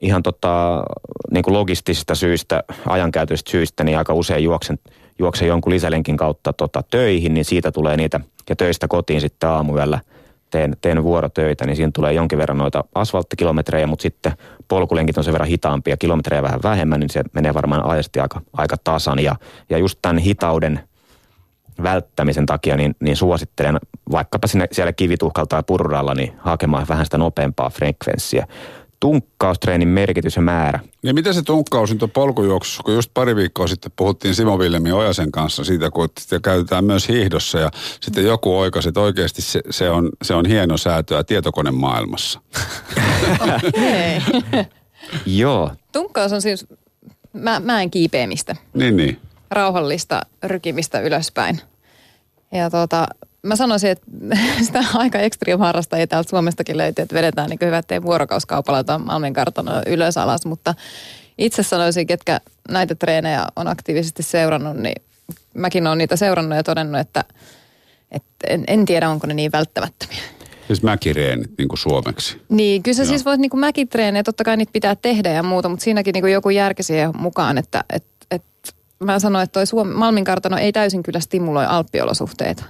ihan 0.02 0.24
tota, 0.24 0.84
niin 1.32 1.44
kuin 1.44 1.54
logistisista 1.54 2.16
syistä, 2.16 2.64
ajankäytöistä 2.90 3.52
syistä, 3.52 3.84
niin 3.84 3.98
aika 3.98 4.14
usein 4.14 4.44
juoksen, 4.44 4.80
juoksen 5.20 5.48
jonkun 5.48 5.74
lisälenkin 5.74 6.18
kautta 6.18 6.54
tota, 6.54 6.84
töihin, 6.92 7.34
niin 7.34 7.46
siitä 7.46 7.72
tulee 7.72 7.98
niitä, 7.98 8.20
ja 8.50 8.56
töistä 8.56 8.88
kotiin 8.88 9.22
sitten 9.22 9.50
aamuyöllä– 9.50 10.00
teen, 10.54 10.78
teen 10.82 11.04
vuorotöitä, 11.04 11.66
niin 11.66 11.76
siinä 11.76 11.92
tulee 11.94 12.14
jonkin 12.14 12.38
verran 12.38 12.58
noita 12.58 12.84
asfalttikilometrejä, 12.96 13.88
mutta 13.88 14.04
sitten 14.04 14.34
polkulenkit 14.68 15.18
on 15.18 15.24
sen 15.24 15.34
verran 15.34 15.50
hitaampia, 15.50 15.98
kilometrejä 15.98 16.44
vähän 16.44 16.64
vähemmän, 16.64 17.00
niin 17.00 17.10
se 17.10 17.24
menee 17.34 17.54
varmaan 17.54 17.86
ajasti 17.86 18.20
aika, 18.20 18.42
aika 18.54 18.76
tasan. 18.84 19.20
Ja, 19.20 19.36
ja 19.70 19.78
just 19.78 20.00
tämän 20.02 20.18
hitauden 20.18 20.80
välttämisen 21.84 22.46
takia, 22.46 22.78
niin, 22.78 22.96
niin 23.00 23.16
suosittelen 23.16 23.78
vaikkapa 24.12 24.48
sinne 24.48 24.68
siellä 24.72 24.94
kivituhkalla 24.94 25.48
tai 25.48 25.64
pururalla, 25.68 26.14
niin 26.14 26.34
hakemaan 26.38 26.86
vähän 26.90 27.06
sitä 27.06 27.18
nopeampaa 27.18 27.70
frekvenssiä 27.70 28.48
tunkkaustreenin 29.04 29.88
merkitys 29.88 30.36
ja 30.36 30.42
määrä. 30.42 30.80
Niin 31.02 31.16
miten 31.16 31.34
se 31.34 31.42
tunkkaus 31.42 31.94
nyt 31.94 32.04
on 32.04 32.12
polkujuoksussa, 32.12 32.84
kun 32.84 32.94
just 32.94 33.12
pari 33.14 33.36
viikkoa 33.36 33.68
sitten 33.68 33.92
puhuttiin 33.96 34.36
Simo 34.36 34.60
Villemi 34.60 34.92
Ojasen 34.92 35.32
kanssa 35.32 35.64
siitä, 35.64 35.92
kun 35.92 36.10
sitä 36.20 36.40
käytetään 36.40 36.86
myös 36.86 37.08
hiihdossa 37.08 37.60
ja 37.60 37.72
sitten 38.02 38.26
joku 38.26 38.60
oikasi, 38.60 38.90
että 38.90 39.02
oikeasti 39.02 39.42
se, 39.42 39.62
se, 39.70 39.90
on, 39.90 40.10
se 40.22 40.34
on 40.34 40.46
hieno 40.46 40.78
säätöä 40.78 41.24
tietokonemaailmassa. 41.24 42.42
Joo. 45.26 45.72
Tunkkaus 45.92 46.34
on 46.34 46.42
siis 46.42 46.68
mä, 47.34 47.60
mäen 47.60 47.92
kiipeämistä. 47.92 48.56
Niin, 48.74 48.98
niin. 48.98 49.20
Rauhallista 49.52 50.22
rykimistä 50.44 51.00
ylöspäin. 51.00 51.62
Ja 52.52 52.70
tota, 52.70 53.08
mä 53.44 53.56
sanoisin, 53.56 53.90
että 53.90 54.06
sitä 54.66 54.84
aika 54.94 55.20
extreme 55.20 55.60
harrastajia 55.60 56.08
täältä 56.08 56.30
Suomestakin 56.30 56.78
löytyy, 56.78 57.04
että 57.04 57.16
vedetään 57.16 57.50
niin 57.50 57.60
hyvät 57.62 57.86
vuorokauskaupalla 58.04 58.84
tai 58.84 59.00
Malmin 59.00 59.34
kartano 59.34 59.72
ylös 59.88 60.18
alas, 60.18 60.46
mutta 60.46 60.76
itse 61.38 61.64
sanoisin, 61.64 62.08
ketkä 62.08 62.42
näitä 62.70 62.96
treenejä 62.96 63.46
on 63.56 63.68
aktiivisesti 63.68 64.24
seurannut, 64.24 64.78
niin 64.78 65.02
mäkin 65.54 65.88
olen 65.88 65.98
niitä 65.98 66.16
seurannut 66.16 66.58
ja 66.58 66.64
todennut, 66.64 67.02
että, 67.02 67.24
että 68.12 68.48
en, 68.48 68.64
en 68.68 68.86
tiedä, 68.86 69.10
onko 69.10 69.28
ne 69.28 69.34
niin 69.34 69.52
välttämättömiä. 69.52 70.24
Siis 70.68 70.84
mäkireenit 70.84 71.52
niin 71.58 71.68
kuin 71.68 71.80
suomeksi. 71.80 72.42
Niin, 72.50 72.84
kyllä 72.84 72.96
se 72.96 73.02
Joo. 73.04 73.10
siis 73.10 73.26
voisi 73.26 73.42
niin 73.42 73.60
mäkitreenejä, 73.60 74.24
totta 74.24 74.44
kai 74.44 74.58
niitä 74.58 74.72
pitää 74.74 74.96
tehdä 74.96 75.30
ja 75.30 75.44
muuta, 75.44 75.70
mutta 75.70 75.84
siinäkin 75.84 76.14
niin 76.14 76.32
joku 76.32 76.50
järki 76.50 76.84
siihen 76.84 77.12
mukaan, 77.18 77.58
että 77.58 77.84
et, 77.94 78.06
et, 78.32 78.44
mä 79.00 79.20
sanoin, 79.20 79.44
että 79.44 79.54
toi 79.54 79.68
Suom- 79.68 79.94
Malmin 79.94 80.24
kartano 80.24 80.58
ei 80.58 80.72
täysin 80.72 81.04
kyllä 81.04 81.20
stimuloi 81.20 81.66
alppiolosuhteita. 81.66 82.64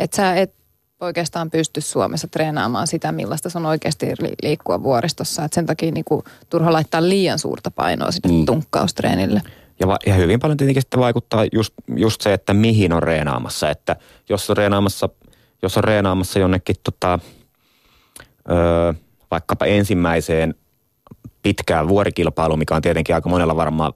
Että 0.00 0.16
sä 0.16 0.34
et 0.34 0.54
oikeastaan 1.00 1.50
pysty 1.50 1.80
Suomessa 1.80 2.28
treenaamaan 2.28 2.86
sitä, 2.86 3.12
millaista 3.12 3.50
se 3.50 3.58
on 3.58 3.66
oikeasti 3.66 4.06
liikkua 4.42 4.82
vuoristossa. 4.82 5.44
Et 5.44 5.52
sen 5.52 5.66
takia 5.66 5.92
niin 5.92 6.04
kuin, 6.04 6.22
turha 6.50 6.72
laittaa 6.72 7.08
liian 7.08 7.38
suurta 7.38 7.70
painoa 7.70 8.10
sinne 8.10 8.38
mm. 8.38 8.46
tunkkaustreenille. 8.46 9.42
Ja, 9.80 9.86
va- 9.86 9.98
ja 10.06 10.14
hyvin 10.14 10.40
paljon 10.40 10.56
tietenkin 10.56 10.82
sitten 10.82 11.00
vaikuttaa 11.00 11.44
just, 11.52 11.74
just 11.96 12.20
se, 12.20 12.32
että 12.32 12.54
mihin 12.54 12.92
on 12.92 13.02
reenaamassa. 13.02 13.70
Että 13.70 13.96
jos 14.28 14.50
on 14.50 14.56
reenaamassa, 14.56 15.08
jos 15.62 15.76
on 15.76 15.84
reenaamassa 15.84 16.38
jonnekin 16.38 16.76
tota, 16.84 17.18
öö, 18.50 18.92
vaikkapa 19.30 19.66
ensimmäiseen 19.66 20.54
pitkään 21.42 21.88
vuorikilpailuun, 21.88 22.58
mikä 22.58 22.76
on 22.76 22.82
tietenkin 22.82 23.14
aika 23.14 23.28
monella 23.28 23.56
varmaan 23.56 23.92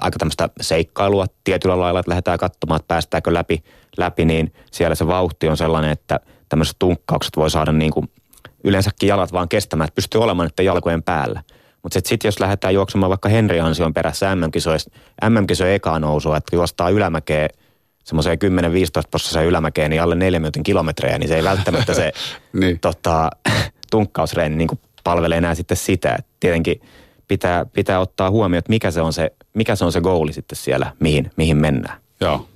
aika 0.00 0.18
tämmöistä 0.18 0.48
seikkailua 0.60 1.26
tietyllä 1.44 1.80
lailla, 1.80 2.00
että 2.00 2.10
lähdetään 2.10 2.38
katsomaan, 2.38 2.80
että 2.80 2.88
päästäänkö 2.88 3.34
läpi, 3.34 3.62
läpi, 3.96 4.24
niin 4.24 4.52
siellä 4.70 4.94
se 4.94 5.06
vauhti 5.06 5.48
on 5.48 5.56
sellainen, 5.56 5.90
että 5.90 6.20
tämmöiset 6.48 6.76
tunkkaukset 6.78 7.36
voi 7.36 7.50
saada 7.50 7.72
niin 7.72 7.90
kuin 7.90 8.10
yleensäkin 8.64 9.08
jalat 9.08 9.32
vaan 9.32 9.48
kestämään, 9.48 9.88
että 9.88 9.94
pystyy 9.94 10.22
olemaan 10.22 10.46
että 10.46 10.62
jalkojen 10.62 11.02
päällä. 11.02 11.42
Mutta 11.82 11.94
sitten 11.94 12.08
sit 12.08 12.24
jos 12.24 12.40
lähdetään 12.40 12.74
juoksemaan 12.74 13.10
vaikka 13.10 13.28
Henri 13.28 13.60
Ansion 13.60 13.94
perässä 13.94 14.36
MM-kisojen 14.36 14.80
MM 15.28 15.46
ekaa 15.74 15.98
nousua, 15.98 16.36
että 16.36 16.56
juostaa 16.56 16.90
ylämäkeä 16.90 17.48
semmoiseen 18.04 18.38
10-15 18.44 19.08
prosenttia 19.10 19.42
ylämäkeen, 19.42 19.90
niin 19.90 20.02
alle 20.02 20.14
neljä 20.14 20.40
minuutin 20.40 20.62
kilometrejä, 20.62 21.18
niin 21.18 21.28
se 21.28 21.36
ei 21.36 21.44
välttämättä 21.44 21.94
se 21.94 22.12
niin. 22.52 22.80
tota, 22.80 23.30
tunkkausreeni 23.90 24.56
niin 24.56 24.68
palvele 25.04 25.36
enää 25.36 25.54
sitten 25.54 25.76
sitä. 25.76 26.14
Et 26.18 26.26
tietenkin 26.40 26.80
pitää, 27.28 27.66
pitää 27.66 28.00
ottaa 28.00 28.30
huomioon, 28.30 28.58
että 28.58 28.70
mikä 28.70 28.90
se 28.90 29.00
on 29.00 29.12
se, 29.12 29.32
mikä 29.54 29.76
se 29.76 29.84
on 29.84 29.92
se 29.92 30.00
goali 30.00 30.32
sitten 30.32 30.56
siellä, 30.56 30.92
mihin, 31.00 31.30
mihin 31.36 31.56
mennään. 31.56 32.00
Joo. 32.20 32.48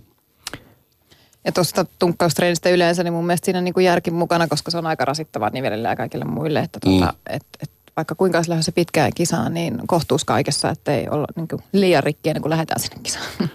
Ja 1.45 1.53
tuosta 1.53 1.87
tunkkaustreenistä 1.99 2.71
yleensä, 2.71 3.05
niin 3.05 3.13
mun 3.13 3.27
mielestä 3.27 3.45
siinä 3.45 3.59
on 3.59 3.65
niin 3.65 3.75
kuin 3.75 3.87
järki 3.87 4.11
mukana, 4.11 4.49
koska 4.49 4.71
se 4.71 4.79
on 4.79 4.87
aika 4.87 5.05
rasittavaa 5.05 5.51
nivelille 5.51 5.89
ja 5.89 5.97
kaikille 5.97 6.25
muille. 6.25 6.61
Että 6.61 6.79
tuota, 6.81 7.07
mm. 7.07 7.35
et, 7.37 7.47
et 7.63 7.71
vaikka 7.97 8.15
kuinka 8.15 8.39
olisi 8.39 8.51
lähdössä 8.51 8.73
pitkään 8.73 9.13
kisaan, 9.15 9.55
niin 9.55 9.81
kohtuus 9.87 10.25
kaikessa, 10.25 10.75
ei 10.87 11.09
olla 11.09 11.27
niin 11.37 11.49
kuin 11.49 11.63
liian 11.73 12.03
rikki 12.03 12.29
ennen 12.29 12.43
kuin 12.43 12.51
lähdetään 12.51 12.81
sinne 12.81 12.97
kisaan. 13.03 13.27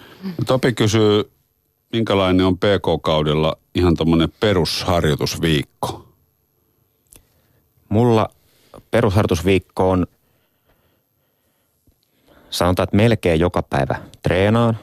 Topi 0.48 0.74
kysyy, 0.74 1.32
minkälainen 1.94 2.46
on 2.46 2.58
PK-kaudella 2.58 3.58
ihan 3.76 3.98
tuommoinen 3.98 4.34
perusharjoitusviikko? 4.40 6.08
Mulla 7.90 8.30
perusharjoitusviikko 8.92 9.90
on, 9.90 10.08
sanotaan, 12.52 12.84
että 12.84 12.98
melkein 12.98 13.40
joka 13.40 13.64
päivä 13.64 13.96
treenaan. 14.24 14.78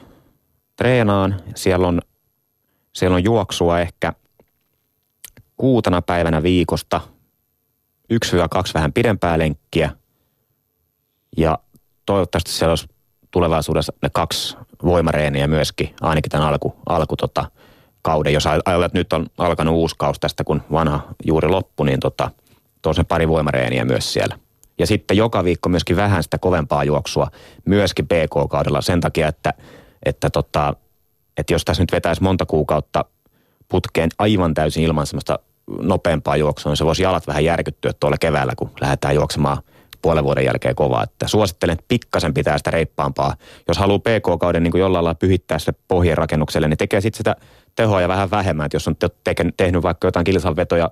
Treenaan, 0.75 1.41
siellä 1.55 1.87
on, 1.87 2.01
siellä 2.93 3.15
on 3.15 3.23
juoksua 3.23 3.79
ehkä 3.79 4.13
kuutena 5.57 6.01
päivänä 6.01 6.43
viikosta, 6.43 7.01
yksi 8.09 8.37
kaksi 8.49 8.73
vähän 8.73 8.93
pidempää 8.93 9.39
lenkkiä 9.39 9.91
ja 11.37 11.59
toivottavasti 12.05 12.51
siellä 12.51 12.71
olisi 12.71 12.87
tulevaisuudessa 13.31 13.93
ne 14.01 14.09
kaksi 14.09 14.57
voimareeniä 14.83 15.47
myöskin, 15.47 15.95
ainakin 16.01 16.29
tämän 16.29 16.47
alku, 16.47 16.75
alku 16.89 17.15
tota, 17.15 17.51
kauden. 18.01 18.33
Jos 18.33 18.47
ajatellaan, 18.47 18.85
että 18.85 18.97
nyt 18.97 19.13
on 19.13 19.27
alkanut 19.37 19.75
uusi 19.75 19.95
kausi 19.97 20.19
tästä, 20.19 20.43
kun 20.43 20.61
vanha 20.71 21.01
juuri 21.25 21.47
loppu, 21.47 21.83
niin 21.83 21.99
tota, 21.99 22.31
toisen 22.81 23.05
pari 23.05 23.27
voimareeniä 23.27 23.85
myös 23.85 24.13
siellä. 24.13 24.39
Ja 24.79 24.87
sitten 24.87 25.17
joka 25.17 25.43
viikko 25.43 25.69
myöskin 25.69 25.95
vähän 25.95 26.23
sitä 26.23 26.37
kovempaa 26.37 26.83
juoksua, 26.83 27.27
myöskin 27.65 28.07
PK-kaudella 28.07 28.81
sen 28.81 29.01
takia, 29.01 29.27
että, 29.27 29.53
että, 30.05 30.29
tota, 30.29 30.75
että 31.37 31.53
jos 31.53 31.65
tässä 31.65 31.83
nyt 31.83 31.91
vetäisi 31.91 32.23
monta 32.23 32.45
kuukautta 32.45 33.05
putkeen 33.69 34.09
aivan 34.17 34.53
täysin 34.53 34.83
ilman 34.83 35.07
semmoista 35.07 35.39
nopeampaa 35.81 36.37
juoksua, 36.37 36.69
niin 36.69 36.77
se 36.77 36.85
voisi 36.85 37.03
jalat 37.03 37.27
vähän 37.27 37.45
järkyttyä 37.45 37.91
tuolla 37.99 38.17
keväällä, 38.17 38.53
kun 38.57 38.71
lähdetään 38.81 39.15
juoksemaan 39.15 39.57
puolen 40.01 40.23
vuoden 40.23 40.45
jälkeen 40.45 40.75
kovaa. 40.75 41.03
Että 41.03 41.27
suosittelen, 41.27 41.73
että 41.73 41.85
pikkasen 41.87 42.33
pitää 42.33 42.57
sitä 42.57 42.71
reippaampaa. 42.71 43.35
Jos 43.67 43.77
haluaa 43.77 43.99
PK-kauden 43.99 44.63
niin 44.63 44.77
jollain 44.77 45.03
lailla 45.03 45.15
pyhittää 45.15 45.59
sitä 45.59 45.73
pohjien 45.87 46.17
rakennukselle, 46.17 46.67
niin 46.67 46.77
tekee 46.77 47.01
sitten 47.01 47.17
sitä 47.17 47.35
tehoa 47.75 48.01
ja 48.01 48.07
vähän 48.07 48.31
vähemmän. 48.31 48.65
Että 48.65 48.75
jos 48.75 48.87
on 48.87 48.95
te- 48.95 49.35
tehnyt 49.57 49.83
vaikka 49.83 50.07
jotain 50.07 50.23
kilsanvetoja 50.23 50.91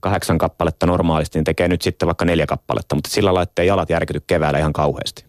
kahdeksan 0.00 0.38
kappaletta 0.38 0.86
normaalisti, 0.86 1.38
niin 1.38 1.44
tekee 1.44 1.68
nyt 1.68 1.82
sitten 1.82 2.06
vaikka 2.06 2.24
neljä 2.24 2.46
kappaletta. 2.46 2.94
Mutta 2.94 3.10
sillä 3.10 3.28
lailla, 3.28 3.42
ettei 3.42 3.66
jalat 3.66 3.90
järkyty 3.90 4.22
keväällä 4.26 4.58
ihan 4.58 4.72
kauheasti. 4.72 5.24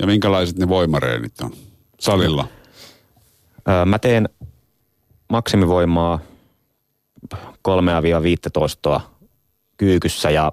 Ja 0.00 0.06
minkälaiset 0.06 0.58
ne 0.58 0.68
voimareenit 0.68 1.40
on 1.40 1.52
salilla? 2.00 2.48
Öö, 3.68 3.84
mä 3.84 3.98
teen 3.98 4.28
maksimivoimaa 5.28 6.18
kolmea 7.62 8.02
viiva 8.02 8.20
toistoa 8.52 9.00
kyykyssä 9.76 10.30
ja, 10.30 10.52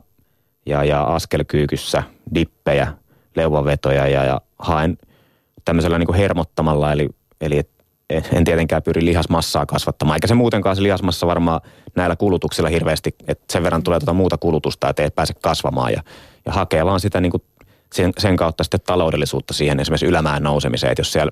ja, 0.65 0.83
ja 0.83 1.03
askelkyykyssä, 1.03 2.03
dippejä, 2.35 2.93
leuvanvetoja 3.35 4.07
ja, 4.07 4.23
ja 4.23 4.41
haen 4.59 4.97
tämmöisellä 5.65 5.99
niin 5.99 6.07
kuin 6.07 6.17
hermottamalla, 6.17 6.91
eli, 6.91 7.09
eli 7.41 7.57
et 7.57 7.69
en 8.09 8.43
tietenkään 8.43 8.83
pyri 8.83 9.05
lihasmassaa 9.05 9.65
kasvattamaan, 9.65 10.17
eikä 10.17 10.27
se 10.27 10.33
muutenkaan 10.33 10.75
se 10.75 10.83
lihasmassa 10.83 11.27
varmaan 11.27 11.61
näillä 11.95 12.15
kulutuksilla 12.15 12.69
hirveästi, 12.69 13.15
että 13.27 13.53
sen 13.53 13.63
verran 13.63 13.83
tulee 13.83 13.99
tuota 13.99 14.13
muuta 14.13 14.37
kulutusta, 14.37 14.89
että 14.89 15.03
ei 15.03 15.11
pääse 15.11 15.33
kasvamaan 15.33 15.93
ja, 15.93 16.03
ja 16.45 16.53
hakee 16.53 16.85
vaan 16.85 16.99
sitä 16.99 17.21
niin 17.21 17.31
kuin 17.31 17.43
sen, 17.93 18.13
sen 18.17 18.35
kautta 18.35 18.63
sitten 18.63 18.79
taloudellisuutta 18.85 19.53
siihen 19.53 19.79
esimerkiksi 19.79 20.05
ylämään 20.05 20.43
nousemiseen, 20.43 20.91
että 20.91 20.99
jos 20.99 21.11
siellä 21.11 21.31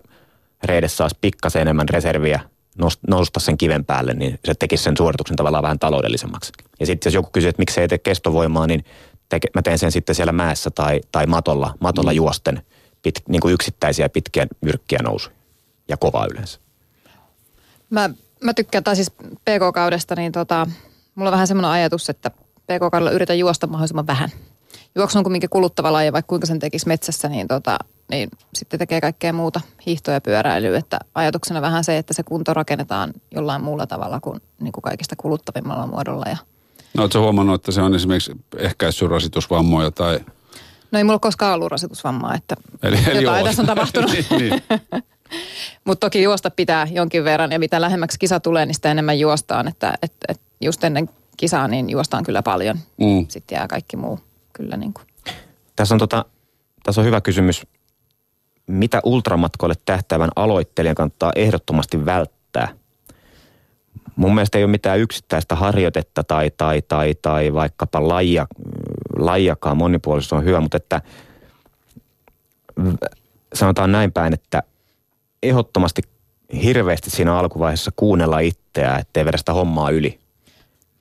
reidessä 0.64 0.98
saisi 0.98 1.18
pikkasen 1.22 1.62
enemmän 1.62 1.90
reserviä 1.90 2.40
nousta 3.08 3.40
sen 3.40 3.58
kiven 3.58 3.86
päälle, 3.86 4.14
niin 4.14 4.40
se 4.46 4.54
tekisi 4.54 4.84
sen 4.84 4.98
suorituksen 4.98 5.36
tavallaan 5.36 5.64
vähän 5.64 5.80
taloudellisemmaksi. 5.80 6.52
Ja 6.80 6.86
sitten 6.86 7.10
jos 7.10 7.14
joku 7.16 7.30
kysyy, 7.34 7.50
että 7.50 7.62
miksi 7.62 7.82
ei 7.82 7.88
tee 7.88 7.98
kestovoimaa, 7.98 8.68
niin 8.68 8.86
teke, 9.30 9.48
mä 9.56 9.62
teen 9.62 9.78
sen 9.78 9.92
sitten 9.92 10.16
siellä 10.16 10.32
mäessä 10.32 10.70
tai, 10.72 11.02
tai 11.12 11.26
matolla, 11.26 11.74
matolla 11.80 12.12
mm. 12.12 12.16
juosten 12.16 12.62
pit, 13.02 13.16
niin 13.28 13.40
kuin 13.40 13.54
yksittäisiä 13.54 14.10
pitkiä 14.10 14.48
myrkkiä 14.62 15.00
nousuja 15.04 15.36
ja 15.88 15.98
kovaa 15.98 16.28
yleensä. 16.32 16.63
Mä, 17.94 18.10
mä 18.44 18.54
tykkään, 18.54 18.84
tai 18.84 18.96
siis 18.96 19.12
PK-kaudesta, 19.46 20.16
niin 20.16 20.32
tota, 20.32 20.68
mulla 21.16 21.30
on 21.30 21.34
vähän 21.34 21.48
semmoinen 21.48 21.72
ajatus, 21.72 22.10
että 22.10 22.32
PK-kaudella 22.64 23.12
yritän 23.12 23.40
juosta 23.40 23.68
mahdollisimman 23.68 24.08
vähän. 24.08 24.30
Juoksu 24.96 25.18
on 25.18 25.24
kuitenkin 25.24 25.50
kuluttava 25.50 25.94
laji, 25.94 26.14
vaikka 26.14 26.30
kuinka 26.30 26.48
sen 26.48 26.60
tekisi 26.60 26.88
metsässä, 26.88 27.30
niin, 27.30 27.48
tota, 27.48 27.78
niin 28.12 28.30
sitten 28.54 28.80
tekee 28.80 29.02
kaikkea 29.02 29.34
muuta, 29.34 29.62
hiihtoja 29.86 30.16
ja 30.16 30.22
pyöräilyä. 30.22 30.78
Että 30.78 31.00
ajatuksena 31.16 31.62
vähän 31.62 31.84
se, 31.84 31.98
että 31.98 32.14
se 32.14 32.24
kunto 32.24 32.54
rakennetaan 32.54 33.14
jollain 33.32 33.64
muulla 33.64 33.88
tavalla 33.88 34.20
kuin, 34.20 34.42
niin 34.60 34.72
kuin 34.72 34.82
kaikista 34.82 35.16
kuluttavimmalla 35.16 35.88
muodolla. 35.88 36.26
Ja... 36.30 36.38
No 36.94 37.04
oletko 37.04 37.20
huomannut, 37.20 37.56
että 37.56 37.72
se 37.72 37.82
on 37.82 37.96
esimerkiksi 37.96 38.32
ehkäissyt 38.58 39.10
rasitusvammoja 39.10 39.92
tai... 39.92 40.20
No 40.92 40.98
ei 40.98 41.04
mulla 41.04 41.20
koskaan 41.20 41.54
ollut 41.54 41.72
rasitusvammaa, 41.72 42.36
että 42.36 42.56
eli, 42.84 42.98
eli 43.08 43.24
jotain 43.24 43.46
tässä 43.46 43.62
on 43.62 43.68
tapahtunut. 43.76 44.12
niin, 44.12 44.26
niin. 44.30 44.64
Mutta 45.86 46.06
toki 46.06 46.24
juosta 46.24 46.52
pitää 46.52 46.88
jonkin 46.92 47.24
verran 47.24 47.52
ja 47.52 47.60
mitä 47.60 47.82
lähemmäksi 47.82 48.20
kisa 48.20 48.40
tulee, 48.40 48.66
niin 48.66 48.76
sitä 48.76 48.92
enemmän 48.92 49.20
juostaan. 49.20 49.68
Että 49.68 49.94
et, 50.02 50.14
et 50.28 50.42
just 50.62 50.84
ennen 50.84 51.10
kisaa 51.38 51.68
niin 51.68 51.90
juostaan 51.90 52.24
kyllä 52.24 52.44
paljon. 52.44 52.78
Mm. 52.98 53.26
Sitten 53.28 53.56
jää 53.56 53.68
kaikki 53.68 53.98
muu 53.98 54.20
kyllä 54.54 54.78
niin 54.78 54.94
kuin. 54.94 55.08
Tässä 55.76 55.96
on, 55.96 56.00
tota, 56.00 56.26
tässä 56.84 57.02
on 57.02 57.08
hyvä 57.08 57.22
kysymys. 57.22 57.68
Mitä 58.68 59.00
ultramatkoille 59.04 59.76
tähtäävän 59.86 60.30
aloittelijan 60.36 60.96
kannattaa 60.96 61.32
ehdottomasti 61.36 62.06
välttää? 62.06 62.68
Mun 64.16 64.36
mielestä 64.36 64.58
ei 64.58 64.64
ole 64.64 64.72
mitään 64.72 65.00
yksittäistä 65.00 65.56
harjoitetta 65.56 66.24
tai, 66.24 66.52
tai, 66.58 66.82
tai, 66.82 67.16
tai 67.22 67.54
vaikkapa 67.54 68.08
lajia, 68.08 68.48
lajiakaan 69.18 69.78
monipuolisuus 69.78 70.34
on 70.34 70.46
hyvä, 70.46 70.62
mutta 70.62 70.78
että 70.78 71.02
sanotaan 73.54 73.92
näin 73.92 74.12
päin, 74.12 74.34
että 74.34 74.64
ehdottomasti 75.44 76.02
hirveästi 76.64 77.10
siinä 77.10 77.38
alkuvaiheessa 77.38 77.92
kuunnella 77.96 78.40
itseä, 78.40 78.98
ettei 78.98 79.26
vedä 79.26 79.38
sitä 79.38 79.54
hommaa 79.54 79.90
yli. 79.90 80.20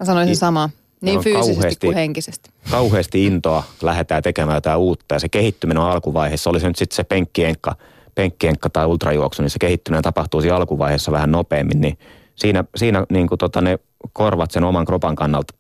Mä 0.00 0.06
sanoisin 0.06 0.36
samaa. 0.36 0.70
Niin 1.00 1.20
fyysisesti 1.20 1.54
kauheasti, 1.54 1.86
kuin 1.86 1.96
henkisesti. 1.96 2.50
Kauheasti 2.70 3.26
intoa 3.26 3.64
lähdetään 3.82 4.22
tekemään 4.22 4.56
jotain 4.56 4.78
uutta 4.78 5.14
ja 5.14 5.18
se 5.18 5.28
kehittyminen 5.28 5.82
on 5.82 5.90
alkuvaiheessa. 5.90 6.50
Oli 6.50 6.60
se 6.60 6.68
nyt 6.68 6.76
sitten 6.76 6.96
se 6.96 7.04
penkkienkka, 7.04 7.76
penkkienkka 8.14 8.70
tai 8.70 8.86
ultrajuoksu, 8.86 9.42
niin 9.42 9.50
se 9.50 9.58
kehittyminen 9.58 10.02
tapahtuu 10.02 10.40
siinä 10.40 10.56
alkuvaiheessa 10.56 11.12
vähän 11.12 11.32
nopeammin. 11.32 11.80
Niin 11.80 11.98
siinä 12.34 12.64
siinä 12.76 13.06
niin 13.10 13.28
kuin 13.28 13.38
tota 13.38 13.60
ne 13.60 13.78
korvat 14.12 14.50
sen 14.50 14.64
oman 14.64 14.84
kropan 14.84 15.16
kannalta 15.16 15.54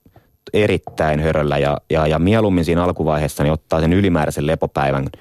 erittäin 0.52 1.20
höröllä 1.20 1.58
ja, 1.58 1.76
ja, 1.90 2.06
ja 2.06 2.18
mieluummin 2.18 2.64
siinä 2.64 2.84
alkuvaiheessa 2.84 3.42
niin 3.42 3.52
ottaa 3.52 3.80
sen 3.80 3.92
ylimääräisen 3.92 4.46
lepopäivän– 4.46 5.06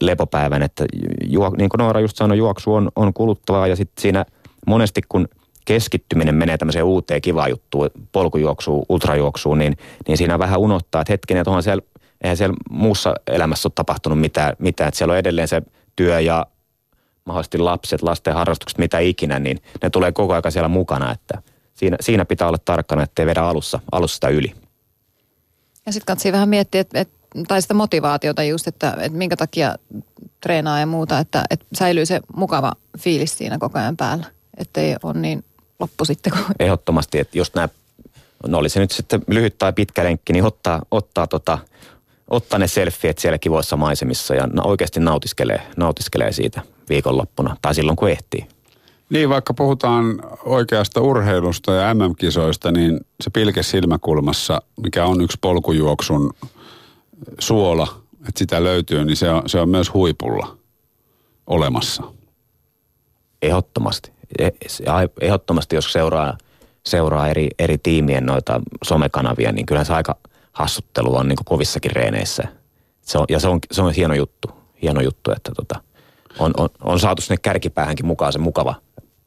lepopäivän, 0.00 0.62
että 0.62 0.84
juo, 1.26 1.50
niin 1.58 1.68
kuin 1.68 1.78
Noora 1.78 2.00
just 2.00 2.16
sanoi, 2.16 2.38
juoksu 2.38 2.74
on, 2.74 2.90
on 2.96 3.14
kuluttavaa 3.14 3.66
ja 3.66 3.76
sitten 3.76 4.02
siinä 4.02 4.24
monesti 4.66 5.00
kun 5.08 5.28
keskittyminen 5.64 6.34
menee 6.34 6.58
tämmöiseen 6.58 6.84
uuteen 6.84 7.22
kivaan 7.22 7.50
juttuun, 7.50 7.90
polkujuoksuun, 8.12 8.86
ultrajuoksuun, 8.88 9.58
niin, 9.58 9.76
niin 10.08 10.18
siinä 10.18 10.38
vähän 10.38 10.60
unohtaa, 10.60 11.00
että 11.00 11.12
hetkinen, 11.12 11.40
että 11.40 11.50
onhan 11.50 11.62
siellä, 11.62 11.82
eihän 12.20 12.36
siellä 12.36 12.56
muussa 12.70 13.14
elämässä 13.26 13.66
ole 13.66 13.72
tapahtunut 13.74 14.20
mitään, 14.20 14.56
mitään, 14.58 14.88
että 14.88 14.98
siellä 14.98 15.12
on 15.12 15.18
edelleen 15.18 15.48
se 15.48 15.62
työ 15.96 16.20
ja 16.20 16.46
mahdollisesti 17.24 17.58
lapset, 17.58 18.02
lasten 18.02 18.34
harrastukset, 18.34 18.78
mitä 18.78 18.98
ikinä, 18.98 19.38
niin 19.38 19.58
ne 19.82 19.90
tulee 19.90 20.12
koko 20.12 20.32
ajan 20.32 20.52
siellä 20.52 20.68
mukana, 20.68 21.12
että 21.12 21.42
siinä, 21.74 21.96
siinä 22.00 22.24
pitää 22.24 22.48
olla 22.48 22.58
tarkkana, 22.64 23.02
ettei 23.02 23.26
vedä 23.26 23.42
alussa, 23.42 23.80
alussa 23.92 24.14
sitä 24.14 24.28
yli. 24.28 24.52
Ja 25.86 25.92
sitten 25.92 26.06
kannattaa 26.06 26.32
vähän 26.32 26.48
miettiä, 26.48 26.80
että, 26.80 27.00
että, 27.00 27.21
tai 27.48 27.62
sitä 27.62 27.74
motivaatiota 27.74 28.42
just, 28.42 28.66
että, 28.66 28.96
että 29.00 29.18
minkä 29.18 29.36
takia 29.36 29.74
treenaa 30.40 30.80
ja 30.80 30.86
muuta, 30.86 31.18
että, 31.18 31.44
että 31.50 31.66
säilyy 31.74 32.06
se 32.06 32.20
mukava 32.36 32.72
fiilis 32.98 33.38
siinä 33.38 33.58
koko 33.58 33.78
ajan 33.78 33.96
päällä, 33.96 34.26
ettei 34.56 34.96
ole 35.02 35.18
niin 35.18 35.44
loppu 35.80 36.04
sitten. 36.04 36.32
Kun... 36.32 36.54
Ehdottomasti, 36.60 37.18
että 37.18 37.38
jos 37.38 37.54
nämä, 37.54 37.68
no 38.46 38.58
oli 38.58 38.68
se 38.68 38.80
nyt 38.80 38.90
sitten 38.90 39.22
lyhyt 39.28 39.58
tai 39.58 39.72
pitkä 39.72 40.04
lenkki, 40.04 40.32
niin 40.32 40.44
ottaa, 40.44 40.82
ottaa, 40.90 41.26
tota, 41.26 41.58
ottaa 42.28 42.58
ne 42.58 42.68
selfieet 42.68 43.18
siellä 43.18 43.38
kivoissa 43.38 43.76
maisemissa 43.76 44.34
ja 44.34 44.48
oikeasti 44.64 45.00
nautiskelee, 45.00 45.62
nautiskelee 45.76 46.32
siitä 46.32 46.62
viikonloppuna 46.88 47.56
tai 47.62 47.74
silloin 47.74 47.96
kun 47.96 48.10
ehtii. 48.10 48.46
Niin, 49.10 49.28
vaikka 49.28 49.54
puhutaan 49.54 50.22
oikeasta 50.44 51.00
urheilusta 51.00 51.72
ja 51.72 51.94
MM-kisoista, 51.94 52.72
niin 52.72 53.00
se 53.20 53.30
pilke 53.30 53.62
silmäkulmassa, 53.62 54.62
mikä 54.82 55.06
on 55.06 55.20
yksi 55.20 55.38
polkujuoksun 55.40 56.30
suola, 57.38 58.02
että 58.28 58.38
sitä 58.38 58.64
löytyy, 58.64 59.04
niin 59.04 59.16
se 59.16 59.30
on, 59.30 59.42
se 59.46 59.60
on 59.60 59.68
myös 59.68 59.94
huipulla 59.94 60.56
olemassa. 61.46 62.02
Ehdottomasti. 63.42 64.12
E, 64.38 64.48
ehdottomasti, 65.20 65.76
jos 65.76 65.92
seuraa, 65.92 66.38
seuraa 66.86 67.28
eri, 67.28 67.48
eri 67.58 67.78
tiimien 67.78 68.26
noita 68.26 68.60
somekanavia, 68.84 69.52
niin 69.52 69.66
kyllä 69.66 69.84
se 69.84 69.94
aika 69.94 70.16
hassuttelu 70.52 71.16
on 71.16 71.28
niin 71.28 71.38
kovissakin 71.44 71.90
reeneissä. 71.90 72.42
Se 73.02 73.18
on, 73.18 73.24
ja 73.28 73.40
se 73.40 73.48
on, 73.48 73.58
se 73.72 73.82
on 73.82 73.92
hieno 73.92 74.14
juttu, 74.14 74.50
hieno 74.82 75.00
juttu 75.00 75.32
että 75.36 75.52
tota, 75.56 75.80
on, 76.38 76.52
on, 76.56 76.68
on 76.84 77.00
saatu 77.00 77.22
sinne 77.22 77.36
kärkipäähänkin 77.36 78.06
mukaan 78.06 78.32
se 78.32 78.38
mukava, 78.38 78.74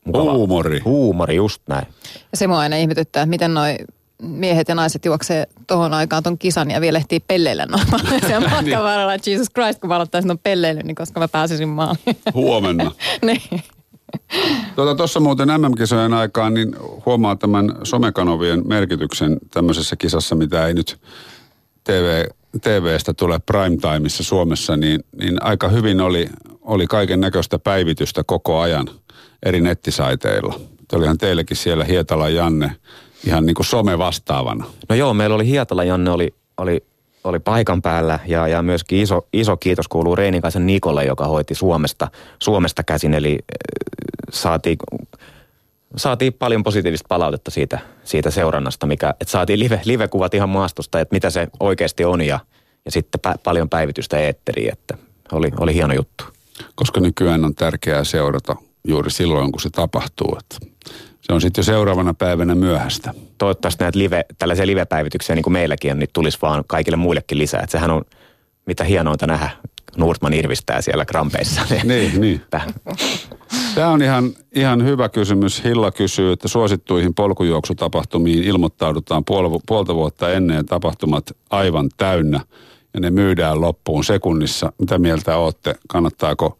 mukava 0.05 0.33
huumori. 0.33 0.79
Huumori, 0.79 1.35
just 1.35 1.61
näin. 1.67 1.87
Ja 2.31 2.37
se 2.37 2.47
mua 2.47 2.59
aina 2.59 2.75
ihmetyttää, 2.75 3.23
että 3.23 3.29
miten 3.29 3.53
noi 3.53 3.77
miehet 4.27 4.67
ja 4.67 4.75
naiset 4.75 5.05
juoksee 5.05 5.47
tohon 5.67 5.93
aikaan 5.93 6.23
ton 6.23 6.37
kisan 6.37 6.71
ja 6.71 6.81
vielä 6.81 6.97
ehtii 6.97 7.19
pelleillä 7.19 7.65
noin 7.65 7.83
matkan 7.91 8.65
niin. 8.65 8.79
varrella. 8.79 9.13
Jesus 9.25 9.47
Christ, 9.53 9.79
kun 9.79 9.87
mä 9.87 9.95
aloittaisin 9.95 10.27
ton 10.27 10.39
pelleily, 10.43 10.79
niin 10.83 10.95
koska 10.95 11.19
mä 11.19 11.27
pääsisin 11.27 11.69
maaliin. 11.69 12.17
Huomenna. 12.33 12.91
niin. 13.25 13.63
Tuota, 14.75 14.95
tuossa 14.95 15.19
muuten 15.19 15.47
MM-kisojen 15.47 16.13
aikaan 16.13 16.53
niin 16.53 16.75
huomaa 17.05 17.35
tämän 17.35 17.75
somekanovien 17.83 18.67
merkityksen 18.67 19.37
tämmöisessä 19.53 19.95
kisassa, 19.95 20.35
mitä 20.35 20.67
ei 20.67 20.73
nyt 20.73 20.99
TV, 21.83 22.25
TVstä 22.61 23.13
tule 23.13 23.39
primetimeissa 23.39 24.23
Suomessa, 24.23 24.77
niin, 24.77 25.03
niin 25.21 25.43
aika 25.43 25.67
hyvin 25.67 26.01
oli, 26.01 26.29
oli 26.61 26.87
kaiken 26.87 27.19
näköistä 27.19 27.59
päivitystä 27.59 28.23
koko 28.25 28.59
ajan 28.59 28.87
eri 29.45 29.61
nettisaiteilla. 29.61 30.59
Olihan 30.93 31.17
teillekin 31.17 31.57
siellä 31.57 31.83
Hietala 31.83 32.29
Janne 32.29 32.71
ihan 33.27 33.45
niin 33.45 33.55
kuin 33.55 33.65
some 33.65 33.97
vastaavana. 33.97 34.65
No 34.89 34.95
joo, 34.95 35.13
meillä 35.13 35.35
oli 35.35 35.47
Hietala 35.47 35.83
Janne 35.83 36.11
oli, 36.11 36.33
oli, 36.57 36.83
oli 37.23 37.39
paikan 37.39 37.81
päällä 37.81 38.19
ja, 38.27 38.47
ja 38.47 38.61
myöskin 38.61 38.99
iso, 38.99 39.27
iso 39.33 39.57
kiitos 39.57 39.87
kuuluu 39.87 40.15
Reinikaisen 40.15 40.65
Nikolle, 40.65 41.05
joka 41.05 41.25
hoiti 41.25 41.55
Suomesta, 41.55 42.07
Suomesta 42.39 42.83
käsin. 42.83 43.13
Eli 43.13 43.31
äh, 43.31 44.05
saatiin, 44.31 44.77
saatiin 45.95 46.33
paljon 46.33 46.63
positiivista 46.63 47.07
palautetta 47.09 47.51
siitä, 47.51 47.79
siitä 48.03 48.31
seurannasta, 48.31 48.87
mikä, 48.87 49.09
että 49.09 49.31
saatiin 49.31 49.59
live, 49.59 49.81
live-kuvat 49.85 50.33
ihan 50.33 50.49
maastosta, 50.49 50.99
että 50.99 51.15
mitä 51.15 51.29
se 51.29 51.47
oikeasti 51.59 52.05
on 52.05 52.21
ja, 52.21 52.39
ja 52.85 52.91
sitten 52.91 53.21
pä, 53.21 53.35
paljon 53.43 53.69
päivitystä 53.69 54.19
eetteriin, 54.19 54.73
että 54.73 54.97
oli, 55.31 55.51
oli 55.59 55.73
hieno 55.73 55.93
juttu. 55.93 56.23
Koska 56.75 56.99
nykyään 56.99 57.45
on 57.45 57.55
tärkeää 57.55 58.03
seurata 58.03 58.55
juuri 58.87 59.11
silloin, 59.11 59.51
kun 59.51 59.61
se 59.61 59.69
tapahtuu. 59.69 60.37
Että 60.39 60.74
se 61.25 61.33
on 61.33 61.41
sitten 61.41 61.61
jo 61.61 61.63
seuraavana 61.63 62.13
päivänä 62.13 62.55
myöhäistä. 62.55 63.13
Toivottavasti 63.37 63.83
näitä 63.83 63.99
live, 63.99 64.25
tällaisia 64.37 64.67
live-päivityksiä 64.67 65.35
niin 65.35 65.43
kuin 65.43 65.53
meilläkin 65.53 65.91
on, 65.91 65.99
niin 65.99 66.09
tulisi 66.13 66.37
vaan 66.41 66.63
kaikille 66.67 66.97
muillekin 66.97 67.37
lisää. 67.37 67.61
Että 67.61 67.71
sehän 67.71 67.91
on 67.91 68.05
mitä 68.65 68.83
hienointa 68.83 69.27
nähdä. 69.27 69.49
Nurtman 69.97 70.33
irvistää 70.33 70.81
siellä 70.81 71.05
krampeissa. 71.05 71.61
niin, 71.83 72.21
niin. 72.21 72.41
Tämä 73.75 73.87
on 73.89 74.01
ihan, 74.01 74.31
ihan 74.55 74.85
hyvä 74.85 75.09
kysymys. 75.09 75.63
Hilla 75.63 75.91
kysyy, 75.91 76.31
että 76.31 76.47
suosittuihin 76.47 77.13
polkujuoksutapahtumiin 77.13 78.43
ilmoittaudutaan 78.43 79.23
puol- 79.31 79.61
puolta 79.67 79.95
vuotta 79.95 80.31
ennen 80.31 80.65
tapahtumat 80.65 81.31
aivan 81.49 81.89
täynnä 81.97 82.39
ja 82.93 82.99
ne 82.99 83.09
myydään 83.09 83.61
loppuun 83.61 84.03
sekunnissa. 84.03 84.73
Mitä 84.79 84.99
mieltä 84.99 85.37
olette? 85.37 85.75
Kannattaako 85.87 86.57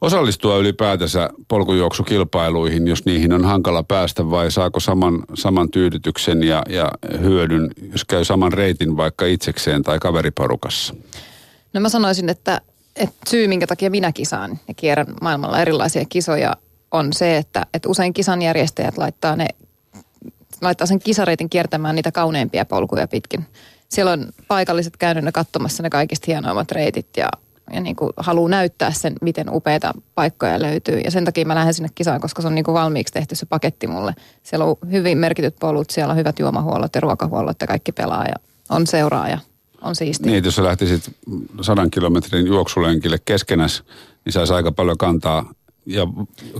osallistua 0.00 0.56
ylipäätänsä 0.56 1.30
polkujuoksukilpailuihin, 1.48 2.88
jos 2.88 3.04
niihin 3.04 3.32
on 3.32 3.44
hankala 3.44 3.82
päästä 3.82 4.30
vai 4.30 4.50
saako 4.50 4.80
saman, 4.80 5.24
saman 5.34 5.70
tyydytyksen 5.70 6.42
ja, 6.42 6.62
ja 6.68 6.90
hyödyn, 7.20 7.70
jos 7.92 8.04
käy 8.04 8.24
saman 8.24 8.52
reitin 8.52 8.96
vaikka 8.96 9.26
itsekseen 9.26 9.82
tai 9.82 9.98
kaveriporukassa? 9.98 10.94
No 11.72 11.80
mä 11.80 11.88
sanoisin, 11.88 12.28
että, 12.28 12.60
että 12.96 13.30
syy 13.30 13.48
minkä 13.48 13.66
takia 13.66 13.90
minä 13.90 14.12
kisaan 14.12 14.58
ja 14.68 14.74
kierrän 14.74 15.14
maailmalla 15.22 15.60
erilaisia 15.60 16.04
kisoja 16.08 16.56
on 16.90 17.12
se, 17.12 17.36
että, 17.36 17.66
että 17.74 17.88
usein 17.88 18.12
kisan 18.12 18.42
järjestäjät 18.42 18.98
laittaa, 18.98 19.36
ne, 19.36 19.48
laittaa 20.60 20.86
sen 20.86 20.98
kisareitin 20.98 21.50
kiertämään 21.50 21.94
niitä 21.94 22.12
kauneimpia 22.12 22.64
polkuja 22.64 23.08
pitkin. 23.08 23.46
Siellä 23.88 24.12
on 24.12 24.26
paikalliset 24.48 24.96
käynyt 24.96 25.24
ne 25.24 25.32
katsomassa 25.32 25.82
ne 25.82 25.90
kaikista 25.90 26.24
hienoimmat 26.26 26.72
reitit 26.72 27.08
ja 27.16 27.28
ja 27.72 27.80
niin 27.80 27.96
kuin 27.96 28.12
haluaa 28.16 28.48
näyttää 28.48 28.92
sen, 28.92 29.12
miten 29.20 29.46
upeita 29.54 29.92
paikkoja 30.14 30.62
löytyy. 30.62 31.00
Ja 31.04 31.10
sen 31.10 31.24
takia 31.24 31.44
mä 31.44 31.54
lähden 31.54 31.74
sinne 31.74 31.88
kisaan, 31.94 32.20
koska 32.20 32.42
se 32.42 32.48
on 32.48 32.54
niin 32.54 32.64
kuin 32.64 32.74
valmiiksi 32.74 33.12
tehty 33.12 33.34
se 33.34 33.46
paketti 33.46 33.86
mulle. 33.86 34.14
Siellä 34.42 34.64
on 34.64 34.76
hyvin 34.90 35.18
merkityt 35.18 35.56
polut, 35.60 35.90
siellä 35.90 36.12
on 36.12 36.18
hyvät 36.18 36.38
juomahuollot 36.38 36.94
ja 36.94 37.00
ruokahuollot 37.00 37.56
ja 37.60 37.66
kaikki 37.66 37.92
pelaa 37.92 38.24
ja 38.24 38.34
on 38.68 38.86
seuraaja. 38.86 39.38
On 39.82 39.96
siistiä. 39.96 40.32
Niin, 40.32 40.44
jos 40.44 40.56
sä 40.56 40.64
lähtisit 40.64 41.16
sadan 41.60 41.90
kilometrin 41.90 42.46
juoksulenkille 42.46 43.18
keskenäs, 43.24 43.82
niin 44.24 44.32
saisi 44.32 44.52
aika 44.52 44.72
paljon 44.72 44.98
kantaa 44.98 45.52
ja 45.86 46.06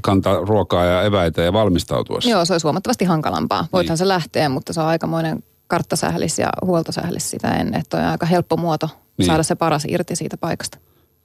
kantaa 0.02 0.36
ruokaa 0.36 0.84
ja 0.84 1.02
eväitä 1.02 1.42
ja 1.42 1.52
valmistautua. 1.52 2.18
Joo, 2.24 2.44
se 2.44 2.54
olisi 2.54 2.66
huomattavasti 2.66 3.04
hankalampaa. 3.04 3.66
Voithan 3.72 3.92
niin. 3.92 3.98
se 3.98 4.08
lähteä, 4.08 4.48
mutta 4.48 4.72
se 4.72 4.80
on 4.80 4.86
aikamoinen 4.86 5.42
karttasählis 5.66 6.38
ja 6.38 6.48
huoltosählis 6.64 7.30
sitä 7.30 7.54
ennen. 7.54 7.80
Että 7.80 7.96
on 7.96 8.04
aika 8.04 8.26
helppo 8.26 8.56
muoto 8.56 8.88
niin. 9.16 9.26
saada 9.26 9.42
se 9.42 9.54
paras 9.54 9.84
irti 9.88 10.16
siitä 10.16 10.36
paikasta. 10.36 10.78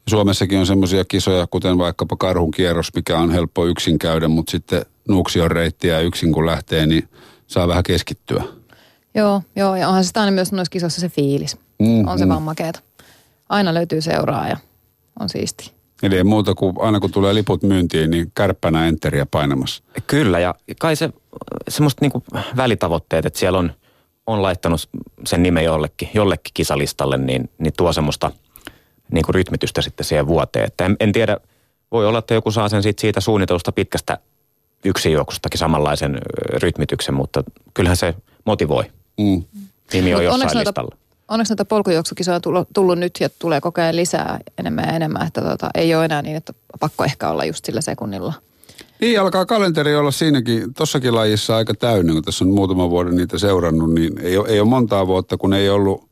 Suomessakin 0.10 0.60
on 0.60 0.66
semmoisia 0.66 1.06
kisoja, 1.06 1.48
kuten 1.48 1.78
vaikkapa 1.78 2.16
karhun 2.16 2.52
kierros, 2.52 2.92
mikä 2.96 3.20
on 3.20 3.32
helppo 3.32 3.66
yksin 3.66 4.00
käydä, 4.00 4.28
mutta 4.28 4.52
sitten 4.52 4.86
Nuuksion 5.08 5.52
reittiä 5.52 6.00
yksin 6.00 6.34
kun 6.34 6.46
lähtee, 6.46 6.86
niin 6.86 7.10
saa 7.48 7.68
vähän 7.68 7.84
keskittyä. 7.84 8.44
Joo, 9.16 9.42
joo 9.56 9.76
ja 9.76 9.88
onhan 9.88 10.04
se 10.04 10.12
aina 10.16 10.32
myös 10.32 10.52
noissa 10.52 10.72
kisoissa 10.72 11.02
se 11.02 11.10
fiilis. 11.10 11.58
Mm, 11.80 12.08
on 12.08 12.20
se 12.20 12.26
mm. 12.26 12.30
vaan 12.30 12.42
makeeta. 12.42 12.80
Aina 13.50 13.74
löytyy 13.74 14.02
seuraa 14.02 14.48
ja 14.48 14.58
on 15.20 15.30
siisti. 15.30 15.72
Eli 16.04 16.18
ei 16.18 16.24
muuta 16.24 16.56
kuin 16.56 16.76
aina 16.80 17.00
kun 17.00 17.12
tulee 17.12 17.34
liput 17.34 17.64
myyntiin, 17.64 18.12
niin 18.12 18.32
kärppänä 18.36 18.88
enteriä 18.88 19.26
painamassa. 19.26 19.84
Kyllä 20.08 20.40
ja 20.40 20.56
kai 20.80 20.96
se 20.96 21.10
semmoista 21.70 22.02
niinku 22.02 22.24
välitavoitteet, 22.58 23.26
että 23.26 23.40
siellä 23.40 23.60
on, 23.60 23.72
on 24.28 24.42
laittanut 24.42 24.90
sen 25.26 25.44
nimen 25.44 25.64
jollekin, 25.64 26.10
jollekin 26.14 26.52
kisalistalle, 26.54 27.18
niin, 27.18 27.50
niin 27.58 27.74
tuo 27.78 27.94
semmoista– 27.94 28.32
niin 29.12 29.26
kuin 29.26 29.36
rytmitystä 29.36 29.82
sitten 29.82 30.06
siihen 30.06 30.28
vuoteen. 30.28 30.66
Että 30.66 30.86
en, 30.86 30.96
en 31.00 31.12
tiedä, 31.12 31.38
voi 31.92 32.08
olla, 32.08 32.20
että 32.20 32.34
joku 32.34 32.52
saa 32.52 32.70
sen 32.70 32.84
siitä, 32.84 33.02
siitä 33.02 33.22
suunnitelusta 33.22 33.72
pitkästä 33.72 34.18
juoksustakin 35.12 35.60
samanlaisen 35.60 36.18
rytmityksen, 36.62 37.16
mutta 37.16 37.44
kyllähän 37.74 37.98
se 37.98 38.16
motivoi. 38.46 38.84
Mm. 39.18 39.44
Nimi 39.94 40.16
on 40.16 40.24
jossain 40.24 40.34
onneksi 40.34 40.58
listalla. 40.58 40.90
Noita, 40.90 41.24
onneksi 41.28 41.52
näitä 41.52 41.66
polkujuoksukisoja 41.66 42.36
on 42.36 42.42
tullut, 42.42 42.68
tullut 42.74 43.00
nyt 43.00 43.14
ja 43.20 43.30
tulee 43.40 43.62
koko 43.62 43.82
ajan 43.82 43.96
lisää 43.96 44.40
enemmän 44.58 44.86
ja 44.88 44.94
enemmän, 44.94 45.28
että 45.28 45.42
tota, 45.42 45.70
ei 45.76 45.96
ole 45.96 46.06
enää 46.06 46.22
niin, 46.22 46.36
että 46.36 46.54
pakko 46.80 47.04
ehkä 47.04 47.30
olla 47.30 47.46
just 47.46 47.66
sillä 47.66 47.82
sekunnilla. 47.82 48.34
Niin, 49.02 49.22
alkaa 49.22 49.46
kalenteri 49.46 49.96
olla 49.96 50.12
siinäkin, 50.12 50.74
tossakin 50.74 51.16
lajissa 51.16 51.56
aika 51.56 51.74
täynnä, 51.74 52.14
kun 52.14 52.24
tässä 52.24 52.46
on 52.46 52.52
muutama 52.52 52.90
vuoden 52.90 53.16
niitä 53.16 53.38
seurannut, 53.38 53.94
niin 53.94 54.20
ei 54.22 54.38
ole, 54.38 54.50
ei 54.50 54.60
ole 54.60 54.70
montaa 54.70 55.08
vuotta, 55.08 55.38
kun 55.38 55.54
ei 55.54 55.70
ollut 55.70 56.10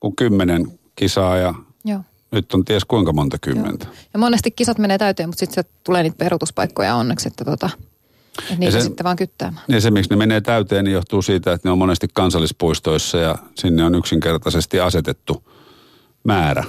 kuin 0.00 0.16
kymmenen 0.16 0.66
kisaa 0.96 1.36
ja 1.36 1.54
Joo. 1.84 2.00
Nyt 2.30 2.54
on 2.54 2.64
ties 2.64 2.84
kuinka 2.84 3.12
monta 3.12 3.38
kymmentä. 3.40 3.84
Joo. 3.84 3.94
Ja 4.12 4.18
monesti 4.18 4.50
kisat 4.50 4.78
menee 4.78 4.98
täyteen, 4.98 5.28
mutta 5.28 5.40
sitten 5.40 5.64
tulee 5.84 6.02
niitä 6.02 6.16
peruutuspaikkoja 6.16 6.94
onneksi, 6.94 7.28
että 7.28 7.44
tota, 7.44 7.70
että 8.38 8.54
niitä 8.58 8.78
se, 8.78 8.80
sitten 8.80 9.04
vaan 9.04 9.16
kyttäämään. 9.16 9.64
Ja 9.68 9.80
se, 9.80 9.90
miksi 9.90 10.10
ne 10.10 10.16
menee 10.16 10.40
täyteen, 10.40 10.84
niin 10.84 10.92
johtuu 10.92 11.22
siitä, 11.22 11.52
että 11.52 11.68
ne 11.68 11.72
on 11.72 11.78
monesti 11.78 12.08
kansallispuistoissa 12.14 13.18
ja 13.18 13.38
sinne 13.54 13.84
on 13.84 13.94
yksinkertaisesti 13.94 14.80
asetettu 14.80 15.44
määrä. 16.24 16.64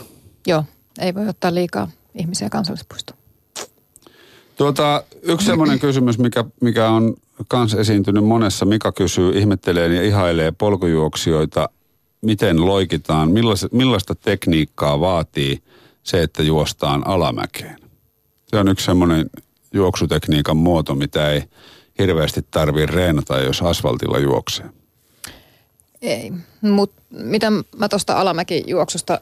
Joo, 0.47 0.63
ei 0.99 1.15
voi 1.15 1.27
ottaa 1.27 1.53
liikaa 1.53 1.87
ihmisiä 2.15 2.49
kansallispuistoon. 2.49 3.19
Tuota, 4.55 5.03
yksi 5.21 5.45
sellainen 5.45 5.79
kysymys, 5.87 6.19
mikä, 6.19 6.45
mikä 6.61 6.89
on 6.89 7.13
kans 7.47 7.73
esiintynyt 7.73 8.23
monessa. 8.23 8.65
Mika 8.65 8.91
kysyy, 8.91 9.37
ihmettelee 9.37 9.95
ja 9.95 10.03
ihailee 10.03 10.51
polkujuoksijoita. 10.51 11.69
Miten 12.21 12.65
loikitaan? 12.65 13.31
Millaista, 13.31 13.67
millaista 13.71 14.15
tekniikkaa 14.15 14.99
vaatii 14.99 15.63
se, 16.03 16.23
että 16.23 16.43
juostaan 16.43 17.07
alamäkeen? 17.07 17.79
Se 18.47 18.57
on 18.57 18.67
yksi 18.67 18.85
semmoinen 18.85 19.29
juoksutekniikan 19.73 20.57
muoto, 20.57 20.95
mitä 20.95 21.29
ei 21.29 21.43
hirveästi 21.99 22.45
tarvitse 22.51 22.95
reenata, 22.95 23.39
jos 23.39 23.61
asfaltilla 23.61 24.19
juoksee. 24.19 24.69
Ei, 26.01 26.31
mutta 26.61 27.01
mitä 27.11 27.51
mä 27.77 27.89
tuosta 27.89 28.19
alamäkijuoksusta 28.19 29.21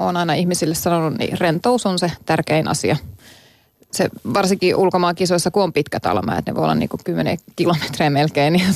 olen 0.00 0.16
aina 0.16 0.34
ihmisille 0.34 0.74
sanonut, 0.74 1.18
niin 1.18 1.38
rentous 1.38 1.86
on 1.86 1.98
se 1.98 2.12
tärkein 2.26 2.68
asia. 2.68 2.96
Se 3.92 4.08
varsinkin 4.34 4.76
ulkomaan 4.76 5.14
kisoissa, 5.14 5.50
kun 5.50 5.62
on 5.62 5.72
pitkät 5.72 6.06
alamäet, 6.06 6.46
ne 6.46 6.54
voi 6.54 6.64
olla 6.64 6.74
niin 6.74 6.88
kuin 6.88 7.00
10 7.04 7.38
kilometriä 7.56 8.10
melkein, 8.10 8.52
niin, 8.52 8.74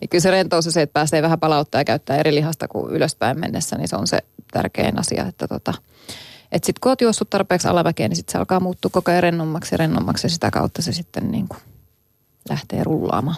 niin 0.00 0.08
kyllä 0.08 0.22
se 0.22 0.30
rentous 0.30 0.66
on 0.66 0.72
se, 0.72 0.82
että 0.82 0.92
pääsee 0.92 1.22
vähän 1.22 1.40
palauttaa 1.40 1.80
ja 1.80 1.84
käyttää 1.84 2.16
eri 2.16 2.34
lihasta 2.34 2.68
kuin 2.68 2.92
ylöspäin 2.92 3.40
mennessä, 3.40 3.76
niin 3.76 3.88
se 3.88 3.96
on 3.96 4.06
se 4.06 4.18
tärkein 4.52 4.98
asia, 4.98 5.26
että 5.26 5.48
tota, 5.48 5.74
että 6.52 6.66
sitten 6.66 6.80
kun 6.80 6.90
oot 6.90 7.00
juossut 7.00 7.30
tarpeeksi 7.30 7.68
alamäkeen, 7.68 8.10
niin 8.10 8.16
sitten 8.16 8.32
se 8.32 8.38
alkaa 8.38 8.60
muuttua 8.60 8.90
koko 8.94 9.10
ajan 9.10 9.22
rennommaksi 9.22 9.74
ja 9.74 9.76
rennommaksi 9.76 10.26
ja 10.26 10.30
sitä 10.30 10.50
kautta 10.50 10.82
se 10.82 10.92
sitten 10.92 11.30
niin 11.30 11.48
kuin 11.48 11.60
lähtee 12.48 12.84
rullaamaan. 12.84 13.36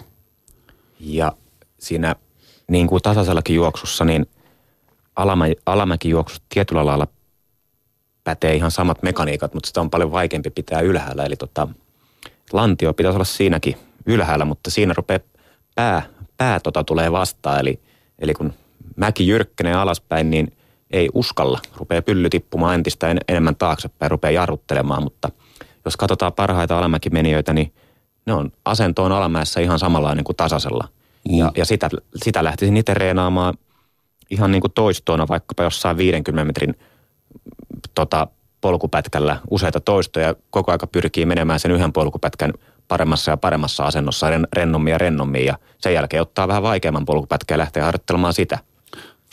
Ja 0.99 1.31
siinä 1.79 2.15
niin 2.67 2.87
kuin 2.87 3.01
tasaisellakin 3.01 3.55
juoksussa, 3.55 4.05
niin 4.05 4.25
alamä, 5.15 5.45
alamäkijuoksussa 5.65 6.43
tietyllä 6.49 6.85
lailla 6.85 7.07
pätee 8.23 8.55
ihan 8.55 8.71
samat 8.71 9.03
mekaniikat, 9.03 9.53
mutta 9.53 9.67
sitä 9.67 9.81
on 9.81 9.89
paljon 9.89 10.11
vaikeampi 10.11 10.49
pitää 10.49 10.81
ylhäällä. 10.81 11.25
Eli 11.25 11.35
tota, 11.35 11.67
lantio 12.53 12.93
pitäisi 12.93 13.15
olla 13.15 13.25
siinäkin 13.25 13.77
ylhäällä, 14.05 14.45
mutta 14.45 14.71
siinä 14.71 14.93
rupeaa 14.97 15.19
pää, 15.75 16.03
pää 16.37 16.59
tota 16.59 16.83
tulee 16.83 17.11
vastaan. 17.11 17.59
Eli, 17.59 17.79
eli 18.19 18.33
kun 18.33 18.53
mäki 18.95 19.27
jyrkkenee 19.27 19.73
alaspäin, 19.73 20.29
niin 20.29 20.53
ei 20.91 21.09
uskalla. 21.13 21.59
Rupeaa 21.77 22.01
pylly 22.01 22.29
tippumaan 22.29 22.75
entistä 22.75 23.07
en, 23.07 23.17
enemmän 23.27 23.55
taaksepäin, 23.55 24.11
rupeaa 24.11 24.31
jarruttelemaan, 24.31 25.03
mutta 25.03 25.29
jos 25.85 25.97
katsotaan 25.97 26.33
parhaita 26.33 26.77
alamäkimenijöitä, 26.77 27.53
niin 27.53 27.73
ne 28.25 28.33
on 28.33 28.51
asentoon 28.65 29.11
alamäessä 29.11 29.59
ihan 29.59 29.79
samalla 29.79 30.15
kuin 30.23 30.35
tasaisella. 30.35 30.87
Mm. 31.29 31.37
Ja, 31.37 31.51
ja 31.57 31.65
sitä, 31.65 31.89
sitä 32.15 32.43
lähtisin 32.43 32.77
itse 32.77 32.93
reenaamaan 32.93 33.53
ihan 34.29 34.51
niin 34.51 34.61
kuin 34.61 34.73
toistoona 34.73 35.27
vaikkapa 35.27 35.63
jossain 35.63 35.97
50 35.97 36.45
metrin 36.45 36.75
tota, 37.95 38.27
polkupätkällä 38.61 39.39
useita 39.49 39.79
toistoja. 39.79 40.35
Koko 40.49 40.71
aika 40.71 40.87
pyrkii 40.87 41.25
menemään 41.25 41.59
sen 41.59 41.71
yhden 41.71 41.93
polkupätkän 41.93 42.53
paremmassa 42.87 43.31
ja 43.31 43.37
paremmassa 43.37 43.83
asennossa 43.83 44.27
rennommin 44.53 44.91
ja 44.91 44.97
rennommin. 44.97 45.45
Ja 45.45 45.57
sen 45.77 45.93
jälkeen 45.93 46.21
ottaa 46.21 46.47
vähän 46.47 46.63
vaikeamman 46.63 47.05
polkupätkän 47.05 47.55
ja 47.55 47.59
lähtee 47.59 47.83
harjoittelemaan 47.83 48.33
sitä. 48.33 48.59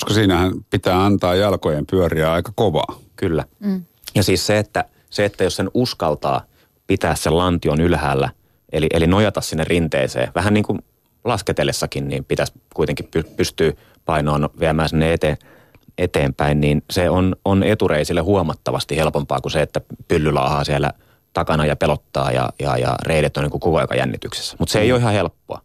Koska 0.01 0.15
siinähän 0.15 0.53
pitää 0.71 1.05
antaa 1.05 1.35
jalkojen 1.35 1.87
pyöriä 1.87 2.33
aika 2.33 2.53
kovaa. 2.55 2.99
Kyllä. 3.17 3.45
Mm. 3.61 3.85
Ja 4.15 4.23
siis 4.23 4.47
se 4.47 4.59
että, 4.59 4.85
se, 5.11 5.25
että 5.25 5.45
jos 5.45 5.57
sen 5.57 5.71
uskaltaa 5.75 6.43
pitää 6.87 7.15
sen 7.15 7.39
lantion 7.39 7.81
ylhäällä, 7.81 8.31
eli, 8.73 8.87
eli 8.93 9.07
nojata 9.07 9.41
sinne 9.41 9.65
rinteeseen, 9.65 10.33
vähän 10.35 10.55
niin 10.55 10.65
kuin 10.65 10.79
lasketellessakin, 11.25 12.09
niin 12.09 12.25
pitäisi 12.25 12.53
kuitenkin 12.75 13.09
pystyä 13.37 13.73
painoon 14.05 14.49
viemään 14.61 14.89
sinne 14.89 15.13
eteen, 15.13 15.37
eteenpäin, 15.99 16.61
niin 16.61 16.83
se 16.91 17.11
on, 17.11 17.37
on 17.45 17.63
etureisille 17.63 18.21
huomattavasti 18.21 18.97
helpompaa 18.97 19.41
kuin 19.41 19.53
se, 19.53 19.63
että 19.63 19.81
pylly 20.09 20.33
laahaa 20.33 20.65
siellä 20.65 20.93
takana 21.33 21.67
ja 21.67 21.77
pelottaa 21.77 22.33
ja, 22.33 22.51
ja, 22.59 22.77
ja 22.77 22.97
reidet 23.03 23.37
on 23.37 23.43
niin 23.43 23.51
kuin 23.51 23.61
koko 23.61 23.77
ajan 23.77 23.99
jännityksessä. 23.99 24.57
Mutta 24.59 24.73
se 24.73 24.81
ei 24.81 24.89
mm. 24.89 24.93
ole 24.93 25.01
ihan 25.01 25.13
helppoa. 25.13 25.61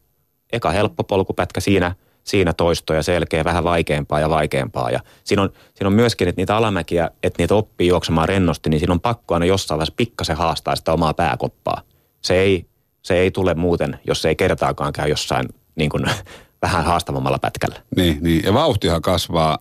Eka 0.52 0.72
helppo 0.72 1.04
polkupätkä 1.04 1.60
siinä, 1.60 1.96
siinä 2.24 2.54
toistoja 2.54 3.04
selkeä 3.04 3.44
vähän 3.44 3.64
vaikeampaa 3.64 4.20
ja 4.20 4.30
vaikeampaa. 4.30 4.90
Ja 4.90 5.00
siinä 5.24 5.42
on, 5.42 5.50
siinä 5.74 5.88
on 5.88 5.94
myöskin, 5.94 6.28
että 6.28 6.42
niitä 6.42 6.58
alamäkiä, 6.58 7.10
että 7.24 7.44
niitä 7.44 7.56
oppii 7.56 7.88
juoksemaan 7.88 8.30
rennosti, 8.30 8.70
niin 8.70 8.80
siinä 8.80 8.94
on 8.94 9.00
pakko 9.00 9.34
aina 9.34 9.46
jossain 9.46 9.78
vaiheessa 9.78 9.94
pikkasen 9.98 10.38
haastaa 10.38 10.76
sitä 10.76 10.94
omaa 10.94 11.14
pääkoppaa. 11.14 11.82
Se 12.22 12.34
ei, 12.34 12.66
se 13.02 13.18
ei 13.18 13.32
tule 13.32 13.54
muuten, 13.54 14.00
jos 14.08 14.22
se 14.22 14.30
ei 14.30 14.36
kertaakaan 14.36 14.94
käy 14.94 15.10
jossain 15.10 15.46
niin 15.76 15.90
kuin, 15.90 16.06
vähän 16.62 16.86
haastavammalla 16.86 17.40
pätkällä. 17.40 17.76
Niin, 17.96 18.18
niin, 18.22 18.44
ja 18.44 18.54
vauhtihan 18.54 19.02
kasvaa 19.02 19.58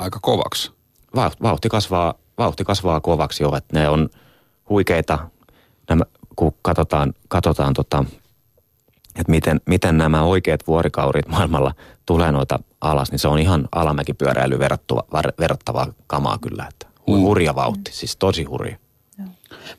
aika 0.00 0.18
kovaksi. 0.22 0.72
Vauhti 1.42 1.68
kasvaa, 1.68 2.14
vauhti 2.38 2.64
kasvaa 2.64 3.00
kovaksi 3.00 3.42
jo, 3.42 3.56
että 3.56 3.78
ne 3.78 3.88
on 3.88 4.08
huikeita, 4.68 5.18
nämä, 5.88 6.04
kun 6.36 6.54
katsotaan, 6.62 7.14
katsotaan 7.28 7.74
tota, 7.74 8.04
että 9.16 9.30
miten, 9.30 9.60
miten 9.66 9.98
nämä 9.98 10.22
oikeat 10.22 10.66
vuorikaurit 10.66 11.28
maailmalla 11.28 11.74
tulee 12.06 12.32
noita 12.32 12.58
alas, 12.80 13.10
niin 13.10 13.18
se 13.18 13.28
on 13.28 13.38
ihan 13.38 13.68
alamäkipyöräily 13.72 14.58
verrattavaa 15.38 15.92
kamaa 16.06 16.38
kyllä, 16.38 16.66
että 16.70 16.86
mm. 16.86 17.20
hurja 17.20 17.54
vauhti, 17.54 17.92
siis 17.92 18.16
tosi 18.16 18.44
hurja. 18.44 18.76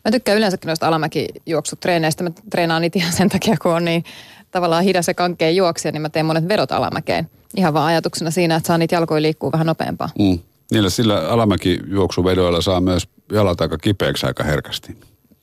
Mä 0.05 0.11
tykkään 0.11 0.37
yleensäkin 0.37 0.67
noista 0.67 0.87
alamäkijuoksutreeneistä. 0.87 2.23
Mä 2.23 2.29
treenaan 2.49 2.81
niitä 2.81 2.99
ihan 2.99 3.13
sen 3.13 3.29
takia, 3.29 3.55
kun 3.61 3.71
on 3.71 3.85
niin 3.85 4.03
tavallaan 4.51 4.83
hidas 4.83 5.07
ja 5.07 5.13
kankeen 5.13 5.55
juoksija, 5.55 5.91
niin 5.91 6.01
mä 6.01 6.09
teen 6.09 6.25
monet 6.25 6.47
vedot 6.47 6.71
alamäkeen. 6.71 7.29
Ihan 7.55 7.73
vaan 7.73 7.87
ajatuksena 7.87 8.31
siinä, 8.31 8.55
että 8.55 8.67
saa 8.67 8.77
niitä 8.77 8.95
jalkoja 8.95 9.21
liikkuu 9.21 9.51
vähän 9.51 9.67
nopeampaa. 9.67 10.09
Mm. 10.19 10.39
Niillä 10.71 10.89
sillä 10.89 11.29
alamäkijuoksuvedoilla 11.29 12.61
saa 12.61 12.81
myös 12.81 13.07
jalat 13.31 13.61
aika 13.61 13.77
kipeäksi 13.77 14.25
aika 14.25 14.43
herkästi. 14.43 14.97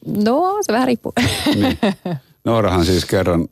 No, 0.06 0.58
se 0.60 0.72
vähän 0.72 0.86
riippuu. 0.86 1.12
Niin. 1.54 1.78
Noorahan 2.48 2.84
siis 2.84 3.04
kerran 3.04 3.48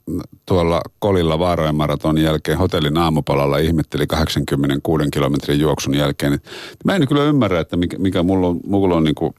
tuolla 0.46 0.80
Kolilla 0.98 1.38
Vaarojen 1.38 1.74
maratonin 1.74 2.24
jälkeen 2.24 2.58
hotellin 2.58 2.98
aamupalalla 2.98 3.58
ihmetteli 3.58 4.06
86 4.06 5.04
kilometrin 5.12 5.60
juoksun 5.60 5.94
jälkeen. 5.94 6.32
Että 6.32 6.50
mä 6.84 6.96
en 6.96 7.08
kyllä 7.08 7.24
ymmärrä, 7.24 7.60
että 7.60 7.76
mikä, 7.76 7.98
mikä 7.98 8.22
mulla 8.22 8.46
on, 8.46 8.60
mulla 8.66 8.94
on 8.94 9.04
niin 9.04 9.14
kuin 9.14 9.34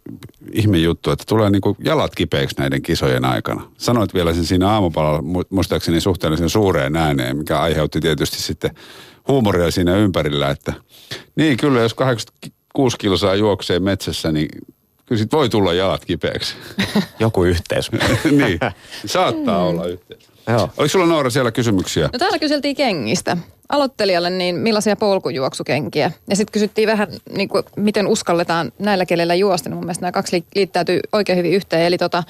ihme 0.51 0.78
juttu, 0.78 1.12
että 1.12 1.24
tulee 1.28 1.49
niin 1.49 1.62
kuin 1.62 1.78
jalat 1.84 2.16
kipeiksi 2.16 2.55
näiden 2.60 2.82
kisojen 2.82 3.26
aikana. 3.26 3.72
Sanoit 3.78 4.14
vielä 4.14 4.34
sen 4.34 4.45
siinä 4.45 4.70
aamupalalla, 4.70 5.43
muistaakseni 5.49 6.01
suhteellisen 6.01 6.49
suureen 6.49 6.95
ääneen, 6.95 7.38
mikä 7.38 7.60
aiheutti 7.60 7.99
tietysti 7.99 8.41
sitten 8.41 8.72
huumoria 9.28 9.72
siinä 9.72 9.95
ympärillä, 9.95 10.49
että 10.49 10.74
niin 11.36 11.58
kyllä 11.58 11.80
jos 11.80 11.93
86 11.93 12.97
kilsaa 12.97 13.36
juoksee 13.36 13.80
metsässä, 13.80 14.32
niin 14.32 14.49
kyllä 15.08 15.20
sit 15.20 15.32
voi 15.32 15.49
tulla 15.49 15.74
jalat 15.74 16.05
kipeäksi. 16.05 16.55
Joku 17.20 17.43
yhteys. 17.43 17.91
niin, 18.32 18.60
saattaa 19.05 19.64
olla 19.64 19.86
yhteys. 19.86 20.28
Joo. 20.47 20.70
Oliko 20.78 20.88
sulla 20.88 21.05
Noora 21.05 21.30
siellä 21.30 21.51
kysymyksiä? 21.51 22.10
No 22.14 22.20
täällä 22.20 22.39
kyseltiin 22.39 22.76
kengistä. 22.76 23.38
Aloittelijalle 23.70 24.30
niin 24.30 24.55
millaisia 24.55 24.95
polkujuoksukenkiä. 24.95 26.12
Ja 26.30 26.36
sitten 26.36 26.51
kysyttiin 26.51 26.88
vähän, 26.88 27.08
niin 27.32 27.49
kuin, 27.49 27.64
miten 27.76 28.08
uskalletaan 28.08 28.72
näillä 28.80 29.05
kelillä 29.05 29.36
juosta. 29.36 29.70
Niin 29.70 29.76
mun 29.76 29.86
mielestä 29.86 30.01
nämä 30.01 30.12
kaksi 30.12 30.45
liittäytyy 30.55 30.99
oikein 31.14 31.38
hyvin 31.38 31.53
yhteen. 31.53 31.86
Eli 31.86 31.97
tota, 31.97 32.24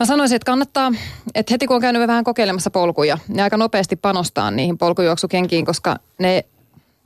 Mä 0.00 0.06
sanoisin, 0.06 0.36
että 0.36 0.46
kannattaa, 0.46 0.92
että 1.34 1.54
heti 1.54 1.66
kun 1.66 1.76
on 1.76 1.82
käynyt 1.82 2.08
vähän 2.08 2.24
kokeilemassa 2.24 2.70
polkuja, 2.70 3.18
niin 3.28 3.40
aika 3.40 3.56
nopeasti 3.56 3.96
panostaa 3.96 4.50
niihin 4.50 4.78
polkujuoksukenkiin, 4.78 5.64
koska 5.64 5.96
ne 6.18 6.44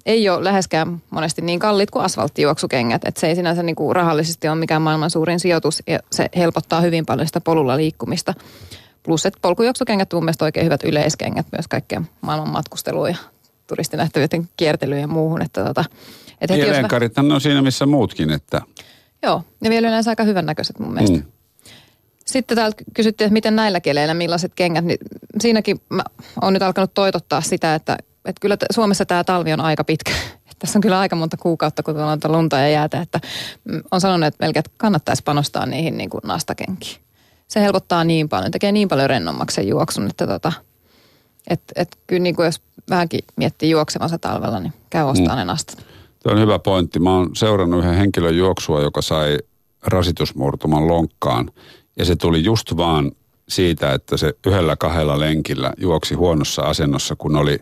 ei 0.07 0.29
ole 0.29 0.45
läheskään 0.45 1.03
monesti 1.11 1.43
niin 1.43 1.59
kalliit 1.59 1.91
kuin 1.91 2.05
asfalttijuoksukengät. 2.05 3.03
Että 3.05 3.21
se 3.21 3.27
ei 3.27 3.37
sinänsä 3.37 3.63
niin 3.63 3.77
kuin 3.77 3.97
rahallisesti 3.97 4.49
ole 4.49 4.57
mikään 4.57 4.83
maailman 4.83 5.11
suurin 5.11 5.41
sijoitus 5.41 5.83
ja 5.87 5.99
se 6.13 6.29
helpottaa 6.37 6.81
hyvin 6.81 7.07
paljon 7.07 7.27
sitä 7.27 7.41
polulla 7.41 7.77
liikkumista. 7.77 8.35
Plus, 9.03 9.27
että 9.27 9.39
polkujuoksukengät 9.43 10.13
on 10.13 10.25
mielestäni 10.25 10.47
oikein 10.47 10.65
hyvät 10.65 10.85
yleiskengät 10.85 11.47
myös 11.53 11.69
kaikkeen 11.69 12.09
maailman 12.21 12.49
matkusteluun 12.49 13.09
ja 13.09 13.17
turistinähtävyyden 13.67 14.49
kiertelyyn 14.57 15.01
ja 15.01 15.09
muuhun. 15.09 15.43
Että 15.43 15.65
tota, 15.65 15.85
että 16.41 16.55
heti 16.55 16.67
jos 16.67 16.77
väh... 17.17 17.35
on 17.35 17.41
siinä 17.41 17.63
missä 17.63 17.87
muutkin. 17.87 18.31
Että... 18.31 18.63
Joo, 19.23 19.43
ja 19.65 19.71
vielä 19.71 19.89
yleensä 19.89 20.11
aika 20.11 20.25
hyvännäköiset 20.25 20.79
mun 20.79 20.95
mielestä. 20.95 21.17
Mm. 21.17 21.25
Sitten 22.27 22.57
täältä 22.57 22.85
kysyttiin, 22.95 23.27
että 23.27 23.33
miten 23.33 23.57
näillä 23.57 23.81
keleillä, 23.81 24.15
millaiset 24.15 24.53
kengät. 24.55 24.85
Niin 24.85 24.99
siinäkin 25.41 25.81
mä 25.89 26.03
oon 26.43 26.53
nyt 26.53 26.63
alkanut 26.63 26.95
toitottaa 26.95 27.41
sitä, 27.41 27.75
että 27.75 27.99
että 28.29 28.41
kyllä 28.41 28.57
Suomessa 28.71 29.07
tämä 29.07 29.25
talvi 29.25 29.53
on 29.53 29.61
aika 29.61 29.85
pitkä. 29.85 30.13
Tässä 30.59 30.79
on 30.79 30.83
kyllä 30.83 31.01
aika 31.01 31.17
monta 31.17 31.37
kuukautta, 31.37 31.83
kun 31.83 31.97
on 31.97 32.19
lunta 32.29 32.57
ja 32.57 32.69
jäätä, 32.69 33.01
että 33.01 33.21
mm, 33.65 33.83
on 33.91 34.01
sanonut, 34.01 34.27
että 34.27 34.45
melkein 34.45 34.65
kannattaisi 34.77 35.23
panostaa 35.23 35.67
niihin 35.67 35.97
niin 35.97 36.11
kuin 36.11 36.21
nastakenkiin. 36.25 37.01
Se 37.49 37.61
helpottaa 37.61 38.05
niin 38.05 38.29
paljon, 38.29 38.51
tekee 38.51 38.73
niin 38.73 38.89
paljon 38.89 39.11
rennommaksi 39.11 39.55
sen 39.55 39.69
juoksun, 39.69 40.07
että 40.07 40.27
tota, 40.27 40.53
et, 41.51 41.63
et 41.77 41.99
kyllä 42.07 42.23
niin 42.23 42.37
kuin 42.37 42.47
jos 42.47 42.61
vähänkin 42.91 43.21
miettii 43.37 43.71
juoksemansa 43.71 44.19
talvella, 44.19 44.61
niin 44.61 44.73
käy 44.91 45.05
ostaa 45.05 45.35
mm. 45.35 45.39
ne 45.39 45.45
nastat. 45.45 45.87
Tuo 46.23 46.33
on 46.33 46.41
hyvä 46.41 46.59
pointti. 46.59 46.99
Mä 46.99 47.15
oon 47.15 47.37
seurannut 47.37 47.81
yhden 47.81 47.95
henkilön 47.95 48.37
juoksua, 48.37 48.81
joka 48.81 49.03
sai 49.03 49.39
rasitusmurtuman 49.87 50.89
lonkkaan. 50.89 51.51
Ja 51.97 52.05
se 52.05 52.17
tuli 52.17 52.45
just 52.45 52.77
vaan 52.77 53.13
siitä, 53.49 53.93
että 53.93 54.17
se 54.17 54.35
yhdellä 54.47 54.77
kahdella 54.77 55.19
lenkillä 55.19 55.73
juoksi 55.77 56.15
huonossa 56.15 56.63
asennossa, 56.63 57.17
kun 57.17 57.37
oli 57.37 57.59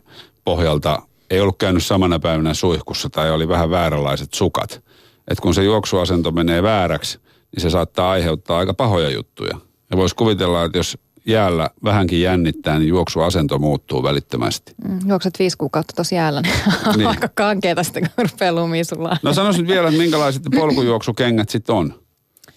pohjalta 0.47 1.03
ei 1.31 1.41
ollut 1.41 1.59
käynyt 1.59 1.85
samana 1.85 2.19
päivänä 2.19 2.55
suihkussa 2.55 3.11
tai 3.11 3.31
oli 3.31 3.49
vähän 3.49 3.71
vääränlaiset 3.71 4.35
sukat. 4.35 4.83
että 5.29 5.43
kun 5.43 5.55
se 5.55 5.65
juoksuasento 5.65 6.31
menee 6.31 6.63
vääräksi, 6.63 7.19
niin 7.53 7.63
se 7.63 7.71
saattaa 7.71 8.11
aiheuttaa 8.11 8.59
aika 8.59 8.75
pahoja 8.75 9.11
juttuja. 9.11 9.57
Ja 9.91 9.97
voisi 9.97 10.15
kuvitella, 10.15 10.65
että 10.65 10.79
jos 10.79 10.99
jäällä 11.27 11.71
vähänkin 11.85 12.21
jännittää, 12.21 12.79
niin 12.79 12.89
juoksuasento 12.89 13.59
muuttuu 13.59 14.03
välittömästi. 14.03 14.75
Mm, 14.89 14.99
juokset 15.09 15.39
viisi 15.39 15.59
kuukautta 15.59 15.93
tosi 15.97 16.15
jäällä, 16.15 16.41
niin, 16.41 16.55
niin. 16.97 17.09
aika 17.09 17.29
kankeeta 17.35 17.83
sitten, 17.83 18.11
kun 18.17 18.27
rupeaa. 18.31 19.19
No 19.23 19.33
sanoisin 19.33 19.67
vielä, 19.67 19.89
että 19.89 20.01
minkälaiset 20.01 20.43
polkujuoksukengät 20.55 21.49
sitten 21.49 21.75
on? 21.75 21.95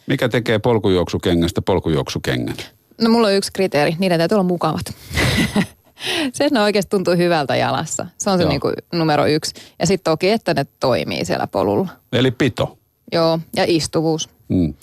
Mikä 0.07 0.29
tekee 0.29 0.59
polkujuoksukengästä 0.59 1.61
polkujuoksukengän? 1.61 2.55
No 3.01 3.09
mulla 3.09 3.27
on 3.27 3.33
yksi 3.33 3.51
kriteeri, 3.53 3.95
niiden 3.99 4.17
täytyy 4.17 4.35
olla 4.35 4.43
mukavat. 4.43 4.85
se, 6.33 6.45
että 6.45 6.59
ne 6.59 6.63
oikeasti 6.63 6.89
tuntuu 6.89 7.15
hyvältä 7.15 7.55
jalassa. 7.55 8.05
Se 8.17 8.29
on 8.29 8.37
se 8.37 8.45
niin 8.45 8.61
kuin 8.61 8.73
numero 8.93 9.25
yksi. 9.25 9.53
Ja 9.79 9.87
sitten 9.87 10.11
toki, 10.11 10.29
että 10.29 10.53
ne 10.53 10.65
toimii 10.79 11.25
siellä 11.25 11.47
polulla. 11.47 11.89
Eli 12.13 12.31
pito. 12.31 12.77
Joo, 13.11 13.39
ja 13.55 13.63
istuvuus. 13.67 14.29
Mm. 14.47 14.73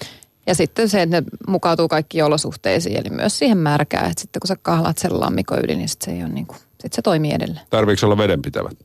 Ja 0.47 0.55
sitten 0.55 0.89
se, 0.89 1.03
että 1.03 1.21
ne 1.21 1.27
mukautuu 1.49 1.89
kaikkiin 1.89 2.25
olosuhteisiin, 2.25 2.97
eli 2.97 3.11
myös 3.11 3.39
siihen 3.39 3.59
märkään. 3.59 4.11
Että 4.11 4.21
sitten 4.21 4.41
kun 4.41 4.49
sä 4.49 4.57
kahlat 4.63 4.99
sen 4.99 5.21
lammikon 5.21 5.59
yli, 5.59 5.77
niin 5.77 5.89
sitten 5.89 6.05
se, 6.05 6.17
ei 6.17 6.25
ole 6.25 6.33
niin 6.33 6.47
kuin, 6.47 6.59
sit 6.81 6.93
se 6.93 7.03
toimii 7.03 7.33
edelleen. 7.33 7.67
Tarviiko 7.71 8.07
olla 8.07 8.19
vedenpitävät? 8.19 8.77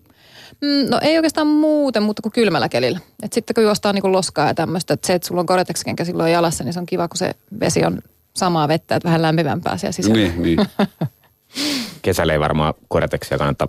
Mm, 0.62 0.90
no 0.90 1.00
ei 1.02 1.18
oikeastaan 1.18 1.48
muuten, 1.48 2.04
mutta 2.04 2.22
kuin 2.22 2.34
kylmällä 2.34 2.70
kelillä. 2.70 3.00
Et 3.24 3.34
sitten 3.34 3.54
kun 3.54 3.64
juostaan 3.64 3.96
niin 3.96 4.02
kuin 4.02 4.12
loskaa 4.12 4.48
ja 4.48 4.54
tämmöistä, 4.54 4.94
että 4.94 5.08
se, 5.08 5.14
että 5.14 5.28
sulla 5.28 5.42
on 5.42 5.46
koreteksikenkä 5.46 6.06
silloin 6.06 6.32
jalassa, 6.32 6.64
niin 6.64 6.74
se 6.74 6.80
on 6.80 6.86
kiva, 6.86 7.08
kun 7.08 7.18
se 7.18 7.36
vesi 7.60 7.86
on 7.86 8.02
samaa 8.36 8.68
vettä, 8.68 8.96
että 8.96 9.08
vähän 9.08 9.22
lämpimämpää 9.22 9.78
siellä 9.78 9.92
sisällä. 9.92 10.18
Niin, 10.18 10.42
niin. 10.42 10.60
Kesällä 12.02 12.34
ei 12.34 12.40
varmaan 12.40 12.74
koreteksia 12.88 13.38
kannata 13.38 13.68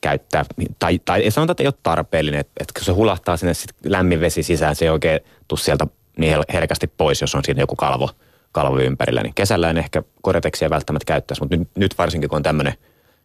käyttää, 0.00 0.44
tai, 0.78 1.00
tai 1.04 1.20
ei 1.20 1.30
sanota, 1.30 1.50
että 1.50 1.62
ei 1.62 1.66
ole 1.66 1.74
tarpeellinen, 1.82 2.40
että, 2.40 2.52
että 2.60 2.72
kun 2.74 2.84
se 2.84 2.92
hulahtaa 2.92 3.36
sinne 3.36 3.54
sit 3.54 3.70
lämmin 3.84 4.20
vesi 4.20 4.42
sisään, 4.42 4.76
se 4.76 4.84
ei 4.84 4.90
oikein 4.90 5.20
tuu 5.48 5.58
sieltä 5.58 5.86
niin 6.16 6.36
herkästi 6.52 6.86
pois, 6.86 7.20
jos 7.20 7.34
on 7.34 7.44
siinä 7.44 7.62
joku 7.62 7.76
kalvo, 7.76 8.10
kalvo 8.52 8.78
ympärillä. 8.78 9.22
Niin 9.22 9.34
kesällä 9.34 9.70
en 9.70 9.78
ehkä 9.78 10.02
koreteksia 10.22 10.70
välttämättä 10.70 11.04
käyttäisi, 11.06 11.42
mutta 11.42 11.56
nyt, 11.56 11.68
nyt 11.76 11.98
varsinkin 11.98 12.30
kun 12.30 12.36
on 12.36 12.42
tämmöinen 12.42 12.74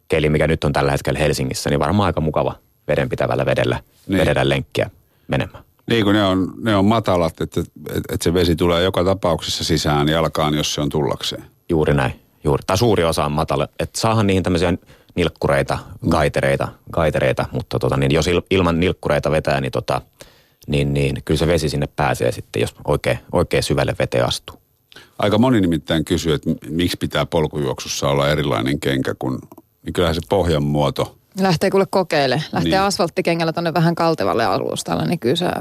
keli, 0.08 0.30
mikä 0.30 0.48
nyt 0.48 0.64
on 0.64 0.74
tällä 0.74 0.92
hetkellä 0.92 1.20
Helsingissä, 1.20 1.70
niin 1.70 1.80
varmaan 1.80 2.08
aika 2.08 2.22
mukava 2.22 2.56
vedenpitävällä 2.88 3.46
vedellä, 3.46 3.80
niin. 4.08 4.20
vedellä 4.20 4.50
lenkkiä 4.50 4.90
menemään. 5.28 5.64
Niin 5.90 6.06
kun 6.06 6.14
ne 6.14 6.24
on, 6.24 6.54
ne 6.62 6.76
on 6.76 6.86
matalat, 6.86 7.42
että, 7.42 7.60
että, 7.60 7.72
että 7.98 8.24
se 8.24 8.34
vesi 8.34 8.56
tulee 8.56 8.84
joka 8.84 9.04
tapauksessa 9.04 9.64
sisään 9.64 10.08
jalkaan, 10.08 10.54
jos 10.54 10.74
se 10.74 10.82
on 10.82 10.90
tullakseen. 10.90 11.44
Juuri 11.70 11.94
näin. 11.94 12.29
Juuri. 12.44 12.64
Tai 12.68 12.78
suuri 12.78 13.04
osa 13.04 13.26
on 13.26 13.32
matala. 13.32 13.68
Että 13.80 14.00
saahan 14.00 14.28
niihin 14.28 14.44
tämmöisiä 14.44 14.74
nilkkureita, 15.16 15.80
gaitereita, 16.10 16.68
gaitereita 16.92 17.46
mutta 17.52 17.80
tota, 17.80 17.98
niin 17.98 18.12
jos 18.12 18.28
il, 18.28 18.42
ilman 18.50 18.80
nilkkureita 18.80 19.32
vetää, 19.32 19.62
niin, 19.62 19.72
tota, 19.72 20.02
niin, 20.68 20.94
niin 20.94 21.16
kyllä 21.26 21.38
se 21.38 21.48
vesi 21.48 21.70
sinne 21.70 21.88
pääsee 21.96 22.32
sitten, 22.32 22.62
jos 22.62 22.76
oikein, 22.88 23.20
oikein 23.32 23.64
syvälle 23.64 23.96
veteen 24.00 24.26
astuu. 24.26 24.56
Aika 25.20 25.38
moni 25.38 25.62
nimittäin 25.62 26.06
kysyy, 26.06 26.34
että 26.34 26.50
miksi 26.70 26.98
pitää 26.98 27.26
polkujuoksussa 27.26 28.10
olla 28.10 28.30
erilainen 28.30 28.80
kenkä, 28.80 29.16
kun 29.20 29.40
niin 29.86 29.94
kyllähän 29.94 30.16
se 30.16 30.22
pohjan 30.30 30.64
muoto. 30.64 31.16
Lähtee 31.40 31.72
kuule 31.72 31.86
kokeile. 31.90 32.44
Lähtee 32.52 32.72
niin. 32.72 32.82
asfalttikengällä 32.82 33.54
tuonne 33.54 33.74
vähän 33.74 33.96
kaltevalle 33.96 34.46
alustalle, 34.46 35.08
niin 35.08 35.20
kyllä 35.20 35.36
sä 35.36 35.52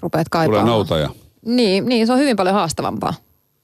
rupeat 0.00 0.28
kaipaamaan. 0.28 0.64
Tulee 0.64 0.76
noutaja. 0.76 1.10
Niin, 1.44 1.86
niin, 1.86 2.06
se 2.06 2.12
on 2.12 2.18
hyvin 2.18 2.36
paljon 2.36 2.54
haastavampaa. 2.54 3.14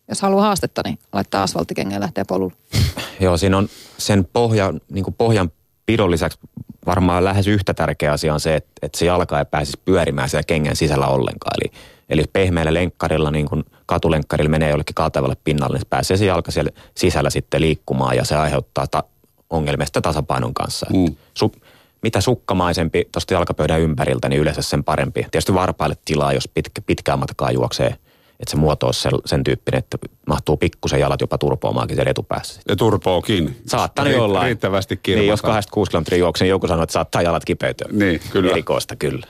Jos 0.08 0.22
haluaa 0.22 0.44
haastetta, 0.44 0.82
niin 0.84 0.98
laittaa 1.12 1.42
asfalttikengä 1.42 1.96
ja 1.96 2.00
lähtee 2.00 2.24
polulle. 2.28 2.54
Joo, 3.20 3.36
siinä 3.36 3.58
on 3.58 3.68
sen 3.98 4.28
pohja, 4.32 4.74
niin 4.90 5.04
kuin 5.04 5.14
pohjan 5.18 5.50
pidon 5.86 6.10
lisäksi 6.10 6.38
varmaan 6.86 7.24
lähes 7.24 7.46
yhtä 7.46 7.74
tärkeä 7.74 8.12
asia 8.12 8.34
on 8.34 8.40
se, 8.40 8.56
että, 8.56 8.70
että 8.82 8.98
se 8.98 9.06
jalka 9.06 9.38
ei 9.38 9.44
pääsisi 9.44 9.80
pyörimään 9.84 10.28
siellä 10.28 10.44
kengän 10.46 10.76
sisällä 10.76 11.06
ollenkaan. 11.06 11.56
Eli, 11.60 11.72
eli 12.08 12.24
pehmeällä 12.32 12.74
lenkkarilla, 12.74 13.30
niin 13.30 13.48
kuin 13.48 13.64
katulenkkarilla 13.86 14.50
menee 14.50 14.70
jollekin 14.70 14.94
kaltevalle 14.94 15.36
pinnalle, 15.44 15.78
niin 15.78 15.86
pääsee 15.90 16.16
se 16.16 16.24
jalka 16.24 16.50
siellä 16.50 16.70
sisällä 16.94 17.30
sitten 17.30 17.60
liikkumaan 17.60 18.16
ja 18.16 18.24
se 18.24 18.36
aiheuttaa 18.36 18.86
ta- 18.86 19.04
ongelmia 19.50 19.86
tasapainon 20.02 20.54
kanssa. 20.54 20.86
Mm. 20.92 21.14
Su- 21.44 21.60
mitä 22.02 22.20
sukkamaisempi 22.20 23.08
tuosta 23.12 23.34
jalkapöydän 23.34 23.80
ympäriltä, 23.80 24.28
niin 24.28 24.40
yleensä 24.40 24.62
sen 24.62 24.84
parempi. 24.84 25.26
Tietysti 25.30 25.54
varpaille 25.54 25.96
tilaa, 26.04 26.32
jos 26.32 26.48
pitkä, 26.54 26.82
pitkää 26.86 27.16
matkaa 27.16 27.50
juoksee– 27.50 27.96
että 28.40 28.50
se 28.50 28.56
muoto 28.56 28.86
olisi 28.86 29.00
sen, 29.00 29.12
sen 29.26 29.44
tyyppinen, 29.44 29.78
että 29.78 29.98
mahtuu 30.26 30.56
pikkusen 30.56 31.00
jalat 31.00 31.20
jopa 31.20 31.38
turpoamaankin 31.38 31.96
siellä 31.96 32.10
etupäässä. 32.10 32.60
Ja 32.68 32.76
turpookin. 32.76 33.56
Saattaa 33.66 34.04
niin 34.04 34.20
olla. 34.20 34.44
Riittävästi 34.44 34.96
kirmata. 34.96 35.20
Niin, 35.20 35.30
jos 35.30 35.42
26 35.42 35.90
kilometrin 35.90 36.20
juoksen, 36.20 36.44
niin 36.44 36.50
joku 36.50 36.68
sanoo, 36.68 36.82
että 36.82 36.92
saattaa 36.92 37.22
jalat 37.22 37.44
kipeytyä. 37.44 37.88
Niin, 37.92 38.20
kyllä. 38.30 38.50
Erikoista, 38.50 38.96
kyllä. 38.96 39.26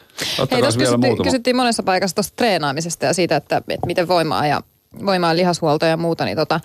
Hei, 0.50 0.60
tuossa 0.60 0.80
kysyttiin, 0.80 1.22
kysyttiin 1.22 1.56
monessa 1.56 1.82
paikassa 1.82 2.14
tuosta 2.14 2.36
treenaamisesta 2.36 3.06
ja 3.06 3.14
siitä, 3.14 3.36
että, 3.36 3.56
että 3.56 3.86
miten 3.86 4.08
voimaa 4.08 4.46
ja 4.46 4.60
voimaa 5.06 5.36
lihashuolto 5.36 5.86
ja 5.86 5.96
muuta, 5.96 6.24
niin 6.24 6.36
tota, 6.36 6.60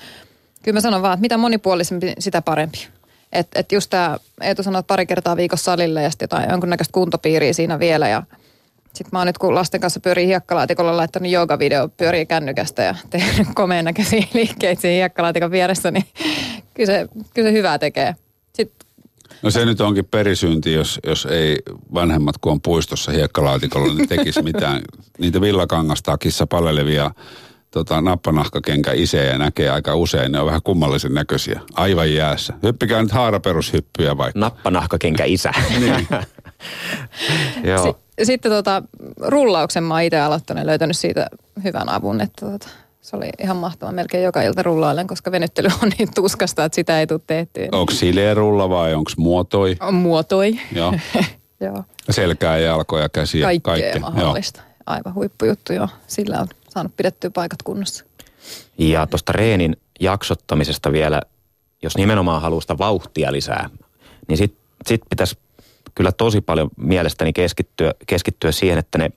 kyllä 0.63 0.77
mä 0.77 0.81
sanon 0.81 1.01
vaan, 1.01 1.13
että 1.13 1.21
mitä 1.21 1.37
monipuolisempi, 1.37 2.13
sitä 2.19 2.41
parempi. 2.41 2.87
Että 3.31 3.59
et 3.59 3.71
just 3.71 3.89
tämä 3.89 4.17
Eetu 4.41 4.63
sanoi, 4.63 4.79
että 4.79 4.87
pari 4.87 5.05
kertaa 5.05 5.37
viikossa 5.37 5.63
salille 5.63 6.03
ja 6.03 6.09
sitten 6.09 6.23
jotain 6.23 6.49
jonkunnäköistä 6.49 6.91
kuntopiiriä 6.91 7.53
siinä 7.53 7.79
vielä 7.79 8.07
ja 8.07 8.23
sitten 8.93 9.09
mä 9.11 9.19
oon 9.19 9.27
nyt, 9.27 9.37
kun 9.37 9.55
lasten 9.55 9.81
kanssa 9.81 9.99
pyörii 9.99 10.27
hiekkalaatikolla, 10.27 10.97
laittanut 10.97 11.31
joogavideo, 11.31 11.89
pyörii 11.89 12.25
kännykästä 12.25 12.83
ja 12.83 12.95
tehnyt 13.09 13.47
komeen 13.55 13.85
näköisiä 13.85 14.27
liikkeitä 14.33 14.81
siinä 14.81 14.95
hiekkalaatikon 14.95 15.51
vieressä, 15.51 15.91
niin 15.91 16.05
kyllä 16.73 16.87
se, 16.87 17.07
kyllä 17.33 17.49
se 17.49 17.53
hyvää 17.53 17.79
tekee. 17.79 18.15
Sitten 18.53 18.87
No 19.43 19.51
se 19.51 19.65
nyt 19.65 19.81
onkin 19.81 20.05
perisynti, 20.05 20.73
jos, 20.73 20.99
jos 21.07 21.25
ei 21.25 21.57
vanhemmat, 21.93 22.37
kun 22.37 22.51
on 22.51 22.61
puistossa 22.61 23.11
hiekkalaatikolla, 23.11 23.93
niin 23.93 24.09
tekisi 24.09 24.41
mitään. 24.51 24.81
Niitä 25.19 25.41
villakangastakissa 25.41 26.47
palelevia 26.47 27.11
tota, 27.71 28.01
nappanahkakenkä 28.01 28.91
isejä 28.91 29.37
näkee 29.37 29.69
aika 29.69 29.95
usein. 29.95 30.31
Ne 30.31 30.39
on 30.39 30.45
vähän 30.45 30.61
kummallisen 30.63 31.13
näköisiä. 31.13 31.59
Aivan 31.73 32.13
jäässä. 32.13 32.53
Hyppikää 32.63 33.01
nyt 33.01 33.11
haaraperushyppyjä 33.11 34.17
vaikka. 34.17 34.39
Nappanahkakenkä 34.39 35.23
isä. 35.25 35.51
niin. 35.79 36.07
Joo. 37.63 38.02
Si- 38.19 38.25
sitten 38.25 38.51
tota, 38.51 38.83
rullauksen 39.21 39.83
mä 39.83 40.01
itse 40.01 40.19
aloittanut 40.19 40.61
ja 40.61 40.67
löytänyt 40.67 40.97
siitä 40.97 41.27
hyvän 41.63 41.89
avun, 41.89 42.21
että 42.21 42.45
tota, 42.45 42.69
se 43.01 43.15
oli 43.15 43.29
ihan 43.41 43.57
mahtava. 43.57 43.91
Melkein 43.91 44.23
joka 44.23 44.41
ilta 44.41 44.63
rullailen, 44.63 45.07
koska 45.07 45.31
venyttely 45.31 45.69
on 45.83 45.91
niin 45.97 46.09
tuskasta, 46.15 46.65
että 46.65 46.75
sitä 46.75 46.99
ei 46.99 47.07
tule 47.07 47.21
tehtyä. 47.27 47.67
Onko 47.71 47.93
sileä 47.93 48.33
rulla 48.33 48.69
vai 48.69 48.93
onko 48.93 49.11
muotoi? 49.17 49.77
On 49.79 49.93
muotoi. 49.93 50.59
Joo. 50.71 50.93
joo. 51.65 51.83
Selkää, 52.09 52.57
jalkoja, 52.57 53.09
käsiä, 53.09 53.45
kaikkea. 53.45 53.73
Kaikkea 53.73 53.99
mahdollista. 54.01 54.59
Joo. 54.59 54.73
Aivan 54.85 55.13
huippujuttu 55.13 55.73
joo. 55.73 55.87
Sillä 56.07 56.39
on 56.39 56.47
saanut 56.69 56.95
pidettyä 56.97 57.29
paikat 57.29 57.63
kunnossa. 57.63 58.05
Ja 58.77 59.07
tuosta 59.07 59.31
reenin 59.31 59.77
jaksottamisesta 59.99 60.91
vielä, 60.91 61.21
jos 61.83 61.97
nimenomaan 61.97 62.41
haluaa 62.41 62.61
sitä 62.61 62.77
vauhtia 62.77 63.31
lisää, 63.31 63.69
niin 64.27 64.37
sitten 64.37 64.59
sit 64.87 65.01
pitäisi 65.09 65.37
kyllä 65.95 66.11
tosi 66.11 66.41
paljon 66.41 66.69
mielestäni 66.77 67.33
keskittyä, 67.33 67.93
keskittyä 68.07 68.51
siihen, 68.51 68.77
että 68.77 68.97
ne 68.97 69.11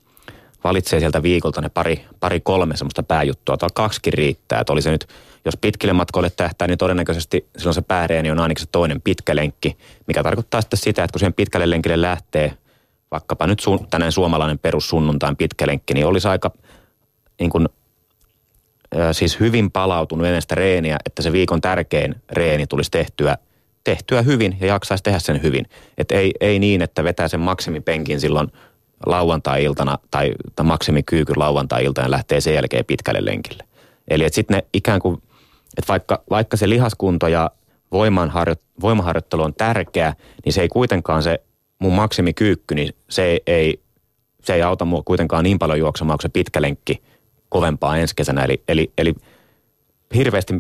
valitsee 0.65 1.01
sieltä 1.01 1.23
viikolta 1.23 1.61
ne 1.61 1.69
pari, 1.69 2.05
pari 2.21 2.41
kolme 2.41 2.77
semmoista 2.77 3.03
pääjuttua, 3.03 3.57
tai 3.57 3.69
kaksikin 3.75 4.13
riittää. 4.13 4.61
Että 4.61 4.73
oli 4.73 4.83
se 4.83 4.91
nyt, 4.91 5.09
jos 5.45 5.57
pitkille 5.57 5.93
matkoille 5.93 6.31
tähtää, 6.31 6.69
niin 6.69 6.79
todennäköisesti 6.79 7.47
silloin 7.57 7.75
se 7.75 7.83
pääreeni 7.83 8.31
on 8.31 8.41
ainakin 8.41 8.65
se 8.65 8.69
toinen 8.73 9.01
pitkä 9.01 9.37
lenkki, 9.37 9.77
mikä 10.07 10.23
tarkoittaa 10.23 10.61
sitten 10.61 10.79
sitä, 10.79 11.05
että 11.05 11.13
kun 11.13 11.19
siihen 11.21 11.35
pitkälle 11.35 11.71
lenkille 11.71 12.01
lähtee, 12.01 12.53
vaikkapa 13.11 13.47
nyt 13.47 13.61
su, 13.61 13.87
tänään 13.91 14.13
suomalainen 14.13 14.59
perussunnuntain 14.59 15.37
pitkä 15.37 15.67
lenkki, 15.67 15.95
niin 15.95 16.07
olisi 16.07 16.29
aika 16.29 16.51
niin 17.41 17.51
kuin, 17.51 17.69
siis 19.13 19.41
hyvin 19.41 19.71
palautunut 19.71 20.27
ennen 20.27 20.43
sitä 20.43 20.55
reeniä, 20.55 20.97
että 21.07 21.23
se 21.23 21.33
viikon 21.33 21.61
tärkein 21.61 22.15
reeni 22.31 22.67
tulisi 22.67 22.91
tehtyä 22.91 23.37
tehtyä 23.87 24.23
hyvin 24.23 24.57
ja 24.61 24.67
jaksaisi 24.67 25.05
tehdä 25.05 25.19
sen 25.19 25.43
hyvin. 25.43 25.67
Et 25.99 26.13
ei, 26.13 26.33
ei 26.41 26.59
niin, 26.59 26.83
että 26.83 27.05
vetää 27.05 27.29
sen 27.29 27.41
maksimipenkin 27.41 28.21
silloin 28.21 28.49
lauantai-iltana 29.07 29.99
tai, 30.11 30.33
tai 30.57 30.67
maksimikyykyn 30.67 31.39
lauantai-iltana 31.39 32.07
ja 32.07 32.11
lähtee 32.11 32.41
sen 32.41 32.55
jälkeen 32.55 32.85
pitkälle 32.85 33.25
lenkille. 33.25 33.65
Eli 34.09 34.27
sitten 34.31 34.57
ne 34.57 34.65
ikään 34.73 35.01
kuin, 35.01 35.23
että 35.79 35.89
vaikka, 35.89 36.23
vaikka 36.31 36.57
se 36.57 36.69
lihaskunto 36.69 37.29
ja 37.29 37.51
voimaharjoittelu 38.83 39.43
on 39.43 39.55
tärkeä, 39.55 40.15
niin 40.45 40.53
se 40.53 40.61
ei 40.61 40.69
kuitenkaan 40.69 41.23
se 41.23 41.41
mun 41.79 41.93
maksimikyykky, 41.93 42.75
niin 42.75 42.95
se 43.11 43.41
ei, 43.47 43.81
se 44.43 44.55
ei 44.55 44.63
auta 44.63 44.85
mua 44.85 45.03
kuitenkaan 45.03 45.45
niin 45.45 45.59
paljon 45.59 45.79
juoksemaan 45.79 46.17
kuin 46.17 46.23
se 46.23 46.29
pitkä 46.29 46.63
lenkki 46.63 47.03
kovempaa 47.49 47.97
ensi 47.97 48.17
kesänä. 48.17 48.45
Eli, 48.45 48.63
eli, 48.69 48.93
eli 48.99 49.15
hirveästi 50.15 50.55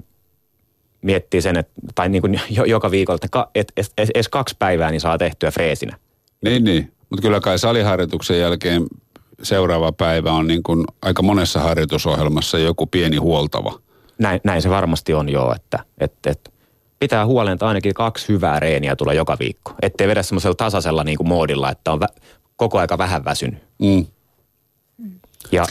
miettii 1.07 1.43
sen, 1.43 1.57
että, 1.57 1.73
tai 1.95 2.09
niin 2.09 2.23
kuin 2.23 2.41
joka 2.67 2.91
viikolla, 2.91 3.19
että 3.23 3.47
et, 3.55 3.73
et, 3.77 3.87
et, 3.99 4.11
edes 4.15 4.29
kaksi 4.29 4.57
päivää 4.59 4.91
niin 4.91 5.01
saa 5.01 5.19
tehtyä 5.19 5.51
freesinä. 5.51 5.97
Niin, 6.45 6.65
niin. 6.65 6.93
Mutta 7.11 7.23
kyllä 7.23 7.41
kai 7.41 7.59
saliharjoituksen 7.59 8.41
jälkeen 8.41 8.87
seuraava 9.43 9.93
päivä 9.93 10.33
on 10.33 10.47
niin 10.47 10.63
kuin 10.63 10.85
aika 11.03 11.23
monessa 11.23 11.61
harjoitusohjelmassa 11.61 12.59
joku 12.59 12.87
pieni 12.87 13.17
huoltava. 13.17 13.81
Näin, 14.19 14.41
näin 14.45 14.63
se 14.63 14.71
varmasti 14.71 15.15
on 15.15 15.29
joo, 15.29 15.55
että, 15.55 15.79
että, 15.99 16.31
että 16.31 16.51
pitää 16.99 17.27
huolen, 17.27 17.53
että 17.53 17.67
ainakin 17.67 17.95
kaksi 17.95 18.29
hyvää 18.29 18.61
reeniä 18.61 18.97
tulee 18.97 19.15
joka 19.15 19.37
viikko. 19.41 19.73
Ettei 19.83 20.09
vedä 20.09 20.23
semmoisella 20.23 20.55
tasaisella 20.55 21.05
niin 21.05 21.17
kuin 21.17 21.29
moodilla, 21.29 21.71
että 21.71 21.93
on 21.93 22.01
vä- 22.03 22.23
koko 22.57 22.79
aika 22.79 22.99
vähän 22.99 23.25
väsynyt. 23.25 23.63
Mm. 23.79 24.07
Ja 25.53 25.67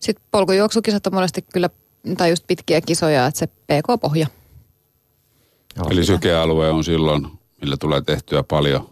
sitten 0.00 0.24
polkujuoksukisat 0.30 1.06
on 1.06 1.14
monesti 1.14 1.42
kyllä, 1.52 1.70
tai 2.16 2.30
just 2.30 2.44
pitkiä 2.46 2.80
kisoja, 2.80 3.26
että 3.26 3.38
se 3.38 3.46
PK-pohja. 3.46 4.26
Joo, 5.76 5.86
Eli 5.90 6.04
sykealue 6.04 6.70
on 6.70 6.84
silloin, 6.84 7.26
millä 7.60 7.76
tulee 7.76 8.00
tehtyä 8.00 8.42
paljon. 8.42 8.88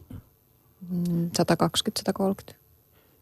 120-130. 2.51 2.55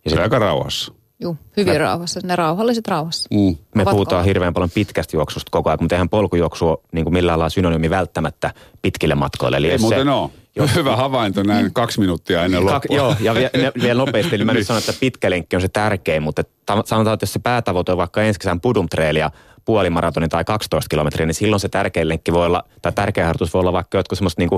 Ja 0.04 0.10
se 0.10 0.22
aika 0.22 0.38
rauhassa. 0.38 0.92
Joo, 1.20 1.36
hyvin 1.56 1.72
me, 1.72 1.78
rauhassa. 1.78 2.20
Ne 2.24 2.36
rauhalliset 2.36 2.88
rauhassa. 2.88 3.28
Mm. 3.34 3.56
Me 3.74 3.84
puhutaan 3.84 4.24
hirveän 4.24 4.54
paljon 4.54 4.70
pitkästä 4.70 5.16
juoksusta 5.16 5.50
koko 5.50 5.70
ajan, 5.70 5.78
mutta 5.80 5.94
eihän 5.94 6.08
polkujuoksu 6.08 6.68
ole 6.68 6.78
niin 6.92 7.04
kuin 7.04 7.14
millään 7.14 7.38
lailla 7.38 7.50
synonyymi 7.50 7.90
välttämättä 7.90 8.54
pitkille 8.82 9.14
matkoille. 9.14 9.56
Eli 9.56 9.70
Ei 9.70 9.78
muuten 9.78 10.06
se, 10.06 10.10
ole. 10.10 10.30
Jos... 10.56 10.74
Hyvä 10.74 10.96
havainto 10.96 11.42
näin 11.42 11.72
kaksi 11.72 12.00
minuuttia 12.00 12.44
ennen 12.44 12.60
loppua. 12.60 12.80
Kak, 12.80 12.90
joo, 12.90 13.16
ja 13.20 13.34
vielä, 13.34 13.72
vielä 13.82 13.98
nopeasti. 14.04 14.36
Eli 14.36 14.44
mä 14.44 14.52
nyt 14.52 14.66
sanon, 14.66 14.78
että 14.80 15.00
pitkä 15.00 15.30
lenkki 15.30 15.56
on 15.56 15.62
se 15.62 15.68
tärkein, 15.68 16.22
mutta 16.22 16.42
sanotaan, 16.84 17.14
että 17.14 17.24
jos 17.24 17.32
se 17.32 17.38
päätavoite 17.38 17.92
on 17.92 17.98
vaikka 17.98 18.22
ensi 18.22 18.40
kesän 18.40 18.60
pudumtreili 18.60 19.20
puolimaratoni 19.64 20.28
tai 20.28 20.44
12 20.44 20.88
kilometriä, 20.88 21.26
niin 21.26 21.34
silloin 21.34 21.60
se 21.60 21.68
tärkein 21.68 22.08
lenkki 22.08 22.32
voi 22.32 22.46
olla, 22.46 22.64
tai 22.82 22.92
tärkeä 22.92 23.26
harjoitus 23.26 23.54
voi 23.54 23.60
olla 23.60 23.72
vaikka 23.72 23.98
jotkut 23.98 24.18
semmoista 24.18 24.42
niin 24.42 24.50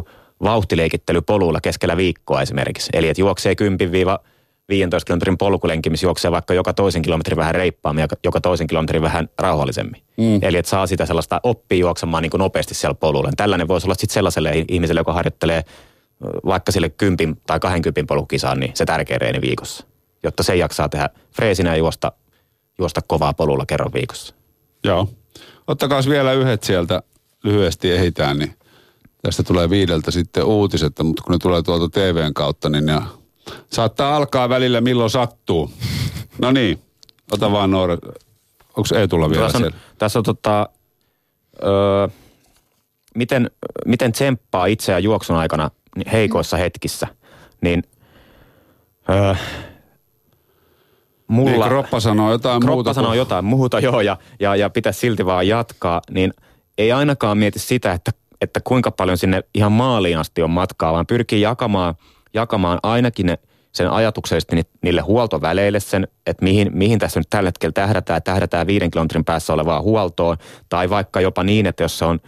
vauhtileikittelypolulla 0.42 1.61
keskellä 1.61 1.96
viikkoa 1.96 2.42
esimerkiksi. 2.42 2.90
Eli 2.92 3.09
että 3.09 3.20
juoksee 3.20 3.55
10 3.55 3.90
15 4.68 5.07
kilometrin 5.07 5.38
polkulenki, 5.38 5.90
missä 5.90 6.07
juoksee 6.07 6.30
vaikka 6.30 6.55
joka 6.55 6.72
toisen 6.72 7.03
kilometrin 7.03 7.38
vähän 7.38 7.55
reippaammin 7.55 8.03
ja 8.03 8.09
joka 8.24 8.40
toisen 8.40 8.66
kilometrin 8.66 9.03
vähän 9.03 9.28
rauhallisemmin. 9.38 10.03
Mm. 10.16 10.38
Eli 10.42 10.59
että 10.59 10.70
saa 10.70 10.86
sitä 10.86 11.07
sellaista 11.07 11.40
oppia 11.42 11.78
juoksemaan 11.78 12.22
niin 12.22 12.30
kuin 12.30 12.38
nopeasti 12.38 12.74
siellä 12.74 12.94
polulla. 12.94 13.30
Tällainen 13.36 13.68
voisi 13.68 13.86
olla 13.86 13.94
sitten 13.94 14.14
sellaiselle 14.14 14.64
ihmiselle, 14.68 15.00
joka 15.00 15.12
harjoittelee 15.12 15.64
vaikka 16.44 16.72
sille 16.72 16.88
kympin 16.88 17.40
tai 17.46 17.80
kympin 17.82 18.07
polkukisaan, 18.07 18.61
niin 18.61 18.70
se 18.74 18.84
tärkeä 18.84 19.18
reeni 19.18 19.40
viikossa. 19.40 19.86
Jotta 20.22 20.42
se 20.42 20.57
jaksaa 20.57 20.88
tehdä 20.88 21.11
freesinä 21.36 21.70
ja 21.70 21.76
juosta, 21.76 22.12
juosta 22.78 23.00
kovaa 23.07 23.32
polulla 23.32 23.66
kerran 23.66 23.92
viikossa. 23.92 24.34
Joo. 24.84 25.08
Ottakaa 25.66 26.00
vielä 26.08 26.32
yhdet 26.32 26.62
sieltä 26.62 27.02
lyhyesti 27.44 27.90
ehitään, 27.90 28.38
niin 28.38 28.56
tästä 29.22 29.42
tulee 29.42 29.70
viideltä 29.70 30.10
sitten 30.10 30.44
uutiset, 30.44 30.92
mutta 31.02 31.22
kun 31.22 31.32
ne 31.32 31.38
tulee 31.38 31.62
tuolta 31.62 31.88
TVn 31.88 32.34
kautta, 32.34 32.68
niin 32.68 32.86
ne 32.86 33.02
Saattaa 33.70 34.16
alkaa 34.16 34.48
välillä 34.48 34.80
milloin 34.80 35.10
sattuu. 35.10 35.70
No 36.38 36.52
niin, 36.52 36.78
ota 37.32 37.52
vaan 37.52 37.70
Noora. 37.70 37.98
Onko 38.76 38.88
Eetulla 38.96 39.30
vielä 39.30 39.44
tässä 39.44 39.58
on, 39.58 39.62
siellä? 39.62 39.78
Tässä 39.98 40.18
on 40.18 40.22
tota, 40.22 40.68
öö, 41.64 42.08
miten, 43.14 43.50
miten 43.86 44.12
tsemppaa 44.12 44.66
itseään 44.66 45.02
juoksun 45.02 45.36
aikana 45.36 45.70
heikoissa 46.12 46.56
hetkissä, 46.56 47.06
niin 47.60 47.82
öö, 49.10 49.34
mulla... 51.32 51.50
Niin, 51.50 51.68
kroppa 51.68 52.00
sanoo 52.00 52.32
jotain 52.32 52.60
kroppa 52.60 52.74
muuta. 52.74 52.90
Kroppa 52.90 53.02
sanoo 53.02 53.14
jotain 53.14 53.44
muuta, 53.44 53.80
joo, 53.88 54.00
ja, 54.00 54.16
ja, 54.40 54.56
ja 54.56 54.70
pitäisi 54.70 55.00
silti 55.00 55.26
vaan 55.26 55.48
jatkaa, 55.48 56.00
niin 56.10 56.34
ei 56.78 56.92
ainakaan 56.92 57.38
mieti 57.38 57.58
sitä, 57.58 57.92
että, 57.92 58.10
että 58.40 58.60
kuinka 58.64 58.90
paljon 58.90 59.18
sinne 59.18 59.42
ihan 59.54 59.72
maaliin 59.72 60.18
asti 60.18 60.42
on 60.42 60.50
matkaa, 60.50 60.92
vaan 60.92 61.06
pyrkii 61.06 61.40
jakamaan– 61.40 61.94
jakamaan 62.34 62.78
ainakin 62.82 63.26
ne, 63.26 63.38
sen 63.72 63.90
ajatuksellisesti 63.90 64.62
niille 64.82 65.00
huoltoväleille 65.00 65.80
sen, 65.80 66.08
että 66.26 66.44
mihin, 66.44 66.70
mihin 66.72 66.98
tässä 66.98 67.20
nyt 67.20 67.30
tällä 67.30 67.48
hetkellä 67.48 67.72
tähdätään, 67.72 68.22
tähdätään 68.22 68.66
viiden 68.66 68.90
kilometrin 68.90 69.24
päässä 69.24 69.52
olevaan 69.52 69.82
huoltoon, 69.82 70.36
tai 70.68 70.90
vaikka 70.90 71.20
jopa 71.20 71.44
niin, 71.44 71.66
että 71.66 71.82
jos 71.82 71.98
se 71.98 72.04
on 72.04 72.20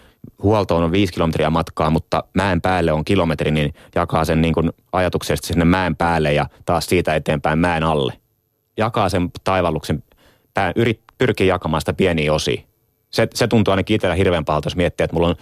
huoltoon 0.42 0.84
on 0.84 0.92
viisi 0.92 1.12
kilometriä 1.12 1.50
matkaa, 1.50 1.90
mutta 1.90 2.24
mäen 2.34 2.61
päälle 2.61 2.92
on 2.92 3.05
kilometri, 3.05 3.50
niin 3.50 3.74
jakaa 3.94 4.24
sen 4.24 4.40
niin 4.40 4.55
kuin 4.55 4.70
ajatuksellisesti 4.92 5.46
sinne 5.46 5.64
mäen 5.64 5.96
päälle 5.96 6.32
ja 6.32 6.46
taas 6.64 6.86
siitä 6.86 7.14
eteenpäin 7.14 7.59
mäen 7.59 7.82
alle. 7.82 8.12
Jakaa 8.77 9.09
sen 9.09 9.31
taivalluksen, 9.45 10.03
pää, 10.55 10.72
yrit, 10.77 11.01
pyrkii 11.18 11.47
jakamaan 11.47 11.81
sitä 11.81 11.93
pieniä 11.93 12.33
osia. 12.33 12.62
Se, 13.11 13.29
se 13.35 13.49
tuntuu 13.49 13.72
ainakin 13.72 13.95
itsellä 13.95 14.14
hirveän 14.14 14.45
pahalta, 14.45 14.66
jos 14.66 14.77
miettii, 14.77 15.05
että 15.05 15.14
mulla 15.14 15.29
on 15.29 15.37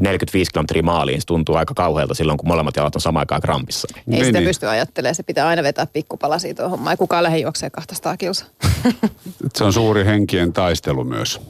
45 0.00 0.50
kilometriä 0.52 0.82
maaliin, 0.82 1.20
se 1.20 1.26
tuntuu 1.26 1.54
aika 1.54 1.74
kauhealta 1.74 2.14
silloin, 2.14 2.38
kun 2.38 2.48
molemmat 2.48 2.76
jalat 2.76 2.94
on 2.94 3.00
samaan 3.00 3.22
aikaan 3.22 3.40
krampissa. 3.40 3.88
Ei 3.96 4.02
niin, 4.06 4.24
sitä 4.24 4.38
niin. 4.38 4.48
pysty 4.48 4.68
ajattelemaan, 4.68 5.14
se 5.14 5.22
pitää 5.22 5.46
aina 5.46 5.62
vetää 5.62 5.86
pikkupalasia 5.86 6.54
tuohon 6.54 6.70
hommaan. 6.70 6.92
Ei 6.92 6.96
kukaan 6.96 7.22
lähde 7.22 7.38
juoksee 7.38 7.70
200 7.70 8.16
kilsa. 8.16 8.46
se 9.54 9.64
on 9.64 9.72
suuri 9.72 10.04
henkien 10.04 10.52
taistelu 10.52 11.04
myös. 11.04 11.40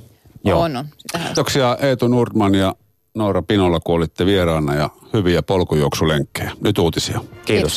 Joo. 0.45 0.61
On, 0.61 0.77
on. 0.77 0.87
Kiitoksia 1.25 1.77
Eetu 1.81 2.09
Nordman 2.09 2.55
ja 2.55 2.75
Noora 3.15 3.43
Pinolla, 3.43 3.81
kun 3.81 3.95
olitte 3.95 4.27
vieraana 4.27 4.75
ja 4.75 4.91
hyviä 5.13 5.43
polkujuoksulenkkejä. 5.43 6.51
Nyt 6.61 6.79
uutisia. 6.79 7.19
Kiitos. 7.19 7.45
Kiitos. 7.45 7.77